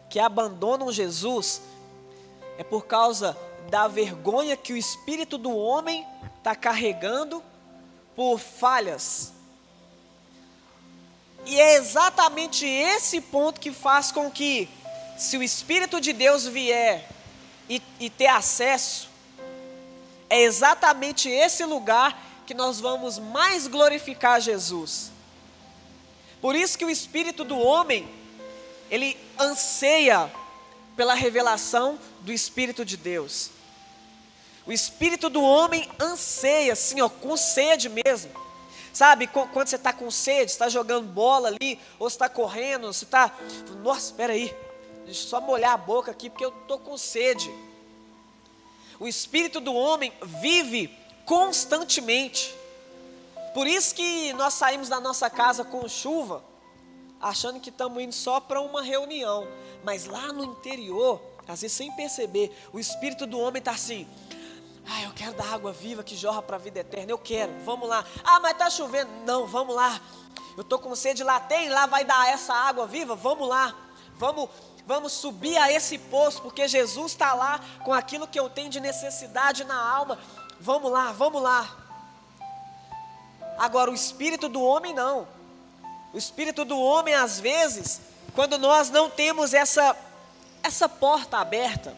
que 0.09 0.17
abandonam 0.17 0.91
Jesus 0.91 1.61
é 2.57 2.63
por 2.63 2.85
causa 2.85 3.37
da 3.69 3.87
vergonha 3.87 4.55
que 4.55 4.73
o 4.73 4.77
espírito 4.77 5.37
do 5.37 5.55
homem 5.55 6.05
está 6.37 6.55
carregando 6.55 7.43
por 8.15 8.37
falhas, 8.37 9.33
e 11.45 11.59
é 11.59 11.75
exatamente 11.75 12.65
esse 12.65 13.19
ponto 13.19 13.59
que 13.59 13.71
faz 13.71 14.11
com 14.11 14.31
que, 14.31 14.69
se 15.17 15.37
o 15.37 15.43
Espírito 15.43 15.99
de 15.99 16.13
Deus 16.13 16.47
vier 16.47 17.07
e, 17.69 17.81
e 17.99 18.09
ter 18.09 18.27
acesso, 18.27 19.09
é 20.29 20.41
exatamente 20.41 21.29
esse 21.29 21.65
lugar 21.65 22.17
que 22.45 22.53
nós 22.53 22.79
vamos 22.79 23.19
mais 23.19 23.67
glorificar 23.67 24.39
Jesus. 24.39 25.11
Por 26.41 26.55
isso 26.55 26.77
que 26.77 26.85
o 26.85 26.89
espírito 26.89 27.43
do 27.43 27.57
homem, 27.57 28.07
ele 28.89 29.17
anseia 29.39 30.31
pela 30.95 31.13
revelação 31.13 31.99
do 32.21 32.31
Espírito 32.31 32.83
de 32.85 32.97
Deus. 32.97 33.49
O 34.65 34.71
espírito 34.71 35.29
do 35.29 35.41
homem 35.41 35.89
anseia, 35.99 36.71
assim, 36.71 37.01
ó, 37.01 37.09
com 37.09 37.35
sede 37.35 37.89
mesmo 37.89 38.31
Sabe, 38.93 39.25
quando 39.25 39.67
você 39.67 39.75
está 39.75 39.91
com 39.91 40.11
sede, 40.11 40.51
está 40.51 40.69
jogando 40.69 41.07
bola 41.07 41.47
ali, 41.47 41.79
ou 41.97 42.07
está 42.07 42.29
correndo, 42.29 42.93
você 42.93 43.05
está. 43.05 43.35
Nossa, 43.81 44.11
espera 44.11 44.33
aí, 44.33 44.55
deixa 45.03 45.23
eu 45.23 45.29
só 45.29 45.41
molhar 45.41 45.73
a 45.73 45.77
boca 45.77 46.11
aqui, 46.11 46.29
porque 46.29 46.45
eu 46.45 46.53
estou 46.61 46.77
com 46.77 46.95
sede. 46.95 47.51
O 48.99 49.07
espírito 49.07 49.59
do 49.59 49.73
homem 49.73 50.13
vive 50.21 50.95
constantemente. 51.25 52.53
Por 53.55 53.65
isso 53.65 53.95
que 53.95 54.31
nós 54.33 54.53
saímos 54.53 54.89
da 54.89 54.99
nossa 54.99 55.27
casa 55.27 55.63
com 55.63 55.89
chuva, 55.89 56.43
achando 57.23 57.59
que 57.59 57.69
estamos 57.69 58.03
indo 58.03 58.13
só 58.13 58.39
para 58.39 58.61
uma 58.61 58.81
reunião. 58.81 59.47
Mas 59.83 60.05
lá 60.05 60.31
no 60.33 60.43
interior, 60.43 61.21
às 61.47 61.61
vezes 61.61 61.75
sem 61.75 61.91
perceber, 61.93 62.55
o 62.71 62.79
espírito 62.79 63.25
do 63.25 63.39
homem 63.39 63.59
está 63.59 63.71
assim: 63.71 64.07
ah, 64.87 65.01
eu 65.03 65.11
quero 65.11 65.33
da 65.33 65.45
água 65.45 65.71
viva 65.71 66.03
que 66.03 66.15
jorra 66.15 66.41
para 66.41 66.57
a 66.57 66.59
vida 66.59 66.79
eterna. 66.79 67.11
Eu 67.11 67.17
quero, 67.17 67.51
vamos 67.63 67.87
lá. 67.87 68.05
Ah, 68.23 68.39
mas 68.39 68.51
está 68.51 68.69
chovendo. 68.69 69.09
Não, 69.25 69.47
vamos 69.47 69.73
lá. 69.73 69.99
Eu 70.55 70.61
estou 70.61 70.77
com 70.77 70.95
sede 70.95 71.23
lá, 71.23 71.39
tem, 71.39 71.69
lá 71.69 71.85
vai 71.85 72.03
dar 72.03 72.27
essa 72.27 72.53
água 72.53 72.85
viva. 72.85 73.15
Vamos 73.15 73.47
lá. 73.47 73.75
Vamos, 74.15 74.49
vamos 74.85 75.13
subir 75.13 75.57
a 75.57 75.71
esse 75.71 75.97
poço, 75.97 76.41
porque 76.41 76.67
Jesus 76.67 77.13
está 77.13 77.33
lá 77.33 77.59
com 77.83 77.91
aquilo 77.93 78.27
que 78.27 78.39
eu 78.39 78.49
tenho 78.49 78.69
de 78.69 78.79
necessidade 78.79 79.63
na 79.63 79.75
alma. 79.75 80.19
Vamos 80.59 80.91
lá, 80.91 81.11
vamos 81.11 81.41
lá. 81.41 81.77
Agora, 83.57 83.89
o 83.89 83.93
espírito 83.93 84.49
do 84.49 84.61
homem 84.61 84.93
não. 84.93 85.27
O 86.13 86.17
espírito 86.17 86.63
do 86.63 86.79
homem, 86.79 87.15
às 87.15 87.39
vezes, 87.39 87.99
quando 88.35 88.57
nós 88.57 88.89
não 88.89 89.09
temos 89.09 89.53
essa, 89.53 89.95
essa 90.61 90.87
porta 90.87 91.37
aberta, 91.39 91.95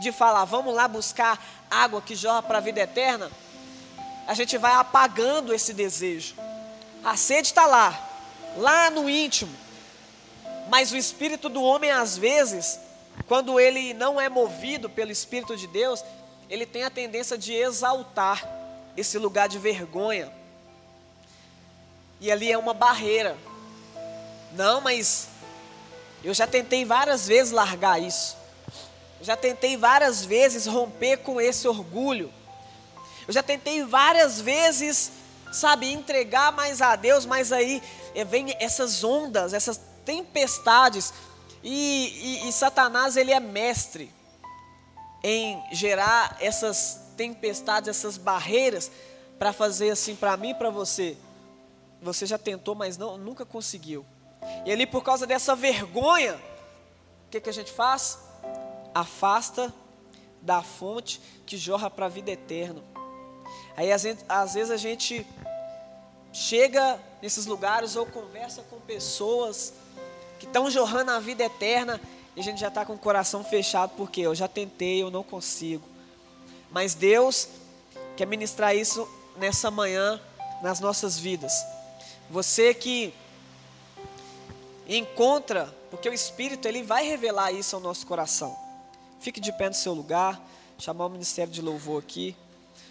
de 0.00 0.10
falar, 0.10 0.46
vamos 0.46 0.74
lá 0.74 0.88
buscar 0.88 1.38
água 1.70 2.00
que 2.00 2.16
jorra 2.16 2.42
para 2.42 2.58
a 2.58 2.62
vida 2.62 2.80
eterna, 2.80 3.30
a 4.26 4.32
gente 4.32 4.56
vai 4.56 4.72
apagando 4.72 5.52
esse 5.52 5.74
desejo. 5.74 6.34
A 7.04 7.16
sede 7.16 7.48
está 7.48 7.66
lá, 7.66 8.08
lá 8.56 8.90
no 8.90 9.08
íntimo. 9.08 9.54
Mas 10.70 10.90
o 10.90 10.96
espírito 10.96 11.48
do 11.48 11.62
homem, 11.62 11.90
às 11.90 12.16
vezes, 12.16 12.78
quando 13.26 13.60
ele 13.60 13.92
não 13.92 14.20
é 14.20 14.28
movido 14.28 14.88
pelo 14.88 15.10
Espírito 15.10 15.56
de 15.56 15.66
Deus, 15.66 16.02
ele 16.48 16.64
tem 16.64 16.84
a 16.84 16.90
tendência 16.90 17.36
de 17.36 17.52
exaltar 17.52 18.42
esse 18.96 19.18
lugar 19.18 19.48
de 19.48 19.58
vergonha. 19.58 20.32
E 22.20 22.30
ali 22.30 22.52
é 22.52 22.58
uma 22.58 22.74
barreira. 22.74 23.36
Não, 24.52 24.80
mas 24.80 25.28
eu 26.22 26.34
já 26.34 26.46
tentei 26.46 26.84
várias 26.84 27.26
vezes 27.26 27.52
largar 27.52 28.00
isso. 28.00 28.36
Eu 29.18 29.24
já 29.26 29.36
tentei 29.36 29.76
várias 29.76 30.24
vezes 30.24 30.66
romper 30.66 31.18
com 31.18 31.40
esse 31.40 31.66
orgulho. 31.66 32.32
Eu 33.26 33.32
já 33.32 33.42
tentei 33.42 33.84
várias 33.84 34.40
vezes, 34.40 35.12
sabe, 35.52 35.92
entregar 35.92 36.52
mais 36.52 36.82
a 36.82 36.96
Deus, 36.96 37.24
mas 37.24 37.52
aí 37.52 37.82
eh, 38.14 38.24
vem 38.24 38.54
essas 38.58 39.04
ondas, 39.04 39.54
essas 39.54 39.80
tempestades. 40.04 41.12
E, 41.62 42.40
e, 42.44 42.48
e 42.48 42.52
Satanás, 42.52 43.16
ele 43.16 43.32
é 43.32 43.40
mestre 43.40 44.12
em 45.22 45.62
gerar 45.72 46.36
essas 46.40 47.00
tempestades, 47.16 47.88
essas 47.88 48.16
barreiras, 48.16 48.90
para 49.38 49.52
fazer 49.52 49.90
assim 49.90 50.16
para 50.16 50.36
mim 50.36 50.50
e 50.50 50.54
para 50.54 50.70
você. 50.70 51.16
Você 52.02 52.26
já 52.26 52.38
tentou, 52.38 52.74
mas 52.74 52.96
não, 52.96 53.18
nunca 53.18 53.44
conseguiu. 53.44 54.04
E 54.64 54.72
ali, 54.72 54.86
por 54.86 55.02
causa 55.02 55.26
dessa 55.26 55.54
vergonha, 55.54 56.36
o 57.26 57.30
que, 57.30 57.40
que 57.40 57.50
a 57.50 57.52
gente 57.52 57.70
faz? 57.70 58.18
afasta 58.94 59.72
da 60.42 60.62
fonte 60.62 61.20
que 61.46 61.56
jorra 61.56 61.90
para 61.90 62.06
a 62.06 62.08
vida 62.08 62.30
eterna. 62.30 62.82
Aí 63.76 63.90
às 63.92 64.54
vezes 64.54 64.70
a 64.70 64.76
gente 64.76 65.26
chega 66.32 66.98
nesses 67.20 67.46
lugares 67.46 67.96
ou 67.96 68.06
conversa 68.06 68.62
com 68.62 68.78
pessoas 68.80 69.72
que 70.38 70.46
estão 70.46 70.70
jorrando 70.70 71.10
a 71.10 71.20
vida 71.20 71.44
eterna 71.44 72.00
e 72.36 72.40
a 72.40 72.42
gente 72.42 72.60
já 72.60 72.68
está 72.68 72.84
com 72.84 72.94
o 72.94 72.98
coração 72.98 73.44
fechado 73.44 73.92
porque 73.96 74.20
eu 74.20 74.34
já 74.34 74.48
tentei, 74.48 75.02
eu 75.02 75.10
não 75.10 75.22
consigo. 75.22 75.86
Mas 76.70 76.94
Deus 76.94 77.48
quer 78.16 78.26
ministrar 78.26 78.74
isso 78.74 79.08
nessa 79.36 79.70
manhã 79.70 80.20
nas 80.62 80.78
nossas 80.78 81.18
vidas. 81.18 81.52
Você 82.30 82.72
que 82.72 83.12
encontra, 84.88 85.66
porque 85.90 86.08
o 86.08 86.14
Espírito 86.14 86.68
ele 86.68 86.80
vai 86.80 87.04
revelar 87.04 87.50
isso 87.50 87.74
ao 87.74 87.82
nosso 87.82 88.06
coração. 88.06 88.56
Fique 89.18 89.40
de 89.40 89.52
pé 89.52 89.68
no 89.68 89.74
seu 89.74 89.92
lugar, 89.92 90.40
chamar 90.78 91.06
o 91.06 91.10
ministério 91.10 91.52
de 91.52 91.60
louvor 91.60 92.00
aqui. 92.00 92.36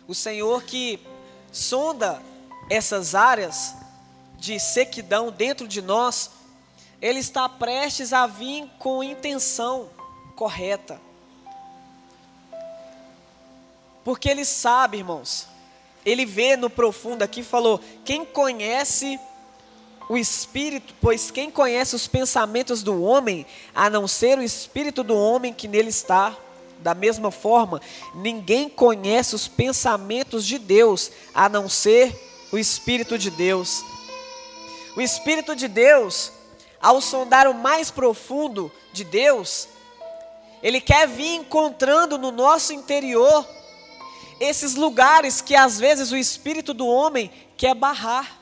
O 0.10 0.14
Senhor 0.14 0.64
que 0.64 1.00
sonda 1.54 2.22
essas 2.70 3.16
áreas 3.16 3.76
de 4.38 4.60
sequidão 4.60 5.32
dentro 5.32 5.70
de 5.70 5.82
nós, 5.82 6.32
Ele 7.02 7.20
está 7.20 7.48
prestes 7.48 8.12
a 8.12 8.28
vir 8.28 8.70
com 8.78 9.02
intenção 9.02 9.90
correta. 10.36 11.00
Porque 14.04 14.28
Ele 14.28 14.44
sabe, 14.44 14.98
irmãos, 14.98 15.48
Ele 16.06 16.26
vê 16.26 16.58
no 16.58 16.70
profundo 16.70 17.24
aqui, 17.24 17.42
falou: 17.42 17.80
quem 18.04 18.26
conhece 18.26 19.18
o 20.10 20.18
espírito, 20.18 20.96
pois 21.00 21.30
quem 21.30 21.52
conhece 21.52 21.96
os 21.96 22.08
pensamentos 22.08 22.82
do 22.82 23.04
homem, 23.04 23.46
a 23.76 23.92
não 23.92 24.08
ser 24.08 24.40
o 24.40 24.42
espírito 24.42 25.04
do 25.04 25.16
homem 25.16 25.54
que 25.54 25.68
nele 25.68 25.90
está? 25.90 26.36
Da 26.80 26.96
mesma 26.96 27.30
forma, 27.30 27.80
ninguém 28.16 28.68
conhece 28.68 29.36
os 29.36 29.48
pensamentos 29.48 30.44
de 30.48 30.58
Deus, 30.58 31.12
a 31.32 31.48
não 31.48 31.70
ser 31.70 32.20
o 32.52 32.58
espírito 32.58 33.20
de 33.20 33.30
Deus. 33.30 33.84
O 34.98 35.02
espírito 35.02 35.56
de 35.56 35.68
Deus, 35.68 36.32
ao 36.82 37.00
sondar 37.00 37.48
o 37.48 37.54
mais 37.54 37.92
profundo 37.92 38.72
de 38.92 39.04
Deus, 39.04 39.68
ele 40.64 40.82
quer 40.82 41.08
vir 41.08 41.36
encontrando 41.36 42.18
no 42.18 42.32
nosso 42.32 42.74
interior 42.74 43.48
esses 44.40 44.74
lugares 44.74 45.40
que 45.40 45.56
às 45.56 45.80
vezes 45.80 46.12
o 46.12 46.18
espírito 46.18 46.74
do 46.74 46.88
homem 46.88 47.30
quer 47.56 47.76
barrar 47.76 48.39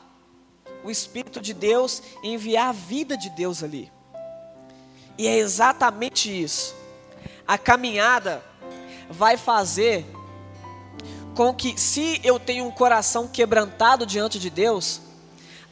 o 0.88 0.92
Espírito 0.92 1.42
de 1.42 1.54
Deus 1.54 2.02
e 2.24 2.30
enviar 2.30 2.70
a 2.70 2.72
vida 2.72 3.18
de 3.18 3.30
Deus 3.30 3.62
ali. 3.62 3.92
E 5.18 5.28
é 5.28 5.36
exatamente 5.38 6.30
isso. 6.32 6.74
A 7.46 7.58
caminhada 7.58 8.42
vai 9.10 9.36
fazer 9.36 10.06
com 11.36 11.54
que, 11.54 11.78
se 11.80 12.22
eu 12.24 12.40
tenho 12.40 12.66
um 12.66 12.72
coração 12.72 13.28
quebrantado 13.28 14.06
diante 14.06 14.40
de 14.40 14.50
Deus, 14.50 15.02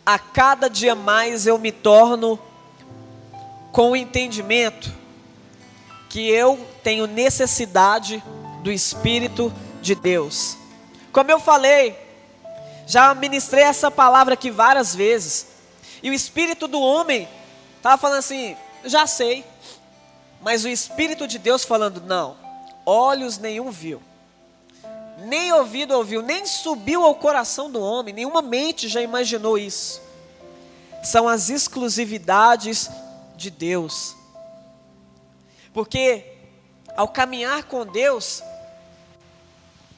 a 0.06 0.20
cada 0.20 0.70
dia 0.70 0.94
mais 0.94 1.48
eu 1.48 1.58
me 1.58 1.72
torno 1.72 2.38
com 3.72 3.92
o 3.92 3.96
entendimento 3.96 4.94
que 6.10 6.30
eu 6.30 6.60
tenho 6.84 7.08
necessidade 7.08 8.22
do 8.62 8.72
Espírito 8.72 9.52
de 9.82 9.96
Deus. 9.96 10.58
Como 11.14 11.32
eu 11.32 11.40
falei, 11.40 12.05
já 12.86 13.14
ministrei 13.16 13.64
essa 13.64 13.90
palavra 13.90 14.36
aqui 14.36 14.52
várias 14.52 14.94
vezes. 14.94 15.48
E 16.04 16.10
o 16.10 16.14
espírito 16.14 16.68
do 16.68 16.80
homem 16.80 17.28
estava 17.78 17.98
falando 17.98 18.20
assim: 18.20 18.56
já 18.84 19.08
sei. 19.08 19.44
Mas 20.42 20.64
o 20.64 20.70
espírito 20.70 21.28
de 21.28 21.40
Deus 21.40 21.64
falando: 21.64 22.02
não, 22.02 22.38
olhos 22.86 23.38
nenhum 23.38 23.72
viu, 23.72 24.02
nem 25.20 25.52
ouvido 25.52 25.96
ouviu, 25.96 26.22
nem 26.22 26.46
subiu 26.46 27.04
ao 27.04 27.16
coração 27.16 27.72
do 27.72 27.82
homem, 27.82 28.14
nenhuma 28.14 28.42
mente 28.42 28.88
já 28.88 29.02
imaginou 29.02 29.58
isso. 29.58 30.02
São 31.04 31.28
as 31.28 31.50
exclusividades 31.50 32.90
de 33.36 33.50
Deus. 33.50 34.16
Porque 35.74 36.34
ao 36.96 37.08
caminhar 37.08 37.64
com 37.66 37.86
Deus, 37.86 38.42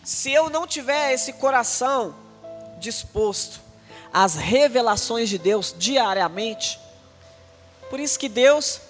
se 0.03 0.31
eu 0.31 0.49
não 0.49 0.65
tiver 0.65 1.13
esse 1.13 1.33
coração 1.33 2.15
disposto 2.79 3.61
às 4.11 4.35
revelações 4.35 5.29
de 5.29 5.37
Deus 5.37 5.75
diariamente. 5.77 6.79
Por 7.89 7.99
isso 7.99 8.17
que 8.19 8.27
Deus, 8.27 8.81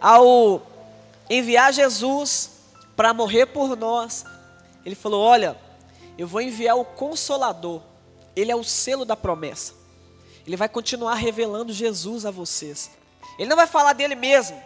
ao 0.00 0.62
enviar 1.28 1.72
Jesus 1.72 2.50
para 2.96 3.14
morrer 3.14 3.46
por 3.46 3.76
nós, 3.76 4.24
Ele 4.84 4.94
falou: 4.94 5.22
Olha, 5.22 5.56
eu 6.16 6.26
vou 6.26 6.40
enviar 6.40 6.76
o 6.76 6.84
Consolador, 6.84 7.82
Ele 8.34 8.50
é 8.50 8.56
o 8.56 8.64
selo 8.64 9.04
da 9.04 9.16
promessa. 9.16 9.74
Ele 10.46 10.56
vai 10.56 10.68
continuar 10.68 11.14
revelando 11.14 11.72
Jesus 11.72 12.24
a 12.24 12.30
vocês. 12.30 12.90
Ele 13.38 13.48
não 13.48 13.56
vai 13.56 13.66
falar 13.66 13.92
dele 13.92 14.14
mesmo, 14.14 14.60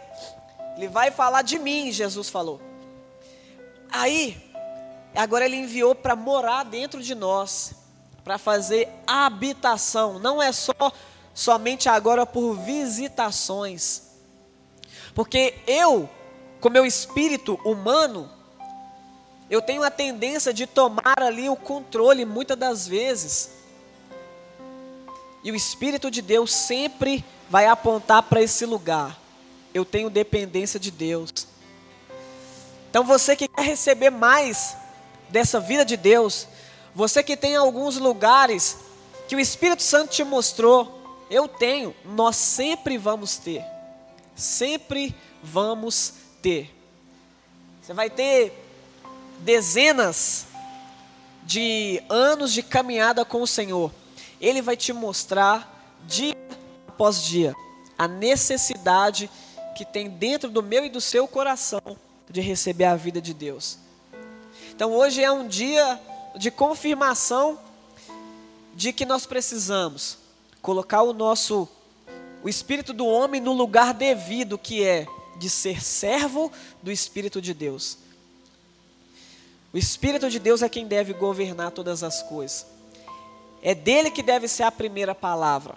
ele 0.77 0.87
vai 0.87 1.11
falar 1.11 1.41
de 1.41 1.59
mim, 1.59 1.91
Jesus 1.91 2.29
falou. 2.29 2.59
Aí, 3.91 4.41
agora 5.13 5.45
ele 5.45 5.57
enviou 5.57 5.93
para 5.93 6.15
morar 6.15 6.63
dentro 6.63 7.03
de 7.03 7.13
nós 7.13 7.82
para 8.23 8.37
fazer 8.37 8.87
habitação, 9.05 10.17
não 10.19 10.41
é 10.41 10.51
só 10.51 10.73
somente 11.33 11.89
agora 11.89 12.25
por 12.25 12.55
visitações. 12.55 14.03
Porque 15.13 15.55
eu, 15.67 16.09
com 16.61 16.69
meu 16.69 16.85
espírito 16.85 17.59
humano, 17.65 18.29
eu 19.49 19.61
tenho 19.61 19.83
a 19.83 19.91
tendência 19.91 20.53
de 20.53 20.65
tomar 20.65 21.21
ali 21.21 21.49
o 21.49 21.55
controle 21.55 22.25
muitas 22.25 22.57
das 22.57 22.87
vezes. 22.87 23.51
E 25.43 25.51
o 25.51 25.55
Espírito 25.55 26.09
de 26.09 26.21
Deus 26.21 26.51
sempre 26.53 27.23
vai 27.49 27.67
apontar 27.67 28.23
para 28.23 28.41
esse 28.41 28.65
lugar. 28.65 29.19
Eu 29.73 29.83
tenho 29.83 30.09
dependência 30.09 30.79
de 30.79 30.89
Deus. 30.89 31.31
Então 32.89 33.03
você 33.03 33.35
que 33.35 33.47
quer 33.47 33.63
receber 33.63 34.09
mais 34.09 34.77
dessa 35.29 35.59
vida 35.59 35.83
de 35.83 35.97
Deus, 35.97 36.47
você 36.95 37.23
que 37.23 37.35
tem 37.35 37.55
alguns 37.55 37.97
lugares 37.97 38.77
que 39.27 39.35
o 39.35 39.39
Espírito 39.39 39.81
Santo 39.81 40.11
te 40.11 40.23
mostrou, 40.23 41.25
eu 41.29 41.47
tenho, 41.47 41.95
nós 42.05 42.35
sempre 42.35 42.97
vamos 42.97 43.37
ter. 43.37 43.63
Sempre 44.35 45.15
vamos 45.41 46.13
ter. 46.41 46.73
Você 47.81 47.93
vai 47.93 48.09
ter 48.09 48.53
dezenas 49.39 50.45
de 51.43 52.01
anos 52.09 52.53
de 52.53 52.63
caminhada 52.63 53.25
com 53.25 53.41
o 53.41 53.47
Senhor. 53.47 53.91
Ele 54.39 54.61
vai 54.61 54.77
te 54.77 54.93
mostrar 54.93 55.97
dia 56.05 56.35
após 56.87 57.23
dia 57.23 57.55
a 57.97 58.07
necessidade 58.07 59.29
que 59.75 59.85
tem 59.85 60.09
dentro 60.09 60.49
do 60.49 60.61
meu 60.61 60.85
e 60.85 60.89
do 60.89 61.01
seu 61.01 61.27
coração 61.27 61.81
de 62.29 62.41
receber 62.41 62.85
a 62.85 62.95
vida 62.95 63.21
de 63.21 63.33
Deus. 63.33 63.77
Então 64.71 64.91
hoje 64.91 65.23
é 65.23 65.31
um 65.31 65.47
dia 65.47 65.99
de 66.35 66.51
confirmação 66.51 67.59
de 68.73 68.91
que 68.91 69.05
nós 69.05 69.25
precisamos 69.25 70.17
colocar 70.61 71.03
o 71.03 71.13
nosso 71.13 71.67
o 72.43 72.49
espírito 72.49 72.91
do 72.91 73.05
homem 73.05 73.39
no 73.39 73.53
lugar 73.53 73.93
devido, 73.93 74.57
que 74.57 74.83
é 74.83 75.07
de 75.37 75.49
ser 75.49 75.81
servo 75.81 76.51
do 76.81 76.91
espírito 76.91 77.41
de 77.41 77.53
Deus. 77.53 77.97
O 79.73 79.77
espírito 79.77 80.29
de 80.29 80.39
Deus 80.39 80.61
é 80.61 80.67
quem 80.67 80.85
deve 80.85 81.13
governar 81.13 81.71
todas 81.71 82.03
as 82.03 82.21
coisas. 82.21 82.65
É 83.61 83.73
dele 83.73 84.11
que 84.11 84.21
deve 84.21 84.47
ser 84.49 84.63
a 84.63 84.71
primeira 84.71 85.15
palavra. 85.15 85.75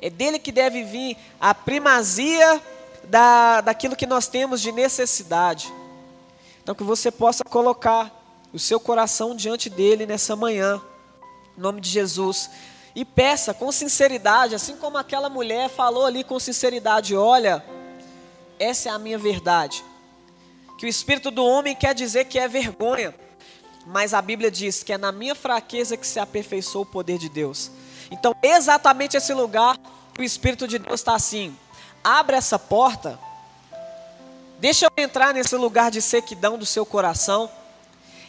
É 0.00 0.10
dele 0.10 0.40
que 0.40 0.50
deve 0.50 0.82
vir 0.82 1.16
a 1.40 1.54
primazia 1.54 2.60
da, 3.04 3.60
daquilo 3.60 3.94
que 3.94 4.06
nós 4.06 4.26
temos 4.26 4.60
de 4.60 4.72
necessidade. 4.72 5.72
Então 6.62 6.74
que 6.74 6.82
você 6.82 7.10
possa 7.10 7.44
colocar 7.44 8.21
o 8.52 8.58
seu 8.58 8.78
coração 8.78 9.34
diante 9.34 9.70
dele 9.70 10.06
nessa 10.06 10.36
manhã, 10.36 10.80
em 11.56 11.60
nome 11.60 11.80
de 11.80 11.88
Jesus. 11.88 12.50
E 12.94 13.04
peça 13.04 13.54
com 13.54 13.72
sinceridade, 13.72 14.54
assim 14.54 14.76
como 14.76 14.98
aquela 14.98 15.30
mulher 15.30 15.70
falou 15.70 16.04
ali 16.04 16.22
com 16.22 16.38
sinceridade: 16.38 17.16
olha, 17.16 17.64
essa 18.58 18.90
é 18.90 18.92
a 18.92 18.98
minha 18.98 19.18
verdade. 19.18 19.82
Que 20.78 20.84
o 20.84 20.88
espírito 20.88 21.30
do 21.30 21.44
homem 21.44 21.74
quer 21.74 21.94
dizer 21.94 22.26
que 22.26 22.38
é 22.38 22.46
vergonha, 22.46 23.14
mas 23.86 24.12
a 24.12 24.20
Bíblia 24.20 24.50
diz 24.50 24.82
que 24.82 24.92
é 24.92 24.98
na 24.98 25.10
minha 25.10 25.34
fraqueza 25.34 25.96
que 25.96 26.06
se 26.06 26.20
aperfeiçoou 26.20 26.84
o 26.84 26.86
poder 26.86 27.18
de 27.18 27.28
Deus. 27.28 27.70
Então, 28.10 28.34
exatamente 28.42 29.16
esse 29.16 29.32
lugar 29.32 29.78
que 30.12 30.20
o 30.20 30.24
Espírito 30.24 30.68
de 30.68 30.78
Deus 30.78 31.00
está 31.00 31.14
assim: 31.14 31.56
abre 32.04 32.36
essa 32.36 32.58
porta, 32.58 33.18
deixa 34.58 34.84
eu 34.84 35.02
entrar 35.02 35.32
nesse 35.32 35.56
lugar 35.56 35.90
de 35.90 36.02
sequidão 36.02 36.58
do 36.58 36.66
seu 36.66 36.84
coração 36.84 37.48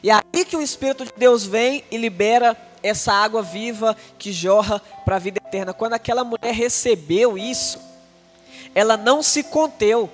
e 0.04 0.12
é 0.12 0.16
aí 0.16 0.44
que 0.44 0.58
o 0.58 0.62
Espírito 0.62 1.06
de 1.06 1.14
Deus 1.16 1.46
vem 1.46 1.86
e 1.90 1.98
libera 1.98 2.58
essa 2.84 3.14
água 3.14 3.42
viva 3.42 3.96
que 4.20 4.34
jorra 4.34 4.82
para 5.06 5.16
a 5.16 5.20
vida 5.20 5.40
eterna. 5.40 5.74
Quando 5.74 5.94
aquela 5.94 6.26
mulher 6.26 6.54
recebeu 6.54 7.38
isso, 7.38 7.80
ela 8.76 8.98
não 8.98 9.24
se 9.24 9.44
conteu, 9.44 10.12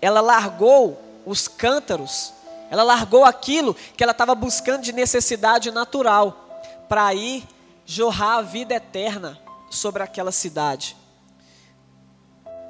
ela 0.00 0.22
largou 0.22 0.98
os 1.26 1.46
cântaros, 1.46 2.32
ela 2.70 2.82
largou 2.82 3.22
aquilo 3.22 3.74
que 3.74 4.02
ela 4.02 4.12
estava 4.12 4.34
buscando 4.34 4.82
de 4.82 4.92
necessidade 4.92 5.70
natural, 5.70 6.64
para 6.88 7.12
ir 7.12 7.44
jorrar 7.84 8.38
a 8.38 8.42
vida 8.42 8.74
eterna 8.74 9.38
sobre 9.70 10.02
aquela 10.02 10.32
cidade. 10.32 10.96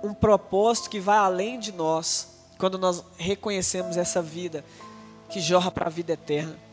Um 0.03 0.13
propósito 0.13 0.91
que 0.91 0.99
vai 0.99 1.19
além 1.19 1.61
de 1.61 1.71
nós, 1.71 2.29
quando 2.59 2.79
nós 2.79 3.05
reconhecemos 3.17 3.97
essa 3.97 4.21
vida 4.21 4.65
que 5.33 5.41
jorra 5.41 5.71
para 5.71 5.87
a 5.87 5.91
vida 5.91 6.13
eterna. 6.13 6.72